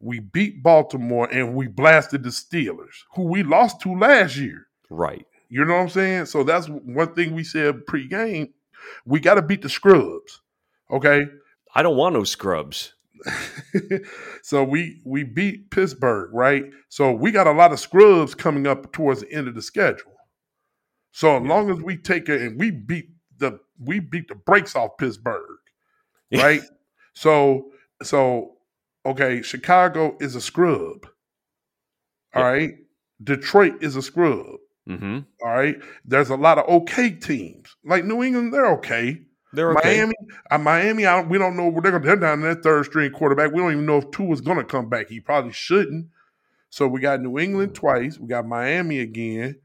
we 0.00 0.20
beat 0.20 0.62
Baltimore, 0.62 1.28
and 1.30 1.54
we 1.54 1.66
blasted 1.68 2.22
the 2.22 2.30
Steelers, 2.30 3.04
who 3.14 3.24
we 3.24 3.42
lost 3.42 3.80
to 3.82 3.94
last 3.98 4.36
year. 4.36 4.68
right. 4.90 5.26
You 5.50 5.64
know 5.64 5.74
what 5.76 5.80
I'm 5.82 5.88
saying? 5.88 6.26
So 6.26 6.44
that's 6.44 6.66
one 6.68 7.14
thing 7.14 7.34
we 7.34 7.42
said 7.42 7.86
pre-game. 7.86 8.52
We 9.06 9.18
got 9.18 9.34
to 9.36 9.42
beat 9.42 9.62
the 9.62 9.70
scrubs. 9.70 10.42
Okay. 10.90 11.26
I 11.74 11.82
don't 11.82 11.96
want 11.96 12.14
no 12.14 12.24
scrubs. 12.24 12.94
so 14.42 14.62
we 14.64 15.00
we 15.04 15.24
beat 15.24 15.70
Pittsburgh, 15.70 16.30
right? 16.32 16.64
So 16.88 17.12
we 17.12 17.30
got 17.30 17.46
a 17.46 17.52
lot 17.52 17.72
of 17.72 17.80
scrubs 17.80 18.34
coming 18.34 18.66
up 18.66 18.92
towards 18.92 19.20
the 19.22 19.32
end 19.32 19.48
of 19.48 19.54
the 19.54 19.62
schedule. 19.62 20.12
So 21.12 21.36
as 21.36 21.42
Yeah. 21.42 21.48
long 21.48 21.70
as 21.70 21.80
we 21.80 21.96
take 21.96 22.28
it 22.28 22.40
and 22.42 22.58
we 22.58 22.70
beat 22.70 23.08
the 23.38 23.60
we 23.78 24.00
beat 24.00 24.28
the 24.28 24.34
brakes 24.34 24.74
off 24.76 24.96
Pittsburgh, 24.98 25.58
right? 26.32 26.62
so 27.14 27.70
so 28.02 28.56
okay, 29.06 29.42
Chicago 29.42 30.16
is 30.20 30.34
a 30.34 30.40
scrub. 30.40 31.06
All 32.34 32.42
Yeah. 32.42 32.48
right. 32.48 32.74
Detroit 33.22 33.82
is 33.82 33.96
a 33.96 34.02
scrub. 34.02 34.56
Mm-hmm. 34.88 35.18
All 35.44 35.50
right. 35.50 35.76
There's 36.04 36.30
a 36.30 36.36
lot 36.36 36.58
of 36.58 36.68
okay 36.68 37.10
teams. 37.10 37.74
Like 37.84 38.04
New 38.04 38.22
England, 38.22 38.54
they're 38.54 38.72
okay. 38.74 39.22
They're 39.52 39.72
okay. 39.72 39.96
Miami, 39.96 40.14
uh, 40.50 40.58
Miami, 40.58 41.06
I 41.06 41.22
we 41.22 41.38
don't 41.38 41.56
know 41.56 41.68
where 41.68 41.80
they're 41.82 41.92
going. 41.92 42.04
They're 42.04 42.16
down 42.16 42.34
in 42.38 42.42
their 42.42 42.54
third 42.54 42.84
string 42.86 43.10
quarterback. 43.12 43.50
We 43.52 43.58
don't 43.60 43.72
even 43.72 43.86
know 43.86 43.98
if 43.98 44.10
Tua 44.10 44.32
is 44.32 44.40
going 44.42 44.58
to 44.58 44.64
come 44.64 44.88
back. 44.88 45.08
He 45.08 45.20
probably 45.20 45.52
shouldn't. 45.52 46.08
So 46.70 46.86
we 46.86 47.00
got 47.00 47.22
New 47.22 47.38
England 47.38 47.74
twice. 47.74 48.18
We 48.18 48.28
got 48.28 48.46
Miami 48.46 49.00
again. 49.00 49.56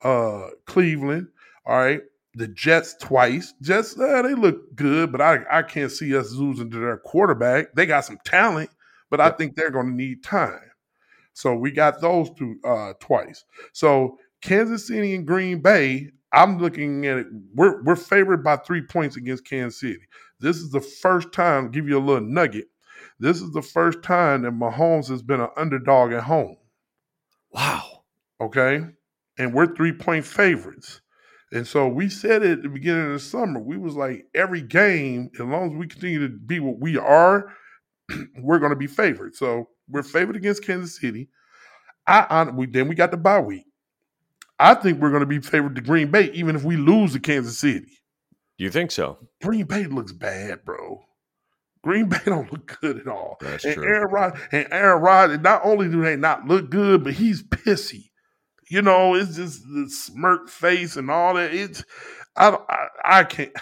Uh, 0.00 0.48
Cleveland. 0.66 1.28
All 1.66 1.76
right. 1.76 2.00
The 2.34 2.48
Jets 2.48 2.96
twice. 3.00 3.52
Jets, 3.60 3.98
uh, 3.98 4.22
they 4.22 4.34
look 4.34 4.74
good, 4.74 5.12
but 5.12 5.20
I 5.20 5.40
I 5.50 5.62
can't 5.62 5.92
see 5.92 6.16
us 6.16 6.32
losing 6.32 6.70
to 6.70 6.78
their 6.78 6.98
quarterback. 6.98 7.74
They 7.74 7.84
got 7.86 8.06
some 8.06 8.18
talent, 8.24 8.70
but 9.10 9.20
I 9.20 9.30
think 9.30 9.54
they're 9.54 9.70
going 9.70 9.88
to 9.88 9.94
need 9.94 10.24
time. 10.24 10.60
So 11.34 11.54
we 11.54 11.70
got 11.70 12.00
those 12.00 12.30
two 12.30 12.56
uh, 12.64 12.94
twice. 13.00 13.44
So 13.72 14.18
Kansas 14.42 14.86
City 14.86 15.14
and 15.14 15.26
Green 15.26 15.60
Bay, 15.60 16.10
I'm 16.32 16.58
looking 16.58 17.06
at 17.06 17.18
it. 17.18 17.26
We're 17.54 17.82
we're 17.82 17.96
favored 17.96 18.42
by 18.42 18.56
three 18.56 18.82
points 18.82 19.16
against 19.16 19.46
Kansas 19.46 19.80
City. 19.80 20.00
This 20.40 20.56
is 20.56 20.70
the 20.70 20.80
first 20.80 21.32
time. 21.32 21.70
Give 21.70 21.88
you 21.88 21.98
a 21.98 22.00
little 22.00 22.26
nugget. 22.26 22.66
This 23.18 23.40
is 23.40 23.52
the 23.52 23.62
first 23.62 24.02
time 24.02 24.42
that 24.42 24.52
Mahomes 24.52 25.08
has 25.08 25.22
been 25.22 25.40
an 25.40 25.50
underdog 25.56 26.12
at 26.12 26.24
home. 26.24 26.56
Wow. 27.50 28.04
Okay, 28.40 28.80
and 29.38 29.54
we're 29.54 29.74
three 29.74 29.92
point 29.92 30.24
favorites. 30.24 31.00
And 31.52 31.66
so 31.66 31.86
we 31.86 32.08
said 32.08 32.42
it 32.42 32.50
at 32.52 32.62
the 32.62 32.68
beginning 32.70 33.08
of 33.08 33.12
the 33.12 33.18
summer. 33.18 33.60
We 33.60 33.76
was 33.76 33.94
like, 33.94 34.26
every 34.34 34.62
game, 34.62 35.30
as 35.34 35.40
long 35.40 35.70
as 35.70 35.76
we 35.76 35.86
continue 35.86 36.26
to 36.26 36.34
be 36.34 36.60
what 36.60 36.78
we 36.78 36.96
are, 36.96 37.52
we're 38.38 38.58
going 38.58 38.70
to 38.70 38.76
be 38.76 38.86
favored. 38.86 39.36
So 39.36 39.68
we're 39.86 40.02
favored 40.02 40.36
against 40.36 40.64
Kansas 40.64 40.98
City. 40.98 41.28
I, 42.06 42.26
I 42.28 42.44
we 42.44 42.66
then 42.66 42.88
we 42.88 42.94
got 42.94 43.10
the 43.10 43.18
bye 43.18 43.40
week. 43.40 43.66
I 44.58 44.74
think 44.74 45.00
we're 45.00 45.10
going 45.10 45.20
to 45.20 45.26
be 45.26 45.40
favored 45.40 45.74
to 45.76 45.82
Green 45.82 46.10
Bay, 46.10 46.30
even 46.32 46.56
if 46.56 46.64
we 46.64 46.76
lose 46.76 47.12
to 47.12 47.20
Kansas 47.20 47.58
City. 47.58 47.98
You 48.56 48.70
think 48.70 48.90
so? 48.90 49.18
Green 49.42 49.66
Bay 49.66 49.84
looks 49.84 50.12
bad, 50.12 50.64
bro. 50.64 51.04
Green 51.82 52.08
Bay 52.08 52.18
don't 52.24 52.50
look 52.50 52.78
good 52.80 52.98
at 52.98 53.08
all. 53.08 53.36
That's 53.40 53.64
and 53.64 53.74
true. 53.74 53.84
Aaron 53.84 54.10
Rod 54.10 54.40
and 54.52 54.68
Aaron 54.70 55.02
Rod, 55.02 55.42
not 55.42 55.62
only 55.64 55.88
do 55.88 56.00
they 56.00 56.16
not 56.16 56.46
look 56.46 56.70
good, 56.70 57.04
but 57.04 57.12
he's 57.12 57.42
pissy. 57.42 58.11
You 58.72 58.80
know, 58.80 59.14
it's 59.14 59.36
just 59.36 59.64
the 59.64 59.86
smirk 59.90 60.48
face 60.48 60.96
and 60.96 61.10
all 61.10 61.34
that. 61.34 61.52
It's 61.52 61.84
I 62.34 62.56
I, 62.70 63.18
I 63.18 63.24
can't. 63.24 63.52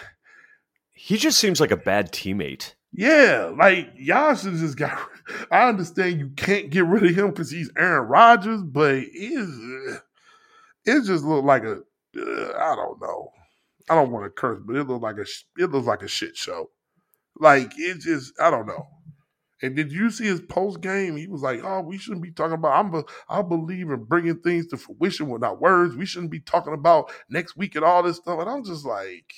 He 0.92 1.16
just 1.16 1.40
seems 1.40 1.60
like 1.60 1.72
a 1.72 1.76
bad 1.76 2.12
teammate. 2.12 2.74
Yeah, 2.92 3.50
like 3.58 3.88
y'all 3.96 4.36
should 4.36 4.54
just 4.54 4.78
got. 4.78 4.96
I 5.50 5.68
understand 5.68 6.20
you 6.20 6.28
can't 6.36 6.70
get 6.70 6.84
rid 6.84 7.04
of 7.04 7.16
him 7.16 7.30
because 7.30 7.50
he's 7.50 7.72
Aaron 7.76 8.06
Rodgers, 8.06 8.62
but 8.62 8.98
it's 8.98 10.00
it 10.84 11.04
just 11.04 11.24
looked 11.24 11.44
like 11.44 11.64
a. 11.64 11.80
Uh, 12.16 12.52
I 12.56 12.76
don't 12.76 13.00
know. 13.02 13.30
I 13.88 13.96
don't 13.96 14.12
want 14.12 14.26
to 14.26 14.30
curse, 14.30 14.62
but 14.64 14.76
it 14.76 14.86
looked 14.86 15.02
like 15.02 15.16
a 15.16 15.26
it 15.58 15.72
looks 15.72 15.88
like 15.88 16.02
a 16.02 16.08
shit 16.08 16.36
show. 16.36 16.70
Like 17.36 17.72
it 17.76 17.98
just 17.98 18.32
I 18.40 18.48
don't 18.48 18.68
know. 18.68 18.86
And 19.62 19.76
did 19.76 19.92
you 19.92 20.10
see 20.10 20.24
his 20.24 20.40
post 20.40 20.80
game? 20.80 21.16
He 21.16 21.26
was 21.26 21.42
like, 21.42 21.60
"Oh, 21.62 21.82
we 21.82 21.98
shouldn't 21.98 22.22
be 22.22 22.30
talking 22.30 22.54
about. 22.54 22.84
I'm. 22.84 22.94
A, 22.94 23.04
I 23.28 23.42
believe 23.42 23.90
in 23.90 24.04
bringing 24.04 24.40
things 24.40 24.66
to 24.68 24.76
fruition 24.76 25.28
without 25.28 25.60
words. 25.60 25.96
We 25.96 26.06
shouldn't 26.06 26.32
be 26.32 26.40
talking 26.40 26.72
about 26.72 27.12
next 27.28 27.56
week 27.56 27.74
and 27.76 27.84
all 27.84 28.02
this 28.02 28.16
stuff." 28.16 28.40
And 28.40 28.48
I'm 28.48 28.64
just 28.64 28.86
like, 28.86 29.34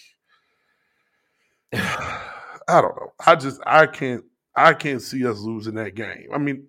I 1.72 2.80
don't 2.80 2.96
know. 2.96 3.12
I 3.26 3.34
just 3.34 3.60
I 3.66 3.86
can't 3.86 4.24
I 4.54 4.74
can't 4.74 5.02
see 5.02 5.26
us 5.26 5.40
losing 5.40 5.74
that 5.74 5.94
game. 5.94 6.28
I 6.32 6.38
mean, 6.38 6.66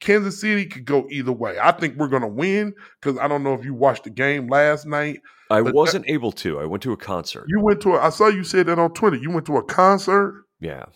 Kansas 0.00 0.40
City 0.40 0.66
could 0.66 0.84
go 0.84 1.06
either 1.10 1.32
way. 1.32 1.56
I 1.60 1.72
think 1.72 1.96
we're 1.96 2.08
going 2.08 2.22
to 2.22 2.28
win 2.28 2.74
because 3.00 3.18
I 3.18 3.28
don't 3.28 3.42
know 3.42 3.54
if 3.54 3.64
you 3.64 3.74
watched 3.74 4.04
the 4.04 4.10
game 4.10 4.48
last 4.48 4.86
night. 4.86 5.20
I 5.50 5.60
wasn't 5.60 6.06
that, 6.06 6.12
able 6.12 6.32
to. 6.32 6.58
I 6.60 6.64
went 6.64 6.82
to 6.84 6.92
a 6.92 6.96
concert. 6.96 7.44
You 7.48 7.60
went 7.60 7.80
to 7.82 7.94
a, 7.94 8.00
I 8.00 8.08
saw 8.10 8.28
you 8.28 8.44
said 8.44 8.66
that 8.66 8.78
on 8.78 8.94
Twitter. 8.94 9.16
You 9.16 9.30
went 9.30 9.46
to 9.46 9.58
a 9.58 9.62
concert? 9.62 10.44
Yeah. 10.60 10.86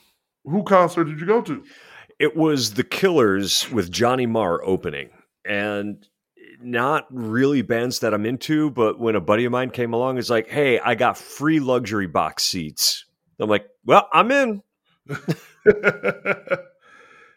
Who 0.47 0.63
concert 0.63 1.05
did 1.05 1.21
you 1.21 1.27
go 1.27 1.43
to? 1.43 1.63
It 2.19 2.37
was 2.37 2.75
The 2.75 2.85
Killers 2.85 3.71
with 3.71 3.91
Johnny 3.91 4.27
Marr 4.27 4.65
opening. 4.65 5.11
And 5.45 6.07
not 6.61 7.07
really 7.11 7.63
bands 7.63 8.01
that 8.01 8.15
I'm 8.15 8.27
into, 8.27 8.71
but 8.71 8.99
when 8.99 9.15
a 9.15 9.21
buddy 9.21 9.45
of 9.45 9.53
mine 9.53 9.71
came 9.71 9.93
along, 9.93 10.19
it's 10.19 10.31
like, 10.31 10.49
hey, 10.49 10.81
I 10.81 10.95
got 10.95 11.19
free 11.19 11.61
luxury 11.61 12.07
box 12.07 12.45
seats. 12.45 13.05
I'm 13.39 13.51
like, 13.51 13.67
well, 13.85 14.09
I'm 14.13 14.31
in. 14.31 14.63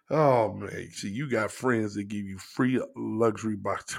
oh 0.09 0.53
man, 0.53 0.89
see, 0.91 1.09
you 1.09 1.29
got 1.29 1.51
friends 1.51 1.95
that 1.95 2.05
give 2.05 2.25
you 2.25 2.37
free 2.37 2.81
luxury 2.95 3.57
box. 3.57 3.97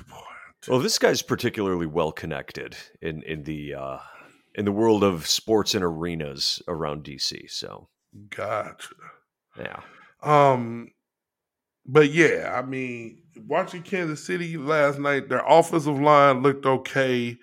Well, 0.67 0.81
this 0.81 0.99
guy's 0.99 1.23
particularly 1.23 1.87
well 1.87 2.13
connected 2.13 2.77
in 3.01 3.23
in 3.23 3.45
the 3.45 3.75
uh, 3.75 3.99
in 4.55 4.65
the 4.65 4.73
world 4.73 5.05
of 5.05 5.27
sports 5.27 5.75
and 5.75 5.85
arenas 5.85 6.63
around 6.67 7.05
DC. 7.05 7.51
So, 7.51 7.89
gotcha. 8.31 8.95
Yeah. 9.59 9.81
Um, 10.23 10.91
but 11.87 12.11
yeah, 12.13 12.53
I 12.55 12.63
mean, 12.63 13.23
watching 13.47 13.83
Kansas 13.83 14.25
City 14.25 14.57
last 14.57 14.99
night, 14.99 15.29
their 15.29 15.45
offensive 15.47 15.99
line 16.01 16.43
looked 16.43 16.67
okay. 16.67 17.39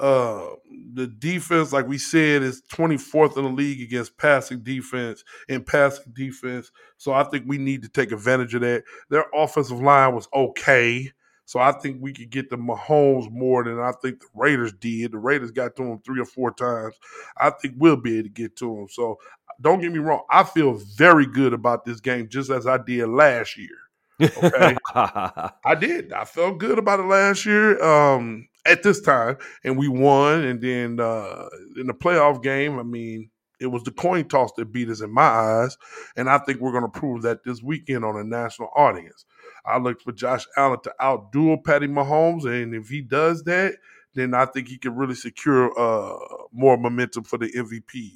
Uh, 0.00 0.46
the 0.94 1.06
defense, 1.06 1.72
like 1.72 1.86
we 1.86 1.98
said, 1.98 2.42
is 2.42 2.62
24th 2.72 3.36
in 3.36 3.44
the 3.44 3.50
league 3.50 3.82
against 3.82 4.16
passing 4.16 4.60
defense 4.62 5.22
and 5.48 5.66
passing 5.66 6.12
defense. 6.14 6.72
So 6.96 7.12
I 7.12 7.24
think 7.24 7.44
we 7.46 7.58
need 7.58 7.82
to 7.82 7.88
take 7.88 8.12
advantage 8.12 8.54
of 8.54 8.62
that. 8.62 8.84
Their 9.10 9.26
offensive 9.34 9.80
line 9.80 10.14
was 10.14 10.28
okay. 10.34 11.12
So 11.52 11.60
I 11.60 11.72
think 11.72 11.98
we 12.00 12.14
could 12.14 12.30
get 12.30 12.48
the 12.48 12.56
Mahomes 12.56 13.30
more 13.30 13.62
than 13.62 13.78
I 13.78 13.92
think 14.00 14.20
the 14.20 14.26
Raiders 14.34 14.72
did. 14.72 15.12
The 15.12 15.18
Raiders 15.18 15.50
got 15.50 15.76
to 15.76 15.82
him 15.82 15.98
three 15.98 16.18
or 16.18 16.24
four 16.24 16.50
times. 16.50 16.94
I 17.36 17.50
think 17.50 17.74
we'll 17.76 17.96
be 17.96 18.14
able 18.16 18.28
to 18.28 18.32
get 18.32 18.56
to 18.56 18.74
him. 18.74 18.88
So 18.88 19.18
don't 19.60 19.82
get 19.82 19.92
me 19.92 19.98
wrong. 19.98 20.22
I 20.30 20.44
feel 20.44 20.80
very 20.96 21.26
good 21.26 21.52
about 21.52 21.84
this 21.84 22.00
game, 22.00 22.30
just 22.30 22.48
as 22.48 22.66
I 22.66 22.78
did 22.78 23.06
last 23.06 23.58
year. 23.58 23.76
Okay. 24.22 24.78
I 24.94 25.74
did. 25.78 26.14
I 26.14 26.24
felt 26.24 26.56
good 26.56 26.78
about 26.78 27.00
it 27.00 27.06
last 27.06 27.44
year. 27.44 27.84
Um, 27.84 28.48
at 28.64 28.82
this 28.82 29.02
time, 29.02 29.36
and 29.62 29.76
we 29.76 29.88
won. 29.88 30.44
And 30.44 30.58
then 30.58 31.00
uh, 31.00 31.48
in 31.76 31.86
the 31.86 31.92
playoff 31.92 32.42
game, 32.42 32.78
I 32.78 32.82
mean, 32.82 33.28
it 33.60 33.66
was 33.66 33.82
the 33.82 33.90
coin 33.90 34.26
toss 34.26 34.52
that 34.56 34.72
beat 34.72 34.88
us 34.88 35.02
in 35.02 35.12
my 35.12 35.22
eyes, 35.22 35.76
and 36.16 36.30
I 36.30 36.38
think 36.38 36.60
we're 36.60 36.72
going 36.72 36.90
to 36.90 36.98
prove 36.98 37.22
that 37.22 37.44
this 37.44 37.62
weekend 37.62 38.06
on 38.06 38.16
a 38.16 38.24
national 38.24 38.70
audience. 38.74 39.26
I 39.64 39.78
look 39.78 40.00
for 40.00 40.12
Josh 40.12 40.46
Allen 40.56 40.80
to 40.84 40.94
outduel 41.00 41.64
Patty 41.64 41.86
Mahomes, 41.86 42.44
and 42.44 42.74
if 42.74 42.88
he 42.88 43.00
does 43.00 43.44
that, 43.44 43.74
then 44.14 44.34
I 44.34 44.46
think 44.46 44.68
he 44.68 44.78
can 44.78 44.96
really 44.96 45.14
secure 45.14 45.78
uh, 45.78 46.18
more 46.52 46.76
momentum 46.76 47.24
for 47.24 47.38
the 47.38 47.50
MVP 47.52 48.10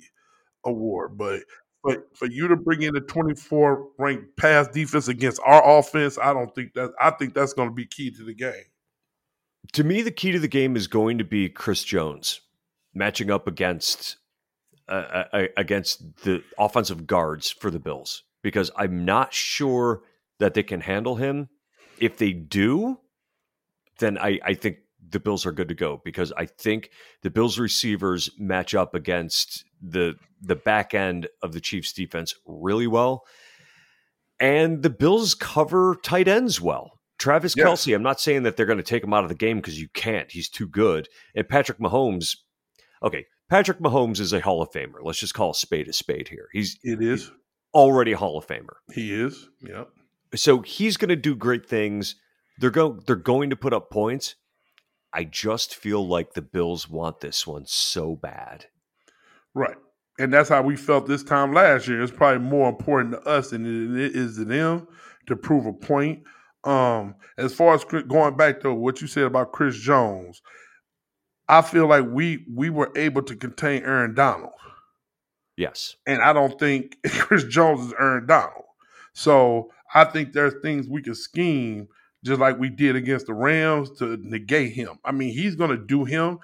award. 0.65 1.17
But 1.17 1.43
but 1.85 2.17
for 2.17 2.27
you 2.27 2.49
to 2.49 2.57
bring 2.57 2.83
in 2.83 2.97
a 2.97 3.01
24 3.01 3.89
ranked 3.99 4.37
pass 4.37 4.67
defense 4.69 5.07
against 5.07 5.41
our 5.45 5.79
offense, 5.79 6.19
I 6.19 6.33
don't 6.33 6.53
think 6.55 6.75
that 6.75 6.93
I 7.01 7.11
think 7.11 7.35
that's 7.35 7.53
going 7.53 7.69
to 7.69 7.75
be 7.75 7.87
key 7.87 8.11
to 8.11 8.25
the 8.25 8.35
game 8.35 8.65
to 9.73 9.85
me, 9.85 10.03
the 10.03 10.11
key 10.11 10.33
to 10.33 10.39
the 10.39 10.49
game 10.49 10.77
is 10.77 10.87
going 10.87 11.19
to 11.19 11.25
be 11.25 11.49
Chris 11.49 11.85
Jones 11.85 12.41
matching 12.95 13.31
up 13.31 13.47
against 13.47 14.17
uh, 14.89 15.25
uh, 15.33 15.47
against 15.57 16.23
the 16.23 16.43
offensive 16.59 17.07
guards 17.07 17.51
for 17.51 17.71
the 17.71 17.81
Bills 17.81 18.23
because 18.43 18.71
I'm 18.77 19.05
not 19.05 19.35
sure 19.35 20.03
that 20.39 20.55
they 20.55 20.63
can 20.63 20.81
handle 20.81 21.17
him. 21.17 21.49
If 21.99 22.19
they 22.19 22.33
do, 22.33 22.99
then 23.99 24.19
I, 24.19 24.39
I 24.45 24.55
think 24.55 24.79
the 25.09 25.21
Bills 25.21 25.47
are 25.47 25.53
good 25.53 25.69
to 25.69 25.75
go 25.75 26.01
because 26.05 26.33
I 26.37 26.47
think 26.47 26.91
the 27.23 27.31
Bills 27.31 27.59
receivers 27.59 28.31
match 28.39 28.75
up 28.75 28.95
against 28.95 29.65
the 29.81 30.15
the 30.41 30.57
back 30.57 30.95
end 30.95 31.29
of 31.43 31.53
the 31.53 31.61
Chiefs 31.61 31.93
defense 31.93 32.35
really 32.47 32.87
well. 32.87 33.25
And 34.39 34.83
the 34.83 34.91
Bills 34.91 35.35
cover 35.35 35.97
tight 36.03 36.29
ends 36.29 36.61
well. 36.61 36.93
Travis 37.19 37.55
yes. 37.57 37.67
Kelce, 37.67 37.95
I'm 37.95 38.03
not 38.03 38.21
saying 38.21 38.43
that 38.43 38.57
they're 38.57 38.67
going 38.67 38.77
to 38.77 38.83
take 38.83 39.03
him 39.03 39.15
out 39.15 39.23
of 39.23 39.31
the 39.31 39.35
game 39.35 39.57
because 39.57 39.81
you 39.81 39.89
can't. 39.95 40.31
He's 40.31 40.51
too 40.51 40.69
good. 40.69 41.09
And 41.35 41.49
Patrick 41.49 41.79
Mahomes, 41.79 42.37
okay, 43.03 43.25
Patrick 43.49 43.79
Mahomes 43.81 44.21
is 44.21 44.35
a 44.35 44.41
Hall 44.41 44.61
of 44.61 44.71
Famer. 44.71 45.03
Let's 45.03 45.21
just 45.21 45.33
call 45.33 45.53
a 45.53 45.55
spade 45.55 45.89
a 45.89 45.95
spade 45.95 46.29
here. 46.29 46.49
He's 46.53 46.79
it 46.83 47.01
is 47.01 47.23
he's 47.23 47.31
already 47.73 48.13
a 48.13 48.17
Hall 48.17 48.37
of 48.37 48.47
Famer. 48.47 48.75
He 48.93 49.15
is. 49.15 49.49
Yep. 49.63 49.89
So 50.35 50.61
he's 50.61 50.97
going 50.97 51.09
to 51.09 51.17
do 51.17 51.35
great 51.35 51.67
things. 51.67 52.17
They're 52.59 52.71
going 52.71 53.03
they're 53.07 53.17
going 53.17 53.51
to 53.51 53.57
put 53.57 53.73
up 53.73 53.91
points. 53.91 54.35
I 55.13 55.25
just 55.25 55.75
feel 55.75 56.07
like 56.07 56.35
the 56.35 56.43
Bills 56.43 56.89
want 56.89 57.21
this 57.21 57.47
one 57.47 57.65
so 57.67 58.17
bad. 58.17 58.67
Right. 59.55 59.77
And 60.19 60.33
that's 60.33 60.49
how 60.49 60.63
we 60.63 60.77
felt 60.77 61.07
this 61.07 61.23
time 61.23 61.53
last 61.53 61.89
year. 61.89 62.03
It's 62.03 62.13
probably 62.13 62.47
more 62.47 62.69
important 62.69 63.15
to 63.15 63.29
us 63.29 63.51
than 63.51 63.99
it 63.99 64.17
is 64.17 64.37
to 64.37 64.45
them 64.45 64.89
to 65.27 65.37
prove 65.37 65.67
a 65.67 65.73
point. 65.73 66.23
Um, 66.65 67.15
as 67.39 67.55
far 67.55 67.75
as 67.75 67.85
going 67.85 68.37
back 68.37 68.61
to 68.61 68.73
what 68.75 69.01
you 69.01 69.07
said 69.07 69.25
about 69.25 69.53
Chris 69.53 69.79
Jones, 69.79 70.43
I 71.49 71.63
feel 71.63 71.87
like 71.87 72.05
we 72.09 72.45
we 72.53 72.71
were 72.71 72.91
able 72.97 73.23
to 73.23 73.37
contain 73.37 73.85
Aaron 73.85 74.15
Donald. 74.15 74.53
Yes. 75.57 75.97
And 76.07 76.21
I 76.21 76.33
don't 76.33 76.59
think 76.59 76.97
Chris 77.07 77.45
Jones 77.45 77.87
is 77.87 77.95
Aaron 77.99 78.27
Donald. 78.27 78.65
So 79.15 79.71
I 79.95 80.05
think 80.05 80.33
there's 80.33 80.55
things 80.63 80.89
we 80.89 81.03
could 81.03 81.17
scheme 81.17 81.89
just 82.25 82.41
like 82.41 82.59
we 82.59 82.69
did 82.69 82.97
against 82.97 83.27
the 83.27 83.35
Rams 83.35 83.91
to 83.99 84.17
negate 84.19 84.73
him. 84.73 84.99
I 85.05 85.13
mean, 85.13 85.33
he's 85.33 85.55
going 85.55 85.71
to 85.71 85.77
do 85.77 86.05
him 86.05 86.39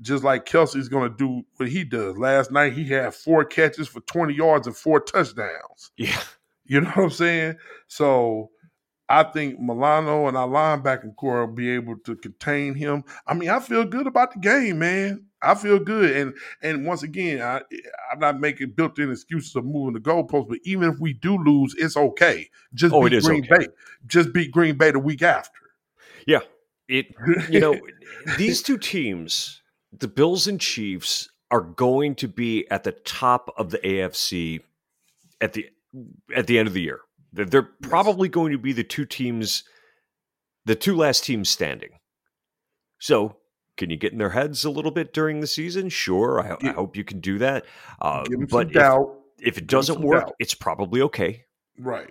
just 0.00 0.24
like 0.24 0.46
Kelce's 0.46 0.88
going 0.88 1.10
to 1.10 1.16
do 1.16 1.42
what 1.56 1.68
he 1.68 1.84
does. 1.84 2.16
Last 2.16 2.50
night, 2.50 2.72
he 2.72 2.84
had 2.88 3.14
four 3.14 3.44
catches 3.44 3.88
for 3.88 4.00
20 4.00 4.34
yards 4.34 4.66
and 4.66 4.76
four 4.76 5.00
touchdowns. 5.00 5.90
Yeah. 5.96 6.20
You 6.64 6.82
know 6.82 6.90
what 6.90 7.04
I'm 7.04 7.10
saying? 7.10 7.56
So 7.86 8.50
I 9.08 9.22
think 9.22 9.58
Milano 9.58 10.28
and 10.28 10.36
our 10.36 10.46
linebacking 10.46 11.16
corps 11.16 11.46
will 11.46 11.54
be 11.54 11.70
able 11.70 11.96
to 12.04 12.14
contain 12.14 12.74
him. 12.74 13.04
I 13.26 13.32
mean, 13.32 13.48
I 13.48 13.58
feel 13.58 13.84
good 13.84 14.06
about 14.06 14.34
the 14.34 14.38
game, 14.38 14.80
man. 14.80 15.24
I 15.40 15.54
feel 15.54 15.78
good, 15.78 16.16
and 16.16 16.34
and 16.62 16.86
once 16.86 17.02
again, 17.02 17.40
I, 17.40 17.60
I'm 18.12 18.18
not 18.18 18.40
making 18.40 18.72
built-in 18.72 19.10
excuses 19.10 19.54
of 19.54 19.64
moving 19.64 19.94
the 19.94 20.00
goalposts. 20.00 20.48
But 20.48 20.58
even 20.64 20.90
if 20.90 20.98
we 20.98 21.12
do 21.12 21.36
lose, 21.42 21.74
it's 21.78 21.96
okay. 21.96 22.48
Just 22.74 22.94
oh, 22.94 23.08
beat 23.08 23.22
Green 23.22 23.44
okay. 23.44 23.66
Bay. 23.66 23.72
Just 24.06 24.32
beat 24.32 24.50
Green 24.50 24.76
Bay 24.76 24.90
the 24.90 24.98
week 24.98 25.22
after. 25.22 25.58
Yeah, 26.26 26.40
it. 26.88 27.14
You 27.50 27.60
know, 27.60 27.78
these 28.36 28.62
two 28.62 28.78
teams, 28.78 29.62
the 29.96 30.08
Bills 30.08 30.46
and 30.48 30.60
Chiefs, 30.60 31.28
are 31.50 31.60
going 31.60 32.14
to 32.16 32.28
be 32.28 32.68
at 32.70 32.84
the 32.84 32.92
top 32.92 33.52
of 33.56 33.70
the 33.70 33.78
AFC 33.78 34.60
at 35.40 35.52
the 35.52 35.68
at 36.34 36.46
the 36.46 36.58
end 36.58 36.68
of 36.68 36.74
the 36.74 36.82
year. 36.82 37.00
They're 37.32 37.62
probably 37.62 38.28
going 38.28 38.52
to 38.52 38.58
be 38.58 38.72
the 38.72 38.84
two 38.84 39.04
teams, 39.04 39.62
the 40.64 40.74
two 40.74 40.96
last 40.96 41.24
teams 41.24 41.48
standing. 41.48 41.90
So, 42.98 43.36
can 43.78 43.88
you 43.88 43.96
get 43.96 44.12
in 44.12 44.18
their 44.18 44.30
heads 44.30 44.64
a 44.64 44.70
little 44.70 44.90
bit 44.90 45.14
during 45.14 45.40
the 45.40 45.46
season? 45.46 45.88
Sure, 45.88 46.40
I, 46.40 46.68
I 46.68 46.72
hope 46.72 46.96
you 46.96 47.04
can 47.04 47.20
do 47.20 47.38
that. 47.38 47.64
Uh, 48.00 48.24
but 48.50 48.74
if, 48.74 48.92
if, 49.38 49.58
it 49.58 49.66
doesn't 49.66 50.00
work, 50.00 50.26
doubt. 50.26 50.34
it's 50.38 50.52
probably 50.52 51.00
okay. 51.02 51.44
Right, 51.78 52.10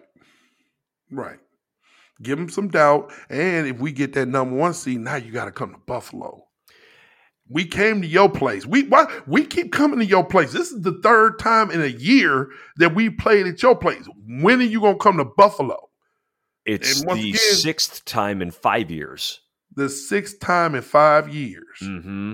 right. 1.12 1.38
Give 2.24 2.40
them 2.40 2.50
some 2.50 2.70
doubt, 2.70 3.14
and 3.30 3.68
if 3.68 3.78
we 3.78 3.92
get 3.92 4.14
that 4.14 4.28
number 4.28 4.56
one 4.56 4.74
seed, 4.74 5.02
now 5.02 5.18
you 5.18 5.32
got 5.32 5.46
to 5.46 5.52
come 5.52 5.74
to 5.74 5.78
Buffalo. 5.86 6.46
We 7.50 7.66
came 7.66 8.02
to 8.02 8.08
your 8.08 8.30
place. 8.30 8.66
We 8.66 8.84
why, 8.84 9.06
we 9.28 9.46
keep 9.46 9.72
coming 9.72 10.00
to 10.00 10.06
your 10.06 10.26
place. 10.26 10.52
This 10.52 10.72
is 10.72 10.82
the 10.82 11.00
third 11.04 11.38
time 11.38 11.70
in 11.70 11.82
a 11.82 11.88
year 11.88 12.50
that 12.78 12.96
we 12.96 13.10
played 13.10 13.46
at 13.46 13.62
your 13.62 13.76
place. 13.76 14.06
When 14.26 14.60
are 14.60 14.64
you 14.66 14.82
gonna 14.82 14.98
come 14.98 15.18
to 15.18 15.26
Buffalo? 15.26 15.78
It's 16.66 17.02
the 17.04 17.12
again, 17.12 17.36
sixth 17.36 18.04
time 18.04 18.42
in 18.42 18.52
five 18.52 18.92
years. 18.92 19.40
The 19.78 19.90
sixth 19.90 20.40
time 20.40 20.74
in 20.74 20.82
five 20.82 21.30
years. 21.30 21.80
Mm-hmm. 21.84 22.34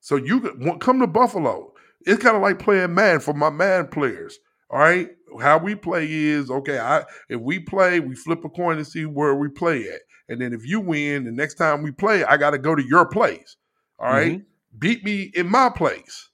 So 0.00 0.16
you 0.16 0.40
come 0.80 0.98
to 0.98 1.06
Buffalo. 1.06 1.72
It's 2.00 2.20
kind 2.20 2.34
of 2.34 2.42
like 2.42 2.58
playing 2.58 2.92
Madden 2.92 3.20
for 3.20 3.34
my 3.34 3.50
Madden 3.50 3.86
players. 3.86 4.38
All 4.70 4.80
right. 4.80 5.10
How 5.40 5.58
we 5.58 5.76
play 5.76 6.10
is 6.10 6.50
okay. 6.50 6.80
I 6.80 7.04
if 7.28 7.40
we 7.40 7.60
play, 7.60 8.00
we 8.00 8.16
flip 8.16 8.44
a 8.44 8.48
coin 8.48 8.78
to 8.78 8.84
see 8.84 9.04
where 9.06 9.36
we 9.36 9.48
play 9.48 9.88
at. 9.88 10.00
And 10.28 10.40
then 10.40 10.52
if 10.52 10.66
you 10.66 10.80
win, 10.80 11.22
the 11.22 11.30
next 11.30 11.54
time 11.54 11.82
we 11.82 11.92
play, 11.92 12.24
I 12.24 12.36
gotta 12.36 12.58
go 12.58 12.74
to 12.74 12.84
your 12.84 13.06
place. 13.06 13.56
All 14.00 14.10
right? 14.10 14.32
Mm-hmm. 14.32 14.78
Beat 14.78 15.04
me 15.04 15.30
in 15.34 15.48
my 15.48 15.68
place. 15.70 16.30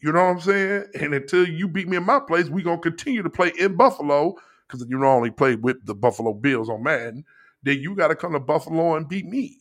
You 0.00 0.12
know 0.12 0.22
what 0.22 0.30
I'm 0.30 0.40
saying? 0.40 0.84
And 1.00 1.12
until 1.12 1.46
you 1.46 1.66
beat 1.66 1.88
me 1.88 1.96
in 1.96 2.06
my 2.06 2.20
place, 2.20 2.48
we 2.48 2.62
gonna 2.62 2.78
continue 2.78 3.24
to 3.24 3.30
play 3.30 3.52
in 3.58 3.76
Buffalo. 3.76 4.36
Because 4.68 4.86
you 4.88 5.04
only 5.04 5.32
play 5.32 5.56
with 5.56 5.84
the 5.86 5.94
Buffalo 5.94 6.34
Bills 6.34 6.68
on 6.68 6.84
Madden, 6.84 7.24
then 7.64 7.80
you 7.80 7.96
gotta 7.96 8.14
come 8.14 8.32
to 8.32 8.40
Buffalo 8.40 8.94
and 8.94 9.08
beat 9.08 9.26
me. 9.26 9.58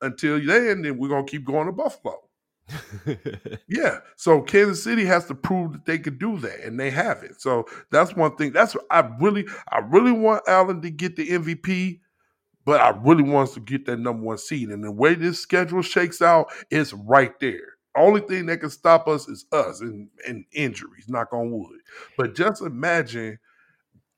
Until 0.00 0.44
then, 0.44 0.82
then 0.82 0.98
we're 0.98 1.08
gonna 1.08 1.24
keep 1.24 1.44
going 1.44 1.66
to 1.66 1.72
Buffalo. 1.72 2.20
Yeah. 3.68 3.98
So 4.16 4.42
Kansas 4.42 4.82
City 4.82 5.04
has 5.04 5.26
to 5.26 5.34
prove 5.34 5.72
that 5.72 5.84
they 5.84 5.98
could 5.98 6.18
do 6.18 6.38
that, 6.38 6.60
and 6.64 6.78
they 6.78 6.90
have 6.90 7.22
it. 7.22 7.40
So 7.40 7.66
that's 7.90 8.14
one 8.16 8.36
thing. 8.36 8.52
That's 8.52 8.74
what 8.74 8.86
I 8.90 9.08
really, 9.20 9.46
I 9.70 9.78
really 9.78 10.12
want 10.12 10.42
Allen 10.48 10.80
to 10.82 10.90
get 10.90 11.16
the 11.16 11.28
MVP, 11.28 12.00
but 12.64 12.80
I 12.80 12.90
really 12.90 13.22
want 13.22 13.48
us 13.48 13.54
to 13.54 13.60
get 13.60 13.86
that 13.86 13.98
number 13.98 14.22
one 14.24 14.38
seed. 14.38 14.70
And 14.70 14.82
the 14.82 14.90
way 14.92 15.14
this 15.14 15.40
schedule 15.40 15.82
shakes 15.82 16.22
out, 16.22 16.48
it's 16.70 16.92
right 16.92 17.38
there. 17.40 17.76
Only 17.96 18.20
thing 18.20 18.46
that 18.46 18.58
can 18.58 18.70
stop 18.70 19.08
us 19.08 19.28
is 19.28 19.46
us 19.52 19.80
and, 19.80 20.08
and 20.26 20.44
injuries, 20.52 21.08
knock 21.08 21.32
on 21.32 21.50
wood. 21.50 21.80
But 22.16 22.34
just 22.34 22.62
imagine, 22.62 23.38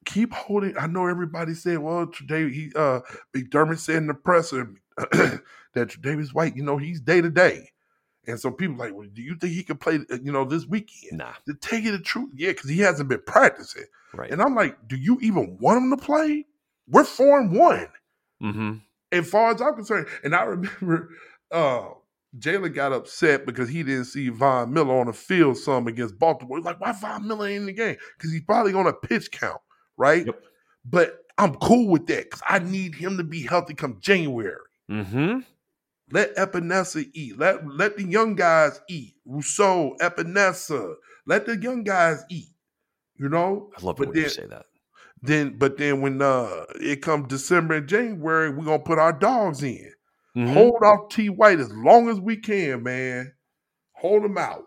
keep 0.05 0.33
holding. 0.33 0.77
I 0.79 0.87
know 0.87 1.07
everybody 1.07 1.55
said, 1.55 1.79
well, 1.79 2.07
today 2.07 2.51
he 2.51 2.73
uh 2.77 3.01
McDermott 3.37 3.79
said 3.79 3.97
in 3.97 4.07
the 4.07 4.15
presser 4.15 4.75
that 5.75 6.01
Davis 6.01 6.33
White, 6.35 6.57
you 6.57 6.63
know, 6.63 6.77
he's 6.77 7.01
day 7.01 7.21
to 7.21 7.31
day. 7.31 7.71
And 8.27 8.39
so 8.39 8.51
people 8.51 8.77
like, 8.77 8.95
well, 8.95 9.09
do 9.13 9.23
you 9.23 9.35
think 9.37 9.53
he 9.55 9.63
can 9.63 9.77
play, 9.77 10.01
uh, 10.11 10.19
you 10.23 10.31
know, 10.31 10.45
this 10.45 10.67
weekend? 10.67 11.19
nah, 11.19 11.33
To 11.47 11.55
tell 11.55 11.79
you 11.79 11.93
the 11.93 11.99
truth, 11.99 12.31
yeah, 12.35 12.51
because 12.51 12.71
he 12.71 12.79
hasn't 12.79 13.09
been 13.09 13.23
practicing. 13.27 13.85
right. 14.15 14.31
And 14.31 14.43
I'm 14.43 14.55
like, 14.55 14.77
do 14.89 14.97
you 14.97 15.19
even 15.23 15.57
want 15.59 15.83
him 15.83 15.91
to 15.91 15.97
play? 15.97 16.47
We're 16.89 17.05
four 17.05 17.41
and 17.41 17.53
one, 17.53 17.89
mm-hmm. 18.43 18.73
as 19.13 19.29
far 19.29 19.55
as 19.55 19.63
I'm 19.63 19.75
concerned. 19.75 20.07
And 20.25 20.35
I 20.35 20.43
remember 20.45 21.11
uh 21.51 21.89
Jalen 22.39 22.75
got 22.75 22.93
upset 22.93 23.45
because 23.45 23.69
he 23.69 23.83
didn't 23.83 24.05
see 24.05 24.29
Von 24.29 24.73
Miller 24.73 25.01
on 25.01 25.07
the 25.07 25.13
field 25.13 25.57
some 25.57 25.89
against 25.89 26.19
Baltimore. 26.19 26.59
He's 26.59 26.65
like, 26.65 26.81
why 26.81 26.93
Von 26.93 27.27
Miller 27.27 27.49
ain't 27.49 27.63
in 27.63 27.67
the 27.67 27.73
game? 27.73 27.97
Because 28.17 28.33
he's 28.33 28.43
probably 28.43 28.73
on 28.73 28.87
a 28.87 28.93
pitch 28.93 29.33
count, 29.33 29.61
right? 29.97 30.27
Yep. 30.27 30.41
But 30.85 31.25
I'm 31.39 31.57
cool 31.57 31.89
with 31.89 32.07
that 32.07 32.25
because 32.25 32.43
I 32.49 32.61
need 32.61 32.95
him 32.95 33.17
to 33.17 33.25
be 33.25 33.43
healthy 33.43 33.75
come 33.75 33.99
January. 34.01 34.55
Mm-hmm. 34.91 35.41
Let 36.13 36.35
Epenesa 36.37 37.09
eat. 37.15 37.39
Let 37.39 37.67
let 37.67 37.97
the 37.97 38.05
young 38.05 38.35
guys 38.35 38.81
eat. 38.89 39.15
Rousseau, 39.25 39.97
Epenesa. 40.01 40.95
Let 41.27 41.47
the 41.47 41.57
young 41.57 41.85
guys 41.85 42.25
eat. 42.29 42.49
You 43.17 43.29
know? 43.29 43.71
I 43.77 43.85
love 43.85 43.97
But 43.97 44.09
it 44.09 44.15
when 44.15 44.17
you 44.17 44.29
say 44.29 44.47
that. 44.47 44.67
Then 45.23 45.57
but 45.59 45.77
then 45.77 46.01
when 46.01 46.21
uh 46.21 46.65
it 46.77 47.03
comes 47.03 47.29
December 47.29 47.75
and 47.75 47.89
January, 47.89 48.51
we're 48.51 48.65
gonna 48.65 48.81
put 48.81 48.99
our 48.99 49.13
dogs 49.13 49.63
in. 49.63 49.93
Mhm. 50.37 50.53
Hold 50.53 50.83
off 50.83 51.11
T 51.11 51.29
White 51.29 51.61
as 51.61 51.73
long 51.73 52.09
as 52.09 52.19
we 52.19 52.37
can, 52.37 52.83
man. 52.83 53.35
Hold 53.97 54.25
him 54.25 54.39
out. 54.39 54.67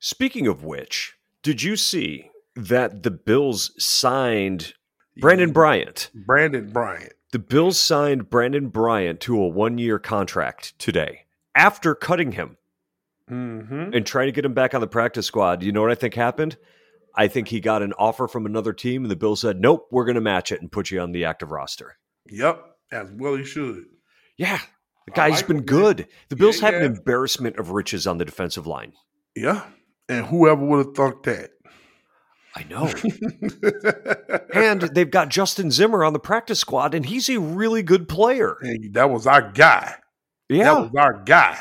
Speaking 0.00 0.46
of 0.46 0.64
which, 0.64 1.14
did 1.42 1.62
you 1.62 1.76
see 1.76 2.30
that 2.54 3.02
the 3.02 3.10
Bills 3.10 3.72
signed 3.82 4.74
Brandin 5.22 5.52
Bryant? 5.52 6.10
Brandin 6.28 6.72
Bryant. 6.72 7.12
The 7.32 7.38
Bills 7.38 7.78
signed 7.78 8.30
Brandin 8.30 8.70
Bryant 8.72 9.20
to 9.22 9.40
a 9.40 9.48
one 9.48 9.78
year 9.78 9.98
contract 9.98 10.78
today 10.78 11.24
after 11.54 11.94
cutting 11.94 12.32
him 12.32 12.56
Mm-hmm. 13.28 13.90
and 13.92 14.06
trying 14.06 14.26
to 14.26 14.32
get 14.32 14.44
him 14.44 14.54
back 14.54 14.72
on 14.72 14.80
the 14.80 14.86
practice 14.86 15.26
squad. 15.26 15.64
You 15.64 15.72
know 15.72 15.82
what 15.82 15.90
I 15.90 15.96
think 15.96 16.14
happened? 16.14 16.56
I 17.16 17.26
think 17.26 17.48
he 17.48 17.58
got 17.58 17.82
an 17.82 17.92
offer 17.98 18.28
from 18.28 18.46
another 18.46 18.72
team, 18.72 19.02
and 19.02 19.10
the 19.10 19.16
Bills 19.16 19.40
said, 19.40 19.60
Nope, 19.60 19.88
we're 19.90 20.04
going 20.04 20.14
to 20.14 20.20
match 20.20 20.52
it 20.52 20.60
and 20.60 20.70
put 20.70 20.92
you 20.92 21.00
on 21.00 21.10
the 21.10 21.24
active 21.24 21.50
roster. 21.50 21.96
Yep. 22.30 22.62
As 22.92 23.10
well 23.10 23.34
he 23.34 23.44
should. 23.44 23.82
Yeah, 24.36 24.60
the 25.06 25.10
guy's 25.12 25.38
like 25.38 25.48
been 25.48 25.56
him, 25.56 25.64
man. 25.64 25.66
good. 25.66 26.08
The 26.28 26.36
Bills 26.36 26.60
Yeah, 26.60 26.66
have 26.70 26.74
an 26.74 26.82
embarrassment 26.84 27.56
of 27.58 27.70
riches 27.70 28.06
on 28.06 28.18
the 28.18 28.24
defensive 28.24 28.68
line. 28.68 28.92
Yeah. 29.34 29.64
And 30.08 30.24
whoever 30.26 30.64
would 30.64 30.86
have 30.86 30.94
thought 30.94 31.24
that. 31.24 31.50
I 32.56 32.64
know. 32.70 32.90
and 34.54 34.80
they've 34.80 35.10
got 35.10 35.28
Justin 35.28 35.70
Zimmer 35.70 36.02
on 36.02 36.14
the 36.14 36.18
practice 36.18 36.58
squad, 36.58 36.94
and 36.94 37.04
he's 37.04 37.28
a 37.28 37.38
really 37.38 37.82
good 37.82 38.08
player. 38.08 38.56
Hey, 38.62 38.88
that 38.92 39.10
was 39.10 39.26
our 39.26 39.52
guy. 39.52 39.96
Yeah. 40.48 40.64
That 40.64 40.80
was 40.80 40.90
our 40.96 41.22
guy. 41.22 41.58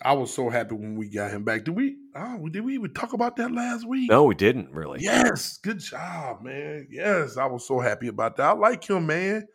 I 0.00 0.14
was 0.14 0.32
so 0.32 0.48
happy 0.48 0.76
when 0.76 0.96
we 0.96 1.10
got 1.10 1.30
him 1.30 1.44
back. 1.44 1.64
Did 1.64 1.76
we? 1.76 1.96
Oh, 2.14 2.48
did 2.48 2.64
we 2.64 2.74
even 2.74 2.94
talk 2.94 3.12
about 3.12 3.36
that 3.36 3.52
last 3.52 3.86
week? 3.86 4.08
No, 4.10 4.24
we 4.24 4.34
didn't 4.34 4.70
really. 4.70 5.00
Yes, 5.02 5.58
good 5.58 5.80
job, 5.80 6.42
man. 6.42 6.86
Yes, 6.90 7.36
I 7.36 7.44
was 7.46 7.66
so 7.66 7.78
happy 7.80 8.08
about 8.08 8.36
that. 8.36 8.46
I 8.46 8.52
like 8.52 8.88
him, 8.88 9.06
man. 9.06 9.46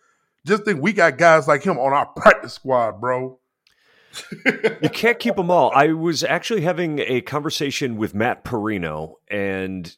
Just 0.46 0.66
think 0.66 0.82
we 0.82 0.94
got 0.94 1.18
guys 1.18 1.48
like 1.48 1.64
him 1.64 1.80
on 1.80 1.94
our 1.94 2.06
practice 2.06 2.54
squad, 2.54 3.02
bro. 3.02 3.40
You 4.36 4.90
can't 4.92 5.18
keep 5.18 5.36
them 5.38 5.50
all. 5.50 5.72
I 5.74 5.94
was 5.94 6.24
actually 6.24 6.62
having 6.62 7.00
a 7.00 7.22
conversation 7.22 7.96
with 7.96 8.14
Matt 8.14 8.44
Parrino, 8.44 9.16
and 9.30 9.96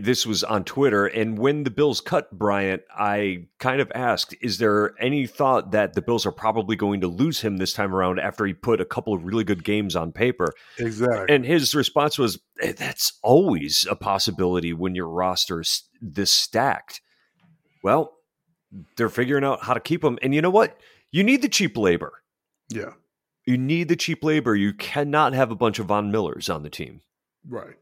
this 0.00 0.26
was 0.26 0.42
on 0.44 0.64
Twitter. 0.64 1.06
And 1.06 1.38
when 1.38 1.64
the 1.64 1.70
Bills 1.70 2.00
cut 2.00 2.30
Bryant, 2.36 2.82
I 2.96 3.46
kind 3.58 3.80
of 3.80 3.90
asked, 3.94 4.34
"Is 4.40 4.58
there 4.58 4.94
any 5.00 5.26
thought 5.26 5.72
that 5.72 5.92
the 5.94 6.02
Bills 6.02 6.24
are 6.26 6.32
probably 6.32 6.76
going 6.76 7.00
to 7.02 7.06
lose 7.08 7.40
him 7.40 7.56
this 7.58 7.72
time 7.72 7.94
around 7.94 8.18
after 8.18 8.46
he 8.46 8.54
put 8.54 8.80
a 8.80 8.84
couple 8.84 9.12
of 9.14 9.24
really 9.24 9.44
good 9.44 9.64
games 9.64 9.94
on 9.94 10.12
paper?" 10.12 10.52
Exactly. 10.78 11.34
And 11.34 11.44
his 11.44 11.74
response 11.74 12.18
was, 12.18 12.38
"Eh, 12.60 12.72
"That's 12.72 13.18
always 13.22 13.86
a 13.90 13.96
possibility 13.96 14.72
when 14.72 14.94
your 14.94 15.08
roster 15.08 15.60
is 15.60 15.82
this 16.00 16.30
stacked." 16.30 17.00
Well, 17.82 18.16
they're 18.96 19.08
figuring 19.08 19.44
out 19.44 19.64
how 19.64 19.74
to 19.74 19.80
keep 19.80 20.02
him, 20.02 20.18
and 20.22 20.34
you 20.34 20.40
know 20.42 20.50
what? 20.50 20.78
You 21.10 21.22
need 21.22 21.42
the 21.42 21.48
cheap 21.48 21.76
labor. 21.76 22.22
yeah, 22.70 22.94
You 23.46 23.58
need 23.58 23.88
the 23.88 23.96
cheap 23.96 24.24
labor. 24.24 24.56
You 24.56 24.72
cannot 24.72 25.34
have 25.34 25.50
a 25.50 25.54
bunch 25.54 25.78
of 25.78 25.86
Von 25.86 26.10
Millers 26.10 26.48
on 26.48 26.62
the 26.62 26.70
team. 26.70 27.02
right. 27.46 27.76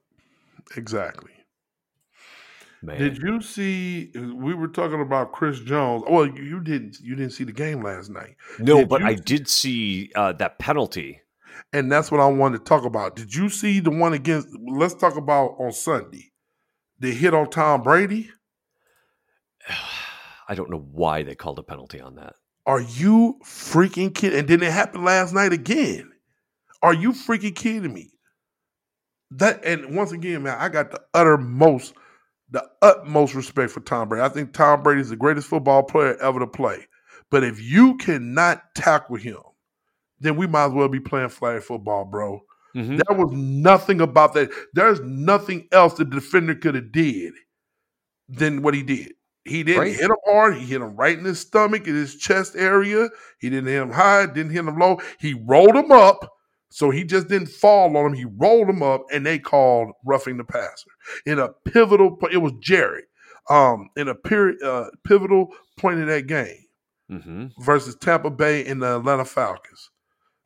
Exactly. 0.76 1.30
Man. 2.82 2.98
Did 2.98 3.18
you 3.18 3.40
see? 3.40 4.10
We 4.14 4.54
were 4.54 4.68
talking 4.68 5.00
about 5.00 5.32
Chris 5.32 5.60
Jones. 5.60 6.02
Well, 6.08 6.26
you 6.26 6.60
didn't. 6.60 6.98
You 7.00 7.14
didn't 7.14 7.32
see 7.32 7.44
the 7.44 7.52
game 7.52 7.82
last 7.82 8.10
night, 8.10 8.36
no, 8.58 8.78
did 8.78 8.88
but 8.88 9.00
you- 9.02 9.06
I 9.06 9.14
did 9.14 9.48
see 9.48 10.10
uh, 10.16 10.32
that 10.34 10.58
penalty. 10.58 11.20
and 11.72 11.90
that's 11.92 12.10
what 12.10 12.20
I 12.20 12.26
wanted 12.26 12.58
to 12.58 12.64
talk 12.64 12.84
about. 12.84 13.14
Did 13.16 13.34
you 13.34 13.48
see 13.48 13.78
the 13.80 13.90
one 13.90 14.12
against? 14.14 14.48
Let's 14.68 14.94
talk 14.94 15.16
about 15.16 15.56
on 15.60 15.72
Sunday. 15.72 16.32
The 16.98 17.12
hit 17.12 17.34
on 17.34 17.50
Tom 17.50 17.82
Brady. 17.82 18.30
I 20.48 20.54
don't 20.54 20.70
know 20.70 20.86
why 20.90 21.22
they 21.22 21.34
called 21.34 21.58
a 21.58 21.62
penalty 21.62 22.00
on 22.00 22.16
that. 22.16 22.34
Are 22.66 22.80
you 22.80 23.38
freaking 23.44 24.14
kidding? 24.14 24.40
And 24.40 24.48
then 24.48 24.62
it 24.62 24.72
happened 24.72 25.04
last 25.04 25.32
night 25.32 25.52
again. 25.52 26.10
Are 26.82 26.94
you 26.94 27.12
freaking 27.12 27.54
kidding 27.54 27.92
me? 27.92 28.10
That 29.30 29.64
and 29.64 29.96
once 29.96 30.12
again, 30.12 30.42
man, 30.42 30.58
I 30.58 30.68
got 30.68 30.90
the 30.90 31.00
uttermost, 31.14 31.94
the 32.52 32.64
utmost 32.82 33.34
respect 33.34 33.72
for 33.72 33.80
Tom 33.80 34.08
Brady. 34.08 34.22
I 34.22 34.28
think 34.28 34.52
Tom 34.52 34.82
Brady 34.82 35.00
is 35.00 35.08
the 35.08 35.16
greatest 35.16 35.48
football 35.48 35.82
player 35.82 36.16
ever 36.18 36.38
to 36.38 36.46
play. 36.46 36.86
But 37.30 37.42
if 37.44 37.60
you 37.60 37.96
cannot 37.96 38.62
tackle 38.74 39.16
him, 39.16 39.38
then 40.20 40.36
we 40.36 40.46
might 40.46 40.66
as 40.66 40.72
well 40.72 40.88
be 40.88 41.00
playing 41.00 41.30
flag 41.30 41.62
football, 41.62 42.04
bro. 42.04 42.42
Mhm. 42.76 43.00
There 43.06 43.16
was 43.18 43.32
nothing 43.32 44.00
about 44.00 44.34
that. 44.34 44.50
There's 44.74 45.00
nothing 45.00 45.66
else 45.72 45.94
the 45.94 46.04
defender 46.04 46.54
could 46.54 46.74
have 46.74 46.92
did 46.92 47.32
than 48.28 48.62
what 48.62 48.74
he 48.74 48.82
did. 48.82 49.14
He 49.44 49.62
didn't 49.64 49.80
Right. 49.80 49.92
hit 49.92 50.04
him 50.10 50.16
hard. 50.26 50.54
He 50.54 50.66
hit 50.66 50.80
him 50.80 50.94
right 50.94 51.18
in 51.18 51.24
his 51.24 51.40
stomach, 51.40 51.86
in 51.88 51.94
his 51.94 52.16
chest 52.16 52.54
area. 52.54 53.08
He 53.40 53.50
didn't 53.50 53.68
hit 53.68 53.82
him 53.82 53.90
high, 53.90 54.26
didn't 54.26 54.52
hit 54.52 54.64
him 54.64 54.78
low. 54.78 55.00
He 55.18 55.34
rolled 55.34 55.74
him 55.74 55.90
up. 55.90 56.30
So 56.72 56.90
he 56.90 57.04
just 57.04 57.28
didn't 57.28 57.48
fall 57.48 57.96
on 57.96 58.06
him. 58.06 58.14
He 58.14 58.24
rolled 58.24 58.68
him 58.68 58.82
up, 58.82 59.04
and 59.12 59.24
they 59.24 59.38
called 59.38 59.92
roughing 60.04 60.38
the 60.38 60.44
passer 60.44 60.90
in 61.26 61.38
a 61.38 61.48
pivotal. 61.66 62.18
It 62.32 62.38
was 62.38 62.52
Jerry 62.60 63.02
um, 63.50 63.90
in 63.96 64.08
a 64.08 64.14
period, 64.14 64.62
uh, 64.62 64.90
pivotal 65.04 65.48
point 65.78 66.00
in 66.00 66.06
that 66.06 66.26
game 66.26 66.64
Mhm. 67.10 67.52
versus 67.60 67.94
Tampa 67.96 68.30
Bay 68.30 68.64
and 68.66 68.82
the 68.82 68.96
Atlanta 68.96 69.24
Falcons. 69.24 69.90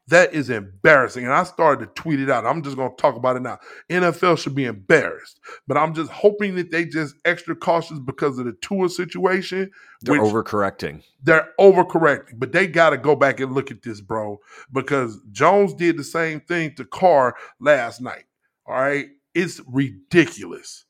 That 0.08 0.32
is 0.32 0.50
embarrassing. 0.50 1.24
And 1.24 1.32
I 1.32 1.42
started 1.42 1.84
to 1.84 2.00
tweet 2.00 2.20
it 2.20 2.30
out. 2.30 2.46
I'm 2.46 2.62
just 2.62 2.76
going 2.76 2.90
to 2.90 2.96
talk 2.96 3.16
about 3.16 3.36
it 3.36 3.42
now. 3.42 3.58
NFL 3.90 4.38
should 4.38 4.54
be 4.54 4.64
embarrassed. 4.64 5.40
But 5.66 5.76
I'm 5.76 5.94
just 5.94 6.10
hoping 6.12 6.54
that 6.54 6.70
they 6.70 6.84
just 6.84 7.16
extra 7.24 7.56
cautious 7.56 7.98
because 7.98 8.38
of 8.38 8.46
the 8.46 8.52
Tua 8.60 8.88
situation. 8.88 9.70
They're 10.02 10.20
overcorrecting. 10.20 11.02
they're 11.22 11.48
overcorrecting. 11.58 12.38
But 12.38 12.52
they 12.52 12.68
got 12.68 12.90
to 12.90 12.98
go 12.98 13.16
back 13.16 13.40
and 13.40 13.52
look 13.52 13.72
at 13.72 13.82
this, 13.82 14.00
bro. 14.00 14.38
Because 14.72 15.20
Jones 15.32 15.74
did 15.74 15.96
the 15.96 16.04
same 16.04 16.40
thing 16.40 16.74
to 16.76 16.84
Carr 16.84 17.34
last 17.58 18.00
night. 18.00 18.24
All 18.64 18.78
right. 18.78 19.08
It's 19.34 19.60
ridiculous. 19.66 20.85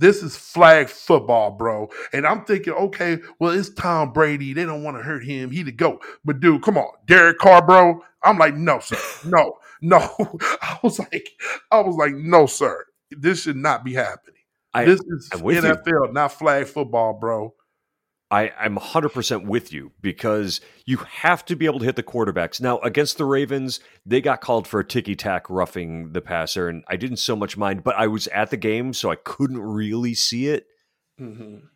This 0.00 0.22
is 0.22 0.34
flag 0.34 0.88
football, 0.88 1.50
bro. 1.50 1.90
And 2.14 2.26
I'm 2.26 2.44
thinking, 2.46 2.72
okay, 2.72 3.18
well, 3.38 3.50
it's 3.50 3.68
Tom 3.68 4.14
Brady. 4.14 4.54
They 4.54 4.64
don't 4.64 4.82
want 4.82 4.96
to 4.96 5.02
hurt 5.02 5.22
him. 5.22 5.50
He 5.50 5.62
the 5.62 5.72
GOAT. 5.72 6.02
But 6.24 6.40
dude, 6.40 6.62
come 6.62 6.78
on. 6.78 6.88
Derek 7.06 7.36
Carr, 7.36 7.64
bro. 7.64 8.02
I'm 8.22 8.38
like, 8.38 8.54
no, 8.54 8.80
sir. 8.80 8.96
No, 9.28 9.58
no. 9.82 9.98
I 10.62 10.78
was 10.82 10.98
like, 10.98 11.28
I 11.70 11.80
was 11.80 11.96
like, 11.96 12.14
no, 12.14 12.46
sir. 12.46 12.86
This 13.10 13.42
should 13.42 13.56
not 13.56 13.84
be 13.84 13.92
happening. 13.92 14.40
I, 14.72 14.86
this 14.86 15.00
is 15.00 15.28
I'm 15.34 15.40
you. 15.40 15.60
NFL, 15.60 16.14
not 16.14 16.32
flag 16.32 16.66
football, 16.66 17.12
bro. 17.12 17.52
I, 18.30 18.52
I'm 18.58 18.76
100% 18.76 19.46
with 19.46 19.72
you 19.72 19.90
because 20.00 20.60
you 20.86 20.98
have 20.98 21.44
to 21.46 21.56
be 21.56 21.66
able 21.66 21.80
to 21.80 21.84
hit 21.84 21.96
the 21.96 22.02
quarterbacks. 22.02 22.60
Now, 22.60 22.78
against 22.78 23.18
the 23.18 23.24
Ravens, 23.24 23.80
they 24.06 24.20
got 24.20 24.40
called 24.40 24.68
for 24.68 24.80
a 24.80 24.84
ticky 24.84 25.16
tack 25.16 25.50
roughing 25.50 26.12
the 26.12 26.20
passer, 26.20 26.68
and 26.68 26.84
I 26.88 26.96
didn't 26.96 27.16
so 27.16 27.34
much 27.34 27.56
mind, 27.56 27.82
but 27.82 27.96
I 27.96 28.06
was 28.06 28.28
at 28.28 28.50
the 28.50 28.56
game, 28.56 28.92
so 28.92 29.10
I 29.10 29.16
couldn't 29.16 29.60
really 29.60 30.14
see 30.14 30.46
it. 30.46 30.66
Mm-hmm. 31.20 31.66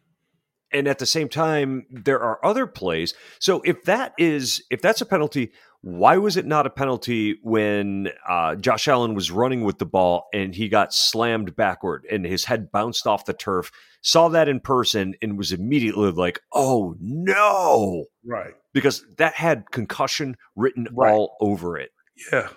And 0.73 0.89
at 0.89 0.99
the 0.99 1.07
same 1.07 1.29
time, 1.29 1.87
there 1.91 2.21
are 2.21 2.45
other 2.45 2.67
plays. 2.67 3.15
So 3.39 3.61
if 3.65 3.85
that 3.85 4.13
is 4.19 4.63
if 4.71 4.81
that's 4.83 5.01
a 5.01 5.07
penalty, 5.07 5.53
why 5.83 6.17
was 6.17 6.37
it 6.37 6.47
not 6.47 6.67
a 6.67 6.71
penalty 6.71 7.39
when 7.43 8.09
uh, 8.29 8.57
Josh 8.57 8.89
Allen 8.89 9.15
was 9.15 9.31
running 9.31 9.63
with 9.63 9.79
the 9.79 9.87
ball 9.87 10.27
and 10.33 10.53
he 10.53 10.69
got 10.69 10.93
slammed 10.93 11.55
backward 11.55 12.07
and 12.11 12.25
his 12.25 12.47
head 12.47 12.73
bounced 12.73 13.07
off 13.07 13.25
the 13.25 13.35
turf? 13.35 13.71
Saw 14.07 14.29
that 14.29 14.49
in 14.49 14.61
person 14.61 15.15
and 15.23 15.37
was 15.39 15.51
immediately 15.51 16.11
like, 16.13 16.39
"Oh 16.53 16.95
no!" 17.01 18.05
Right, 18.25 18.55
because 18.73 19.05
that 19.19 19.35
had 19.35 19.71
concussion 19.73 20.37
written 20.57 20.87
Right. 20.93 21.11
all 21.13 21.37
over 21.41 21.79
it. 21.79 21.91
yeah, 22.31 22.49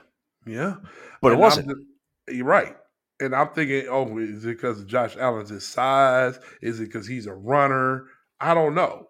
yeah. 0.46 0.76
But 1.22 1.30
it 1.30 1.32
And 1.32 1.34
I'm 1.36 1.40
wasn't. 1.40 1.68
just- 1.70 2.36
you're 2.38 2.46
right. 2.46 2.76
And 3.20 3.34
I'm 3.34 3.50
thinking, 3.54 3.88
oh, 3.90 4.18
is 4.20 4.46
it 4.46 4.50
because 4.50 4.80
of 4.82 4.86
Josh 4.88 5.16
Allen's 5.18 5.50
his 5.50 5.66
size? 5.68 6.38
Is 6.62 6.80
it 6.80 6.86
because 6.86 7.08
he's 7.08 7.26
a 7.26 7.34
runner? 7.34 8.06
I 8.40 8.54
don't 8.54 8.76
know. 8.76 9.08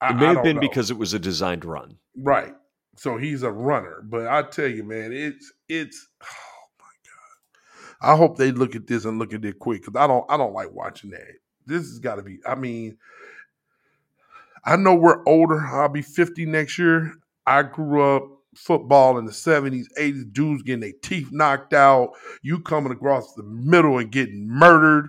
I, 0.00 0.10
It 0.10 0.16
may 0.16 0.26
have 0.26 0.44
been 0.44 0.56
know. 0.56 0.60
because 0.60 0.90
it 0.92 0.96
was 0.98 1.12
a 1.14 1.18
designed 1.18 1.64
run. 1.64 1.96
right. 2.16 2.54
So 2.96 3.16
he's 3.16 3.42
a 3.44 3.50
runner. 3.50 4.02
But 4.04 4.26
I 4.28 4.42
tell 4.42 4.66
you, 4.68 4.84
man, 4.84 5.12
it's 5.12 5.52
it's. 5.68 6.06
Oh 6.22 6.68
my 6.80 6.86
god! 8.06 8.12
I 8.12 8.16
hope 8.16 8.36
they 8.36 8.52
look 8.52 8.76
at 8.76 8.86
this 8.86 9.04
and 9.06 9.18
look 9.18 9.32
at 9.32 9.44
it 9.44 9.58
quick 9.58 9.82
because 9.84 9.96
I 10.00 10.06
don't 10.06 10.24
I 10.30 10.36
don't 10.36 10.52
like 10.52 10.70
watching 10.72 11.10
that. 11.10 11.22
This 11.68 11.88
has 11.88 11.98
got 11.98 12.16
to 12.16 12.22
be. 12.22 12.38
I 12.46 12.54
mean, 12.54 12.96
I 14.64 14.76
know 14.76 14.94
we're 14.94 15.22
older. 15.26 15.60
I'll 15.60 15.88
be 15.88 16.02
50 16.02 16.46
next 16.46 16.78
year. 16.78 17.14
I 17.46 17.62
grew 17.62 18.02
up 18.02 18.28
football 18.54 19.18
in 19.18 19.24
the 19.24 19.32
70s, 19.32 19.86
80s, 19.98 20.32
dudes 20.32 20.62
getting 20.62 20.80
their 20.80 20.92
teeth 21.02 21.28
knocked 21.30 21.72
out, 21.72 22.12
you 22.42 22.60
coming 22.60 22.92
across 22.92 23.34
the 23.34 23.42
middle 23.44 23.98
and 23.98 24.10
getting 24.10 24.48
murdered. 24.48 25.08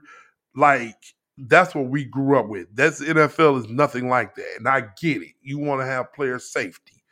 Like, 0.56 0.96
that's 1.38 1.74
what 1.74 1.88
we 1.88 2.06
grew 2.06 2.38
up 2.38 2.48
with. 2.48 2.68
That's 2.76 3.02
NFL 3.02 3.60
is 3.60 3.70
nothing 3.70 4.10
like 4.10 4.36
that. 4.36 4.56
And 4.58 4.68
I 4.68 4.82
get 5.02 5.22
it. 5.22 5.34
You 5.42 5.58
want 5.58 5.82
to 5.82 5.86
have 5.86 6.14
player 6.14 6.40
safety. 6.40 7.04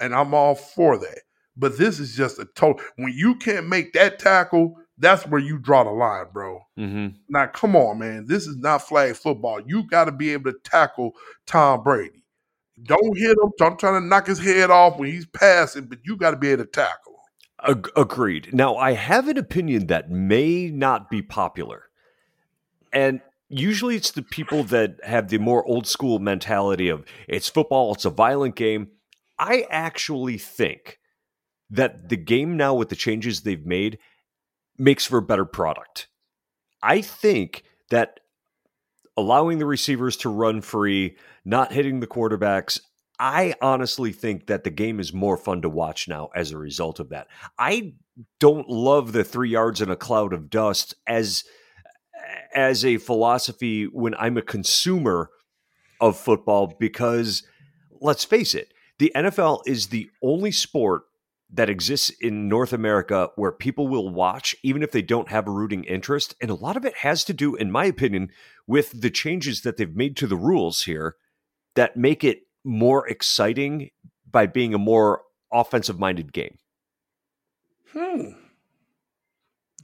And 0.00 0.14
I'm 0.14 0.34
all 0.34 0.54
for 0.54 0.98
that. 0.98 1.20
But 1.56 1.78
this 1.78 2.00
is 2.00 2.16
just 2.16 2.38
a 2.38 2.46
total 2.56 2.84
when 2.96 3.12
you 3.14 3.36
can't 3.36 3.68
make 3.68 3.92
that 3.92 4.18
tackle, 4.18 4.76
that's 4.98 5.26
where 5.26 5.40
you 5.40 5.58
draw 5.58 5.84
the 5.84 5.90
line, 5.90 6.26
bro. 6.32 6.60
Mm-hmm. 6.78 7.16
Now, 7.28 7.46
come 7.46 7.74
on, 7.74 7.98
man. 7.98 8.26
This 8.26 8.46
is 8.46 8.56
not 8.56 8.86
flag 8.86 9.16
football. 9.16 9.60
You 9.66 9.86
got 9.88 10.04
to 10.04 10.12
be 10.12 10.32
able 10.32 10.52
to 10.52 10.58
tackle 10.62 11.14
Tom 11.46 11.82
Brady. 11.82 12.24
Don't 12.82 13.16
hit 13.16 13.36
him. 13.42 13.50
Don't 13.58 13.78
try 13.78 13.92
to 13.92 14.04
knock 14.04 14.26
his 14.26 14.38
head 14.38 14.70
off 14.70 14.98
when 14.98 15.10
he's 15.10 15.26
passing, 15.26 15.84
but 15.86 15.98
you 16.04 16.16
got 16.16 16.32
to 16.32 16.36
be 16.36 16.50
able 16.50 16.64
to 16.64 16.70
tackle 16.70 17.12
him. 17.12 17.76
Ag- 17.76 17.90
agreed. 17.96 18.52
Now, 18.52 18.76
I 18.76 18.92
have 18.92 19.28
an 19.28 19.38
opinion 19.38 19.86
that 19.88 20.10
may 20.10 20.70
not 20.70 21.10
be 21.10 21.22
popular. 21.22 21.84
And 22.92 23.20
usually 23.48 23.96
it's 23.96 24.12
the 24.12 24.22
people 24.22 24.64
that 24.64 24.96
have 25.04 25.28
the 25.28 25.38
more 25.38 25.64
old 25.66 25.86
school 25.86 26.18
mentality 26.18 26.88
of 26.88 27.04
it's 27.28 27.48
football, 27.48 27.94
it's 27.94 28.04
a 28.04 28.10
violent 28.10 28.54
game. 28.54 28.88
I 29.38 29.66
actually 29.70 30.38
think 30.38 30.98
that 31.70 32.08
the 32.08 32.16
game 32.16 32.56
now, 32.56 32.74
with 32.74 32.88
the 32.88 32.96
changes 32.96 33.40
they've 33.40 33.66
made, 33.66 33.98
makes 34.78 35.06
for 35.06 35.18
a 35.18 35.22
better 35.22 35.44
product. 35.44 36.08
I 36.82 37.00
think 37.00 37.64
that 37.90 38.20
allowing 39.16 39.58
the 39.58 39.66
receivers 39.66 40.16
to 40.18 40.28
run 40.28 40.60
free, 40.60 41.16
not 41.44 41.72
hitting 41.72 42.00
the 42.00 42.06
quarterbacks, 42.06 42.80
I 43.18 43.54
honestly 43.62 44.12
think 44.12 44.46
that 44.48 44.64
the 44.64 44.70
game 44.70 44.98
is 44.98 45.12
more 45.12 45.36
fun 45.36 45.62
to 45.62 45.68
watch 45.68 46.08
now 46.08 46.30
as 46.34 46.50
a 46.50 46.58
result 46.58 46.98
of 46.98 47.10
that. 47.10 47.28
I 47.58 47.94
don't 48.40 48.68
love 48.68 49.12
the 49.12 49.24
three 49.24 49.50
yards 49.50 49.80
in 49.80 49.90
a 49.90 49.96
cloud 49.96 50.32
of 50.32 50.50
dust 50.50 50.94
as 51.06 51.44
as 52.54 52.84
a 52.84 52.96
philosophy 52.96 53.84
when 53.84 54.14
I'm 54.14 54.36
a 54.36 54.42
consumer 54.42 55.30
of 56.00 56.16
football 56.16 56.74
because 56.78 57.42
let's 58.00 58.24
face 58.24 58.54
it, 58.54 58.72
the 58.98 59.12
NFL 59.14 59.62
is 59.66 59.88
the 59.88 60.08
only 60.22 60.52
sport 60.52 61.02
that 61.52 61.70
exists 61.70 62.10
in 62.20 62.48
North 62.48 62.72
America 62.72 63.30
where 63.36 63.52
people 63.52 63.86
will 63.86 64.08
watch 64.08 64.56
even 64.62 64.82
if 64.82 64.90
they 64.90 65.02
don't 65.02 65.28
have 65.28 65.46
a 65.46 65.52
rooting 65.52 65.84
interest 65.84 66.34
and 66.40 66.50
a 66.50 66.54
lot 66.54 66.76
of 66.76 66.84
it 66.84 66.96
has 66.98 67.24
to 67.24 67.32
do 67.32 67.54
in 67.54 67.70
my 67.70 67.84
opinion 67.84 68.30
with 68.66 69.00
the 69.00 69.10
changes 69.10 69.62
that 69.62 69.76
they've 69.76 69.94
made 69.94 70.16
to 70.16 70.26
the 70.26 70.36
rules 70.36 70.82
here 70.82 71.16
that 71.74 71.96
make 71.96 72.24
it 72.24 72.42
more 72.64 73.06
exciting 73.08 73.90
by 74.30 74.46
being 74.46 74.74
a 74.74 74.78
more 74.78 75.22
offensive 75.52 75.98
minded 75.98 76.32
game. 76.32 76.58
Hmm. 77.92 78.30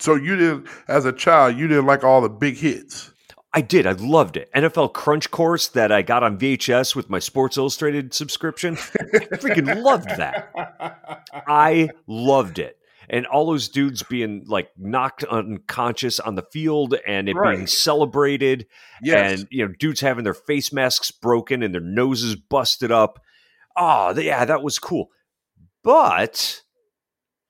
So 0.01 0.15
you 0.15 0.35
didn't, 0.35 0.67
as 0.89 1.05
a 1.05 1.13
child, 1.13 1.57
you 1.57 1.69
didn't 1.69 1.87
like 1.87 2.03
all 2.03 2.21
the 2.23 2.29
big 2.29 2.57
hits. 2.57 3.10
I 3.53 3.63
did. 3.63 3.87
I 3.87 3.93
loved 3.93 4.37
it. 4.37 4.49
NFL 4.55 4.93
Crunch 4.93 5.31
Course 5.31 5.67
that 5.69 5.91
I 5.91 6.03
got 6.03 6.23
on 6.23 6.39
VHS 6.39 6.95
with 6.95 7.11
my 7.11 7.19
Sports 7.19 7.57
Illustrated 7.57 8.15
subscription. 8.15 8.75
I 8.75 9.37
freaking 9.37 9.83
loved 9.83 10.09
that. 10.11 11.25
I 11.49 11.89
loved 12.07 12.61
it. 12.61 12.77
And 13.09 13.27
all 13.27 13.47
those 13.47 13.69
dudes 13.69 14.05
being 14.05 14.45
like 14.47 14.71
knocked 14.79 15.25
unconscious 15.25 16.21
on 16.21 16.37
the 16.37 16.45
field 16.53 16.95
and 17.05 17.29
it 17.29 17.35
being 17.43 17.67
celebrated 17.67 18.67
Yes. 19.03 19.41
and 19.41 19.49
you 19.51 19.67
know 19.67 19.75
dudes 19.81 20.01
having 20.01 20.23
their 20.23 20.33
face 20.33 20.73
masks 20.73 21.11
broken 21.11 21.65
and 21.65 21.75
their 21.75 21.81
noses 21.81 22.37
busted 22.37 22.93
up. 22.93 23.21
Oh, 23.77 24.17
yeah, 24.17 24.45
that 24.45 24.63
was 24.63 24.79
cool. 24.79 25.09
But 25.83 26.63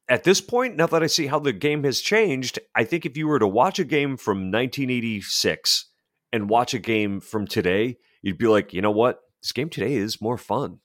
at 0.08 0.24
this 0.24 0.40
point, 0.40 0.76
now 0.76 0.86
that 0.86 1.02
I 1.02 1.08
see 1.08 1.26
how 1.26 1.38
the 1.40 1.52
game 1.52 1.84
has 1.84 2.00
changed, 2.00 2.58
I 2.74 2.84
think 2.84 3.04
if 3.04 3.18
you 3.18 3.28
were 3.28 3.38
to 3.38 3.46
watch 3.46 3.78
a 3.78 3.84
game 3.84 4.16
from 4.16 4.50
1986 4.50 5.88
and 6.32 6.48
watch 6.48 6.74
a 6.74 6.78
game 6.78 7.20
from 7.20 7.46
today, 7.46 7.98
you'd 8.22 8.38
be 8.38 8.46
like, 8.46 8.72
you 8.72 8.80
know 8.82 8.90
what? 8.90 9.20
This 9.42 9.52
game 9.52 9.68
today 9.70 9.94
is 9.94 10.20
more 10.20 10.36
fun. 10.38 10.80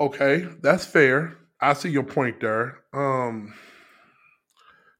Okay, 0.00 0.46
that's 0.60 0.84
fair. 0.84 1.36
I 1.60 1.72
see 1.72 1.88
your 1.88 2.02
point 2.04 2.40
there. 2.40 2.80
Um, 2.92 3.54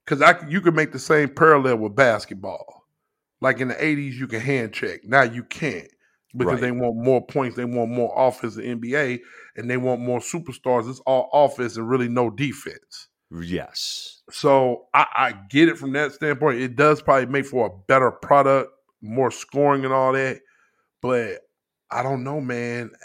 because 0.05 0.23
I 0.23 0.47
you 0.49 0.61
can 0.61 0.75
make 0.75 0.93
the 0.93 0.99
same 0.99 1.29
parallel 1.29 1.77
with 1.79 1.95
basketball. 1.95 2.85
Like 3.41 3.61
in 3.61 3.69
the 3.69 3.75
'80s, 3.75 4.15
you 4.15 4.27
can 4.27 4.41
hand 4.41 4.73
check. 4.73 5.01
Now 5.05 5.23
you 5.23 5.43
can't 5.45 5.89
because 6.35 6.55
Right. 6.55 6.61
they 6.63 6.71
want 6.71 6.97
more 6.97 7.25
points. 7.27 7.57
They 7.57 7.65
want 7.67 7.91
more 7.91 8.13
offense 8.17 8.57
in 8.57 8.81
NBA, 8.81 9.21
and 9.57 9.69
they 9.71 9.77
want 9.77 10.01
more 10.01 10.21
superstars. 10.21 10.89
It's 10.89 11.01
all 11.01 11.29
offense 11.33 11.77
and 11.77 11.89
really 11.89 12.09
no 12.09 12.31
defense. 12.31 13.09
Yes. 13.31 14.16
So 14.31 14.87
I, 14.93 15.07
I 15.15 15.33
get 15.51 15.69
it 15.69 15.79
from 15.79 15.93
that 15.93 16.13
standpoint. 16.13 16.61
It 16.61 16.77
does 16.77 17.01
probably 17.01 17.27
make 17.27 17.47
for 17.47 17.67
a 17.67 17.87
better 17.87 18.11
product, 18.11 18.73
more 19.01 19.31
scoring 19.31 19.85
and 19.85 19.95
all 19.95 20.13
that. 20.13 20.41
But 21.01 21.41
I 21.91 22.03
don't 22.03 22.25
know, 22.25 22.41
man. 22.41 22.91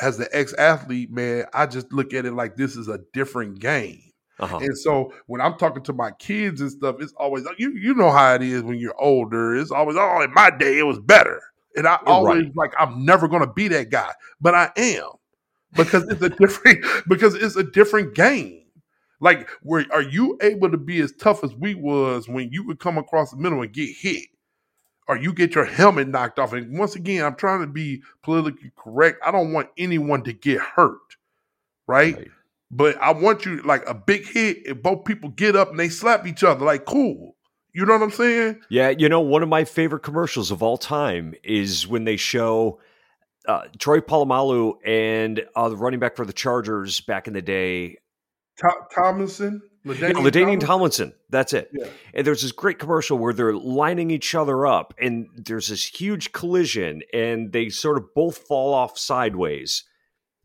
As 0.00 0.18
the 0.18 0.28
ex 0.36 0.52
athlete, 0.54 1.12
man, 1.12 1.44
I 1.54 1.66
just 1.66 1.92
look 1.92 2.14
at 2.14 2.26
it 2.26 2.32
like 2.32 2.56
this 2.56 2.74
is 2.74 2.88
a 2.88 2.98
different 3.12 3.60
game. 3.60 4.02
Uh-huh. 4.40 4.58
And 4.58 4.76
so 4.76 5.12
when 5.26 5.40
I'm 5.40 5.56
talking 5.56 5.84
to 5.84 5.92
my 5.92 6.10
kids 6.12 6.60
and 6.60 6.70
stuff, 6.70 6.96
it's 6.98 7.12
always 7.16 7.46
you 7.58 7.70
you 7.70 7.94
know 7.94 8.10
how 8.10 8.34
it 8.34 8.42
is 8.42 8.62
when 8.62 8.78
you're 8.78 9.00
older. 9.00 9.54
It's 9.54 9.70
always 9.70 9.96
oh 9.96 10.22
in 10.22 10.34
my 10.34 10.50
day 10.50 10.78
it 10.78 10.82
was 10.82 10.98
better. 10.98 11.40
And 11.76 11.86
I 11.86 11.98
You're 12.04 12.14
always 12.14 12.42
right. 12.42 12.52
like 12.56 12.74
I'm 12.78 13.04
never 13.04 13.28
gonna 13.28 13.52
be 13.52 13.68
that 13.68 13.90
guy, 13.90 14.12
but 14.40 14.54
I 14.54 14.70
am 14.76 15.10
because 15.76 16.02
it's 16.08 16.22
a 16.22 16.30
different 16.30 16.84
because 17.08 17.34
it's 17.34 17.56
a 17.56 17.62
different 17.62 18.14
game. 18.14 18.63
Like, 19.24 19.48
where 19.62 19.86
are 19.90 20.02
you 20.02 20.36
able 20.42 20.70
to 20.70 20.76
be 20.76 21.00
as 21.00 21.10
tough 21.18 21.42
as 21.42 21.54
we 21.54 21.74
was 21.74 22.28
when 22.28 22.50
you 22.52 22.62
would 22.66 22.78
come 22.78 22.98
across 22.98 23.30
the 23.30 23.38
middle 23.38 23.62
and 23.62 23.72
get 23.72 23.88
hit, 23.88 24.26
or 25.08 25.16
you 25.16 25.32
get 25.32 25.54
your 25.54 25.64
helmet 25.64 26.08
knocked 26.08 26.38
off? 26.38 26.52
And 26.52 26.78
once 26.78 26.94
again, 26.94 27.24
I'm 27.24 27.34
trying 27.34 27.62
to 27.62 27.66
be 27.66 28.02
politically 28.22 28.70
correct. 28.76 29.20
I 29.24 29.30
don't 29.30 29.54
want 29.54 29.70
anyone 29.78 30.24
to 30.24 30.34
get 30.34 30.60
hurt, 30.60 31.16
right? 31.86 32.14
Right. 32.14 32.30
But 32.70 33.00
I 33.00 33.12
want 33.12 33.46
you 33.46 33.62
like 33.62 33.88
a 33.88 33.94
big 33.94 34.26
hit, 34.26 34.66
and 34.66 34.82
both 34.82 35.06
people 35.06 35.30
get 35.30 35.56
up 35.56 35.70
and 35.70 35.80
they 35.80 35.88
slap 35.88 36.26
each 36.26 36.44
other. 36.44 36.62
Like, 36.62 36.84
cool. 36.84 37.34
You 37.72 37.86
know 37.86 37.94
what 37.94 38.02
I'm 38.02 38.10
saying? 38.10 38.60
Yeah, 38.68 38.90
you 38.90 39.08
know, 39.08 39.20
one 39.20 39.42
of 39.42 39.48
my 39.48 39.64
favorite 39.64 40.02
commercials 40.02 40.50
of 40.50 40.62
all 40.62 40.76
time 40.76 41.32
is 41.42 41.88
when 41.88 42.04
they 42.04 42.18
show 42.18 42.78
uh, 43.48 43.62
Troy 43.78 44.00
Polamalu 44.00 44.74
and 44.84 45.46
uh, 45.56 45.70
the 45.70 45.76
running 45.76 45.98
back 45.98 46.14
for 46.14 46.26
the 46.26 46.32
Chargers 46.34 47.00
back 47.00 47.26
in 47.26 47.32
the 47.32 47.42
day, 47.42 47.96
To- 48.58 48.86
Tomlinson, 48.94 49.62
yeah, 49.84 49.92
LaDainian 49.92 50.12
Ladainian 50.14 50.32
Tomlinson? 50.32 50.60
Tomlinson. 50.60 51.12
That's 51.30 51.52
it. 51.52 51.70
Yeah. 51.72 51.86
And 52.14 52.26
there's 52.26 52.42
this 52.42 52.52
great 52.52 52.78
commercial 52.78 53.18
where 53.18 53.32
they're 53.32 53.52
lining 53.52 54.10
each 54.10 54.34
other 54.34 54.66
up, 54.66 54.94
and 55.00 55.26
there's 55.36 55.68
this 55.68 55.86
huge 55.86 56.32
collision, 56.32 57.02
and 57.12 57.52
they 57.52 57.68
sort 57.68 57.98
of 57.98 58.14
both 58.14 58.38
fall 58.38 58.72
off 58.72 58.98
sideways, 58.98 59.84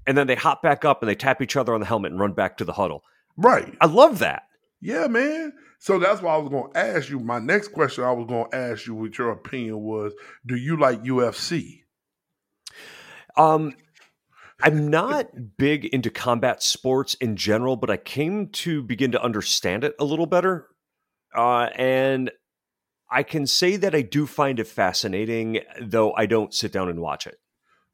and 0.05 0.17
then 0.17 0.27
they 0.27 0.35
hop 0.35 0.61
back 0.61 0.83
up 0.83 1.01
and 1.01 1.09
they 1.09 1.15
tap 1.15 1.41
each 1.41 1.55
other 1.55 1.73
on 1.73 1.79
the 1.79 1.85
helmet 1.85 2.11
and 2.11 2.19
run 2.19 2.33
back 2.33 2.57
to 2.57 2.65
the 2.65 2.73
huddle. 2.73 3.03
Right. 3.37 3.73
I 3.79 3.85
love 3.85 4.19
that. 4.19 4.43
Yeah, 4.81 5.07
man. 5.07 5.53
So 5.79 5.99
that's 5.99 6.21
why 6.21 6.33
I 6.33 6.37
was 6.37 6.49
going 6.49 6.71
to 6.73 6.77
ask 6.77 7.09
you. 7.09 7.19
My 7.19 7.39
next 7.39 7.69
question 7.69 8.03
I 8.03 8.11
was 8.11 8.27
going 8.27 8.49
to 8.49 8.55
ask 8.55 8.85
you 8.87 8.95
what 8.95 9.17
your 9.17 9.31
opinion 9.31 9.79
was. 9.81 10.13
Do 10.45 10.55
you 10.55 10.77
like 10.77 11.03
UFC? 11.03 11.83
Um, 13.37 13.73
I'm 14.61 14.89
not 14.89 15.57
big 15.57 15.85
into 15.85 16.09
combat 16.09 16.61
sports 16.61 17.13
in 17.15 17.35
general, 17.35 17.75
but 17.75 17.89
I 17.89 17.97
came 17.97 18.49
to 18.49 18.83
begin 18.83 19.11
to 19.13 19.21
understand 19.21 19.83
it 19.83 19.95
a 19.99 20.03
little 20.03 20.25
better. 20.25 20.67
Uh, 21.35 21.69
and 21.75 22.31
I 23.09 23.23
can 23.23 23.47
say 23.47 23.77
that 23.77 23.95
I 23.95 24.01
do 24.01 24.27
find 24.27 24.59
it 24.59 24.67
fascinating, 24.67 25.61
though 25.81 26.13
I 26.13 26.25
don't 26.25 26.53
sit 26.53 26.71
down 26.71 26.89
and 26.89 26.99
watch 26.99 27.25
it. 27.25 27.37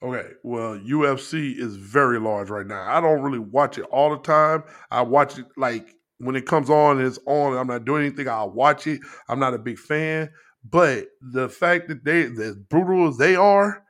Okay, 0.03 0.31
well, 0.43 0.77
UFC 0.77 1.57
is 1.57 1.77
very 1.77 2.19
large 2.19 2.49
right 2.49 2.65
now. 2.65 2.83
I 2.87 2.99
don't 2.99 3.21
really 3.21 3.39
watch 3.39 3.77
it 3.77 3.85
all 3.85 4.09
the 4.09 4.21
time. 4.21 4.63
I 4.91 5.01
watch 5.03 5.39
it 5.39 5.45
like 5.57 5.95
when 6.17 6.35
it 6.35 6.45
comes 6.45 6.69
on 6.69 7.01
it's 7.01 7.19
on. 7.25 7.57
I'm 7.57 7.67
not 7.67 7.85
doing 7.85 8.05
anything. 8.05 8.27
I'll 8.27 8.51
watch 8.51 8.87
it. 8.87 9.01
I'm 9.29 9.39
not 9.39 9.53
a 9.53 9.59
big 9.59 9.79
fan, 9.79 10.31
but 10.69 11.07
the 11.21 11.47
fact 11.47 11.87
that 11.87 12.03
they 12.03 12.23
as 12.23 12.55
brutal 12.55 13.07
as 13.07 13.17
they 13.17 13.35
are, 13.35 13.84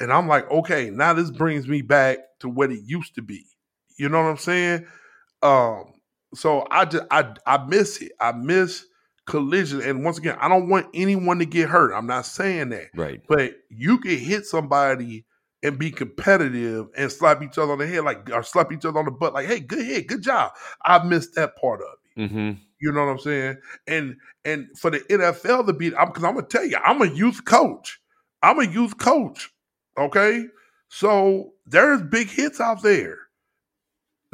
and 0.00 0.12
I'm 0.12 0.28
like, 0.28 0.50
okay, 0.50 0.90
now 0.90 1.12
this 1.12 1.30
brings 1.30 1.66
me 1.66 1.82
back 1.82 2.18
to 2.40 2.48
what 2.48 2.70
it 2.70 2.80
used 2.84 3.14
to 3.14 3.22
be. 3.22 3.46
You 3.98 4.08
know 4.08 4.22
what 4.22 4.30
I'm 4.30 4.36
saying? 4.36 4.86
Um, 5.42 5.92
so 6.34 6.66
I 6.70 6.84
just 6.84 7.04
I 7.10 7.34
I 7.46 7.64
miss 7.66 8.00
it. 8.02 8.12
I 8.20 8.32
miss 8.32 8.84
collision. 9.26 9.80
And 9.80 10.04
once 10.04 10.18
again, 10.18 10.36
I 10.40 10.48
don't 10.48 10.68
want 10.68 10.86
anyone 10.94 11.38
to 11.38 11.46
get 11.46 11.68
hurt. 11.68 11.94
I'm 11.94 12.06
not 12.06 12.26
saying 12.26 12.70
that. 12.70 12.88
Right. 12.94 13.20
But 13.28 13.54
you 13.68 13.98
can 13.98 14.18
hit 14.18 14.46
somebody 14.46 15.24
and 15.62 15.78
be 15.78 15.90
competitive 15.90 16.88
and 16.96 17.10
slap 17.10 17.42
each 17.42 17.58
other 17.58 17.72
on 17.72 17.78
the 17.78 17.86
head 17.86 18.04
like 18.04 18.30
or 18.30 18.42
slap 18.42 18.72
each 18.72 18.84
other 18.84 18.98
on 18.98 19.04
the 19.04 19.10
butt 19.10 19.34
like, 19.34 19.46
hey, 19.46 19.60
good 19.60 19.84
hit, 19.84 20.06
good 20.06 20.22
job. 20.22 20.52
I 20.84 21.02
missed 21.04 21.34
that 21.34 21.56
part 21.56 21.80
of 21.80 21.88
it. 21.88 22.20
Mm-hmm. 22.20 22.52
You 22.80 22.92
know 22.92 23.06
what 23.06 23.12
I'm 23.12 23.18
saying? 23.18 23.56
And 23.86 24.16
and 24.44 24.68
for 24.78 24.90
the 24.90 25.00
NFL 25.00 25.66
to 25.66 25.72
be, 25.72 25.90
because 25.90 26.22
I'm, 26.22 26.26
I'm 26.26 26.34
gonna 26.34 26.46
tell 26.46 26.64
you, 26.64 26.76
I'm 26.84 27.02
a 27.02 27.06
youth 27.06 27.44
coach. 27.44 28.00
I'm 28.42 28.60
a 28.60 28.66
youth 28.66 28.98
coach. 28.98 29.50
Okay, 29.98 30.46
so 30.88 31.52
there's 31.66 32.02
big 32.02 32.28
hits 32.28 32.60
out 32.60 32.82
there. 32.82 33.18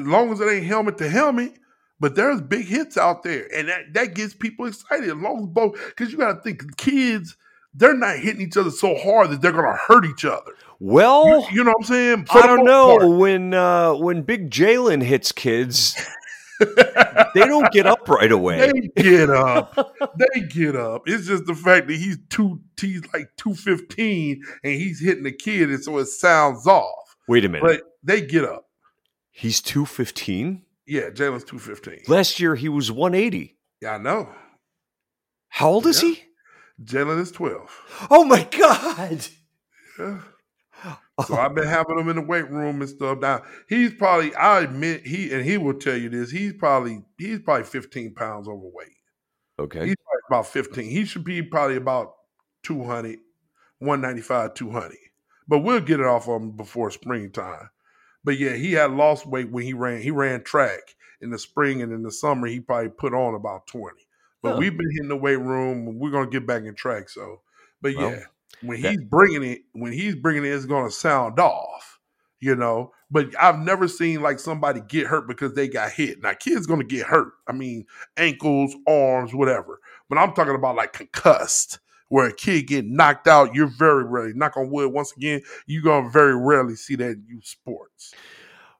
As 0.00 0.06
long 0.06 0.32
as 0.32 0.40
it 0.40 0.48
ain't 0.48 0.66
helmet 0.66 0.98
to 0.98 1.08
helmet, 1.08 1.52
but 2.00 2.14
there's 2.16 2.40
big 2.40 2.66
hits 2.66 2.96
out 2.96 3.22
there, 3.22 3.46
and 3.54 3.68
that 3.68 3.92
that 3.94 4.14
gets 4.14 4.34
people 4.34 4.66
excited. 4.66 5.08
As 5.08 5.14
long 5.16 5.42
as 5.42 5.46
both, 5.46 5.78
because 5.88 6.10
you 6.10 6.18
got 6.18 6.32
to 6.34 6.40
think, 6.40 6.76
kids, 6.76 7.36
they're 7.74 7.94
not 7.96 8.16
hitting 8.18 8.40
each 8.42 8.56
other 8.56 8.70
so 8.70 8.96
hard 8.96 9.30
that 9.30 9.40
they're 9.40 9.52
gonna 9.52 9.76
hurt 9.76 10.04
each 10.04 10.24
other. 10.24 10.52
Well, 10.80 11.42
You, 11.50 11.58
you 11.58 11.64
know 11.64 11.70
what 11.70 11.82
I'm 11.82 11.94
saying? 11.94 12.24
For 12.26 12.38
I 12.38 12.46
don't 12.46 12.64
know 12.64 12.98
part. 12.98 13.08
when 13.18 13.54
uh, 13.54 13.94
when 13.94 14.22
Big 14.22 14.50
Jalen 14.50 15.02
hits 15.02 15.30
kids, 15.30 15.94
they 17.34 17.40
don't 17.46 17.70
get 17.72 17.86
up 17.86 18.08
right 18.08 18.30
away. 18.32 18.70
They 18.96 19.02
get 19.02 19.30
up. 19.30 19.74
they 20.18 20.40
get 20.40 20.76
up. 20.76 21.02
It's 21.06 21.26
just 21.26 21.46
the 21.46 21.54
fact 21.54 21.88
that 21.88 21.96
he's 21.96 22.18
two. 22.28 22.60
He's 22.80 23.02
like 23.12 23.30
two 23.36 23.54
fifteen, 23.54 24.42
and 24.64 24.72
he's 24.74 25.00
hitting 25.00 25.24
the 25.24 25.32
kid, 25.32 25.70
and 25.70 25.82
so 25.82 25.98
it 25.98 26.06
sounds 26.06 26.66
off. 26.66 27.16
Wait 27.28 27.44
a 27.44 27.48
minute, 27.48 27.62
But 27.64 27.82
they 28.02 28.20
get 28.20 28.44
up. 28.44 28.66
he's 29.30 29.60
two 29.60 29.86
fifteen. 29.86 30.62
Yeah, 30.86 31.10
Jalen's 31.10 31.44
two 31.44 31.58
fifteen. 31.58 32.00
Last 32.08 32.40
year 32.40 32.54
he 32.56 32.68
was 32.68 32.90
one 32.90 33.14
eighty. 33.14 33.56
Yeah, 33.80 33.94
I 33.94 33.98
know. 33.98 34.28
How 35.48 35.68
old 35.70 35.86
is 35.86 36.00
he? 36.00 36.22
Jalen 36.82 37.20
is 37.20 37.30
twelve. 37.30 37.70
Oh 38.10 38.24
my 38.24 38.42
god! 38.50 39.26
Yeah. 39.98 40.18
So 41.26 41.36
I've 41.36 41.54
been 41.54 41.66
having 41.66 41.98
him 41.98 42.08
in 42.08 42.16
the 42.16 42.22
weight 42.22 42.50
room 42.50 42.80
and 42.80 42.90
stuff. 42.90 43.18
Now 43.20 43.42
he's 43.68 43.94
probably. 43.94 44.34
I 44.34 44.60
admit 44.60 45.06
he 45.06 45.32
and 45.32 45.44
he 45.44 45.58
will 45.58 45.74
tell 45.74 45.96
you 45.96 46.08
this. 46.08 46.30
He's 46.30 46.52
probably 46.54 47.04
he's 47.18 47.38
probably 47.40 47.64
fifteen 47.64 48.14
pounds 48.14 48.48
overweight. 48.48 48.96
Okay, 49.58 49.86
He's 49.86 49.96
probably 49.96 50.22
about 50.28 50.46
15. 50.46 50.90
He 50.90 51.04
should 51.04 51.24
be 51.24 51.42
probably 51.42 51.76
about 51.76 52.14
200, 52.64 53.18
195, 53.78 54.54
200. 54.54 54.96
But 55.46 55.58
we'll 55.58 55.80
get 55.80 56.00
it 56.00 56.06
off 56.06 56.28
of 56.28 56.40
him 56.40 56.52
before 56.52 56.90
springtime. 56.90 57.68
But 58.24 58.38
yeah, 58.38 58.54
he 58.54 58.72
had 58.72 58.92
lost 58.92 59.26
weight 59.26 59.50
when 59.50 59.64
he 59.64 59.72
ran. 59.72 60.00
He 60.00 60.10
ran 60.10 60.42
track 60.42 60.80
in 61.20 61.30
the 61.30 61.38
spring 61.38 61.82
and 61.82 61.92
in 61.92 62.02
the 62.02 62.10
summer. 62.10 62.46
He 62.46 62.60
probably 62.60 62.90
put 62.90 63.14
on 63.14 63.34
about 63.34 63.66
20. 63.66 63.94
But 64.42 64.58
we've 64.58 64.76
been 64.76 64.90
hitting 64.90 65.08
the 65.08 65.16
weight 65.16 65.38
room. 65.38 65.98
We're 65.98 66.10
gonna 66.10 66.30
get 66.30 66.46
back 66.46 66.64
in 66.64 66.74
track. 66.74 67.08
So, 67.08 67.42
but 67.80 67.94
Well, 67.94 68.10
yeah, 68.10 68.22
when 68.60 68.80
that- 68.82 68.92
he's 68.92 69.02
bringing 69.02 69.42
it, 69.42 69.62
when 69.72 69.92
he's 69.92 70.14
bringing 70.14 70.44
it, 70.44 70.48
it's 70.50 70.66
gonna 70.66 70.90
sound 70.90 71.38
off. 71.38 71.98
You 72.40 72.56
know, 72.56 72.92
but 73.08 73.28
I've 73.40 73.60
never 73.60 73.86
seen 73.86 74.20
like 74.20 74.40
somebody 74.40 74.80
get 74.88 75.06
hurt 75.06 75.28
because 75.28 75.54
they 75.54 75.68
got 75.68 75.92
hit. 75.92 76.20
Now, 76.22 76.34
kids 76.34 76.66
gonna 76.66 76.82
get 76.82 77.06
hurt. 77.06 77.34
I 77.46 77.52
mean, 77.52 77.86
ankles, 78.16 78.74
arms, 78.88 79.32
whatever. 79.32 79.78
But 80.08 80.18
I'm 80.18 80.32
talking 80.32 80.56
about 80.56 80.74
like 80.74 80.92
concussed, 80.92 81.78
where 82.08 82.26
a 82.26 82.32
kid 82.32 82.66
get 82.66 82.84
knocked 82.84 83.28
out. 83.28 83.54
You're 83.54 83.68
very 83.68 84.02
rarely, 84.02 84.32
knock 84.34 84.56
on 84.56 84.70
wood, 84.70 84.92
once 84.92 85.12
again, 85.16 85.40
you're 85.66 85.84
gonna 85.84 86.10
very 86.10 86.36
rarely 86.36 86.74
see 86.74 86.96
that 86.96 87.10
in 87.10 87.24
youth 87.28 87.46
sports. 87.46 88.12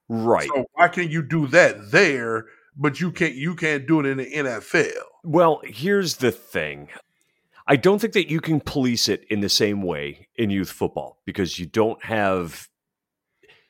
right. 0.09 0.49
So 0.53 0.67
why 0.75 0.89
can't 0.89 1.11
you 1.11 1.23
do 1.23 1.47
that 1.47 1.93
there, 1.93 2.47
but 2.77 3.01
you 3.01 3.13
can't 3.13 3.35
you 3.35 3.55
can't 3.55 3.87
do 3.87 4.01
it 4.01 4.07
in 4.07 4.19
the 4.19 4.27
NFL? 4.27 4.91
Well, 5.23 5.63
here's 5.65 6.17
the 6.17 6.33
thing. 6.33 6.89
I 7.67 7.77
don't 7.77 8.01
think 8.01 8.13
that 8.15 8.31
you 8.31 8.41
can 8.41 8.61
police 8.61 9.09
it 9.09 9.25
in 9.31 9.41
the 9.41 9.49
same 9.49 9.83
way 9.83 10.29
in 10.37 10.51
youth 10.51 10.71
football 10.71 11.21
because 11.25 11.59
you 11.59 11.67
don't 11.67 12.03
have 12.05 12.69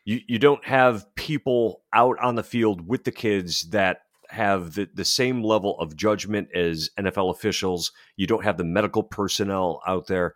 you, 0.05 0.21
you 0.27 0.39
don't 0.39 0.65
have 0.65 1.15
people 1.15 1.83
out 1.93 2.19
on 2.21 2.35
the 2.35 2.43
field 2.43 2.89
with 2.89 3.05
the 3.05 3.13
kids 3.13 3.71
that 3.71 4.03
have 4.31 4.75
the, 4.75 4.89
the 4.95 5.05
same 5.05 5.43
level 5.43 5.79
of 5.79 5.95
judgment 5.95 6.49
as 6.55 6.91
NFL 6.99 7.31
officials. 7.31 7.93
You 8.17 8.27
don't 8.27 8.45
have 8.45 8.57
the 8.57 8.65
medical 8.65 9.03
personnel 9.03 9.81
out 9.87 10.07
there. 10.07 10.35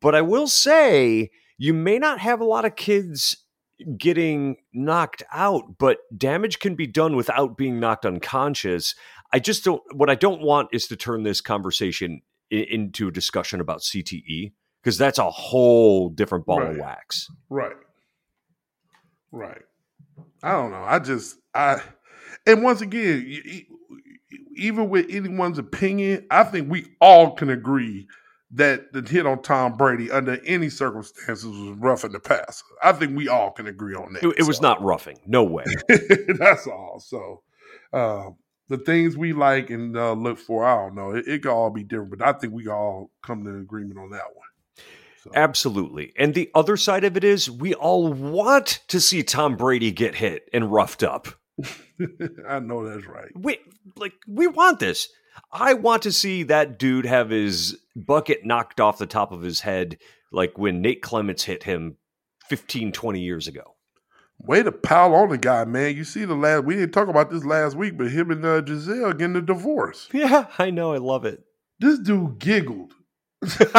But 0.00 0.14
I 0.14 0.22
will 0.22 0.46
say 0.46 1.30
you 1.58 1.74
may 1.74 1.98
not 1.98 2.20
have 2.20 2.40
a 2.40 2.44
lot 2.44 2.64
of 2.64 2.76
kids 2.76 3.36
getting 3.98 4.56
knocked 4.72 5.22
out, 5.32 5.78
but 5.78 5.98
damage 6.16 6.58
can 6.58 6.74
be 6.74 6.86
done 6.86 7.16
without 7.16 7.56
being 7.56 7.80
knocked 7.80 8.06
unconscious. 8.06 8.94
I 9.32 9.40
just 9.40 9.64
don't. 9.64 9.82
What 9.92 10.10
I 10.10 10.14
don't 10.14 10.42
want 10.42 10.68
is 10.72 10.86
to 10.88 10.96
turn 10.96 11.22
this 11.22 11.40
conversation 11.40 12.22
i- 12.52 12.56
into 12.70 13.08
a 13.08 13.10
discussion 13.12 13.60
about 13.60 13.80
CTE 13.82 14.52
because 14.82 14.98
that's 14.98 15.18
a 15.18 15.30
whole 15.30 16.08
different 16.08 16.46
ball 16.46 16.62
of 16.62 16.76
wax. 16.76 17.28
Right. 17.48 17.76
Right. 19.32 19.62
I 20.42 20.52
don't 20.52 20.70
know. 20.70 20.82
I 20.84 20.98
just 20.98 21.36
I 21.54 21.80
and 22.46 22.62
once 22.62 22.80
again, 22.80 23.40
even 24.56 24.88
with 24.88 25.06
anyone's 25.10 25.58
opinion, 25.58 26.26
I 26.30 26.44
think 26.44 26.70
we 26.70 26.86
all 27.00 27.32
can 27.32 27.50
agree 27.50 28.06
that 28.52 28.92
the 28.92 29.02
hit 29.02 29.26
on 29.26 29.42
Tom 29.42 29.76
Brady 29.76 30.10
under 30.10 30.38
any 30.44 30.68
circumstances 30.70 31.44
was 31.44 31.76
roughing 31.78 32.10
the 32.12 32.18
passer. 32.20 32.64
I 32.82 32.92
think 32.92 33.16
we 33.16 33.28
all 33.28 33.52
can 33.52 33.68
agree 33.68 33.94
on 33.94 34.14
that. 34.14 34.24
It, 34.24 34.40
it 34.40 34.42
was 34.46 34.56
So, 34.56 34.62
not 34.62 34.82
roughing. 34.82 35.18
No 35.26 35.44
way. 35.44 35.64
that's 36.38 36.66
all. 36.66 37.00
So 37.04 37.42
um, 37.92 38.36
the 38.70 38.78
things 38.78 39.16
we 39.16 39.32
like 39.32 39.68
and 39.68 39.96
uh, 39.96 40.12
look 40.12 40.38
for, 40.38 40.64
I 40.64 40.76
don't 40.76 40.94
know. 40.94 41.10
It, 41.10 41.26
it 41.26 41.42
could 41.42 41.50
all 41.50 41.70
be 41.70 41.82
different, 41.82 42.16
but 42.16 42.22
I 42.22 42.32
think 42.32 42.52
we 42.52 42.68
all 42.68 43.10
come 43.20 43.42
to 43.44 43.50
an 43.50 43.60
agreement 43.60 43.98
on 43.98 44.10
that 44.10 44.32
one. 44.32 44.46
So, 45.24 45.32
Absolutely. 45.34 46.12
And 46.16 46.34
the 46.34 46.50
other 46.54 46.76
side 46.76 47.02
of 47.02 47.16
it 47.16 47.24
is 47.24 47.50
we 47.50 47.74
all 47.74 48.12
want 48.12 48.80
to 48.88 49.00
see 49.00 49.24
Tom 49.24 49.56
Brady 49.56 49.90
get 49.90 50.14
hit 50.14 50.48
and 50.52 50.72
roughed 50.72 51.02
up. 51.02 51.28
I 52.48 52.60
know 52.60 52.88
that's 52.88 53.06
right. 53.06 53.28
We 53.34 53.58
like 53.96 54.14
we 54.26 54.46
want 54.46 54.78
this. 54.78 55.10
I 55.52 55.74
want 55.74 56.02
to 56.04 56.12
see 56.12 56.44
that 56.44 56.78
dude 56.78 57.04
have 57.04 57.28
his 57.28 57.76
bucket 57.94 58.46
knocked 58.46 58.80
off 58.80 58.98
the 58.98 59.06
top 59.06 59.32
of 59.32 59.42
his 59.42 59.60
head 59.60 59.98
like 60.32 60.56
when 60.56 60.80
Nate 60.80 61.02
Clements 61.02 61.44
hit 61.44 61.64
him 61.64 61.96
15 62.48 62.92
20 62.92 63.20
years 63.20 63.46
ago. 63.46 63.74
Way 64.42 64.62
to 64.62 64.72
pile 64.72 65.14
on 65.14 65.28
the 65.28 65.38
guy, 65.38 65.64
man. 65.64 65.94
You 65.96 66.04
see 66.04 66.24
the 66.24 66.34
last 66.34 66.64
we 66.64 66.74
didn't 66.74 66.92
talk 66.92 67.08
about 67.08 67.30
this 67.30 67.44
last 67.44 67.76
week, 67.76 67.96
but 67.98 68.10
him 68.10 68.30
and 68.30 68.44
uh, 68.44 68.60
Gisele 68.62 69.12
getting 69.12 69.36
a 69.36 69.42
divorce. 69.42 70.08
Yeah, 70.14 70.46
I 70.58 70.70
know. 70.70 70.92
I 70.92 70.98
love 70.98 71.24
it. 71.24 71.44
This 71.78 71.98
dude 71.98 72.38
giggled. 72.38 72.92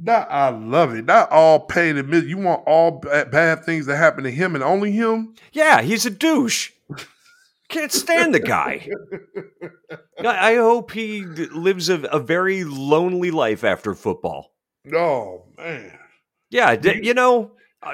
Not, 0.00 0.30
I 0.30 0.50
love 0.50 0.94
it. 0.94 1.04
Not 1.06 1.30
all 1.32 1.60
pain 1.60 1.96
and 1.96 2.08
misery. 2.08 2.30
You 2.30 2.38
want 2.38 2.62
all 2.66 2.92
bad, 3.00 3.30
bad 3.32 3.64
things 3.64 3.86
to 3.86 3.96
happen 3.96 4.24
to 4.24 4.30
him 4.30 4.54
and 4.54 4.62
only 4.62 4.92
him? 4.92 5.34
Yeah, 5.52 5.82
he's 5.82 6.06
a 6.06 6.10
douche. 6.10 6.70
Can't 7.68 7.92
stand 7.92 8.32
the 8.32 8.40
guy. 8.40 8.88
I 10.20 10.52
I 10.52 10.56
hope 10.56 10.92
he 10.92 11.22
lives 11.24 11.88
a, 11.90 12.00
a 12.04 12.18
very 12.20 12.64
lonely 12.64 13.30
life 13.30 13.64
after 13.64 13.94
football. 13.94 14.52
Oh 14.94 15.44
man. 15.58 15.98
Yeah, 16.50 16.76
d- 16.76 17.00
you 17.02 17.12
know, 17.12 17.50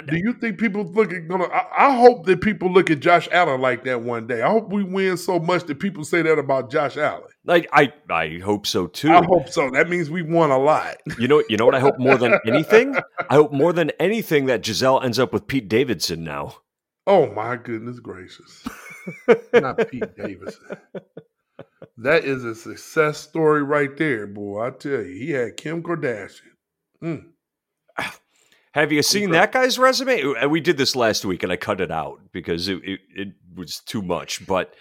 Do 0.07 0.17
you 0.17 0.33
think 0.33 0.59
people 0.59 0.85
look 0.85 1.13
at 1.13 1.29
gonna? 1.29 1.45
I, 1.45 1.89
I 1.89 1.95
hope 1.97 2.25
that 2.27 2.41
people 2.41 2.73
look 2.73 2.91
at 2.91 3.01
Josh 3.01 3.29
Allen 3.31 3.61
like 3.61 3.85
that 3.85 4.01
one 4.01 4.27
day. 4.27 4.41
I 4.41 4.49
hope 4.51 4.71
we 4.73 4.83
win 4.83 5.17
so 5.19 5.39
much 5.39 5.65
that 5.65 5.79
people 5.79 6.05
say 6.05 6.23
that 6.23 6.39
about 6.39 6.71
Josh 6.71 6.97
Allen. 6.97 7.29
like 7.45 7.69
I, 7.71 7.93
I 8.09 8.39
hope 8.39 8.67
so 8.67 8.87
too. 8.87 9.11
I 9.11 9.23
hope 9.23 9.49
so. 9.51 9.71
That 9.71 9.91
means 9.91 10.09
we 10.11 10.23
won 10.23 10.51
a 10.51 10.59
lot. 10.59 10.97
You 11.19 11.29
know, 11.29 11.45
you 11.51 11.57
know 11.59 11.67
what 11.67 11.75
I 11.75 11.81
hope 11.81 11.99
more 11.99 12.17
than 12.17 12.35
anything. 12.47 12.97
I 13.29 13.35
hope 13.35 13.53
more 13.53 13.73
than 13.75 13.91
anything 14.01 14.47
that 14.47 14.63
Gisele 14.63 15.01
ends 15.03 15.19
up 15.19 15.33
with 15.35 15.47
Pete 15.47 15.69
Davidson 15.69 16.25
now. 16.25 16.57
Oh 17.07 17.31
my 17.35 17.57
goodness 17.57 18.01
gracious! 18.01 18.67
Not 19.53 19.91
Pete 19.91 20.17
Davidson. 20.17 20.79
that 21.99 22.25
is 22.25 22.43
a 22.45 22.55
success 22.55 23.19
story 23.19 23.63
right 23.63 23.95
there, 23.99 24.27
boy. 24.27 24.67
I 24.67 24.71
tell 24.71 25.03
you, 25.03 25.15
he 25.15 25.31
had 25.33 25.59
Kim 25.59 25.83
Kardashian. 25.83 26.41
Mm. 27.03 27.25
Have 28.75 28.91
you 28.91 29.05
seen 29.05 29.31
that 29.31 29.53
guy's 29.53 29.79
resume? 29.79 30.47
We 30.49 30.61
did 30.61 30.77
this 30.77 30.97
last 30.97 31.25
week, 31.25 31.45
and 31.45 31.53
I 31.53 31.57
cut 31.57 31.81
it 31.81 31.93
out 31.93 32.19
because 32.33 32.67
it, 32.67 32.81
it, 32.83 33.01
it 33.15 33.29
was 33.55 33.79
too 33.79 34.03
much. 34.03 34.45
But 34.45 34.75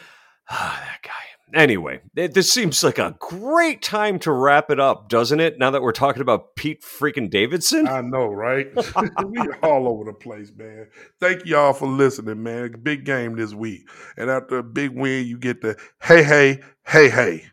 ah, 0.50 0.80
that 0.80 1.02
guy. 1.02 1.60
Anyway, 1.60 2.00
it, 2.14 2.32
this 2.32 2.52
seems 2.52 2.84
like 2.84 2.98
a 2.98 3.16
great 3.18 3.82
time 3.82 4.20
to 4.20 4.30
wrap 4.30 4.70
it 4.70 4.78
up, 4.78 5.08
doesn't 5.08 5.40
it? 5.40 5.58
Now 5.58 5.72
that 5.72 5.82
we're 5.82 5.90
talking 5.90 6.22
about 6.22 6.54
Pete 6.54 6.80
freaking 6.80 7.28
Davidson. 7.28 7.88
I 7.88 8.02
know, 8.02 8.28
right? 8.28 8.68
we 9.26 9.40
all 9.60 9.88
over 9.88 10.04
the 10.04 10.12
place, 10.12 10.52
man. 10.56 10.86
Thank 11.18 11.44
y'all 11.44 11.72
for 11.72 11.88
listening, 11.88 12.44
man. 12.44 12.76
Big 12.84 13.04
game 13.04 13.34
this 13.34 13.52
week, 13.52 13.88
and 14.16 14.30
after 14.30 14.58
a 14.58 14.62
big 14.62 14.92
win, 14.92 15.26
you 15.26 15.36
get 15.36 15.60
the 15.60 15.76
hey, 16.00 16.22
hey, 16.22 16.60
hey, 16.86 17.10
hey. 17.10 17.46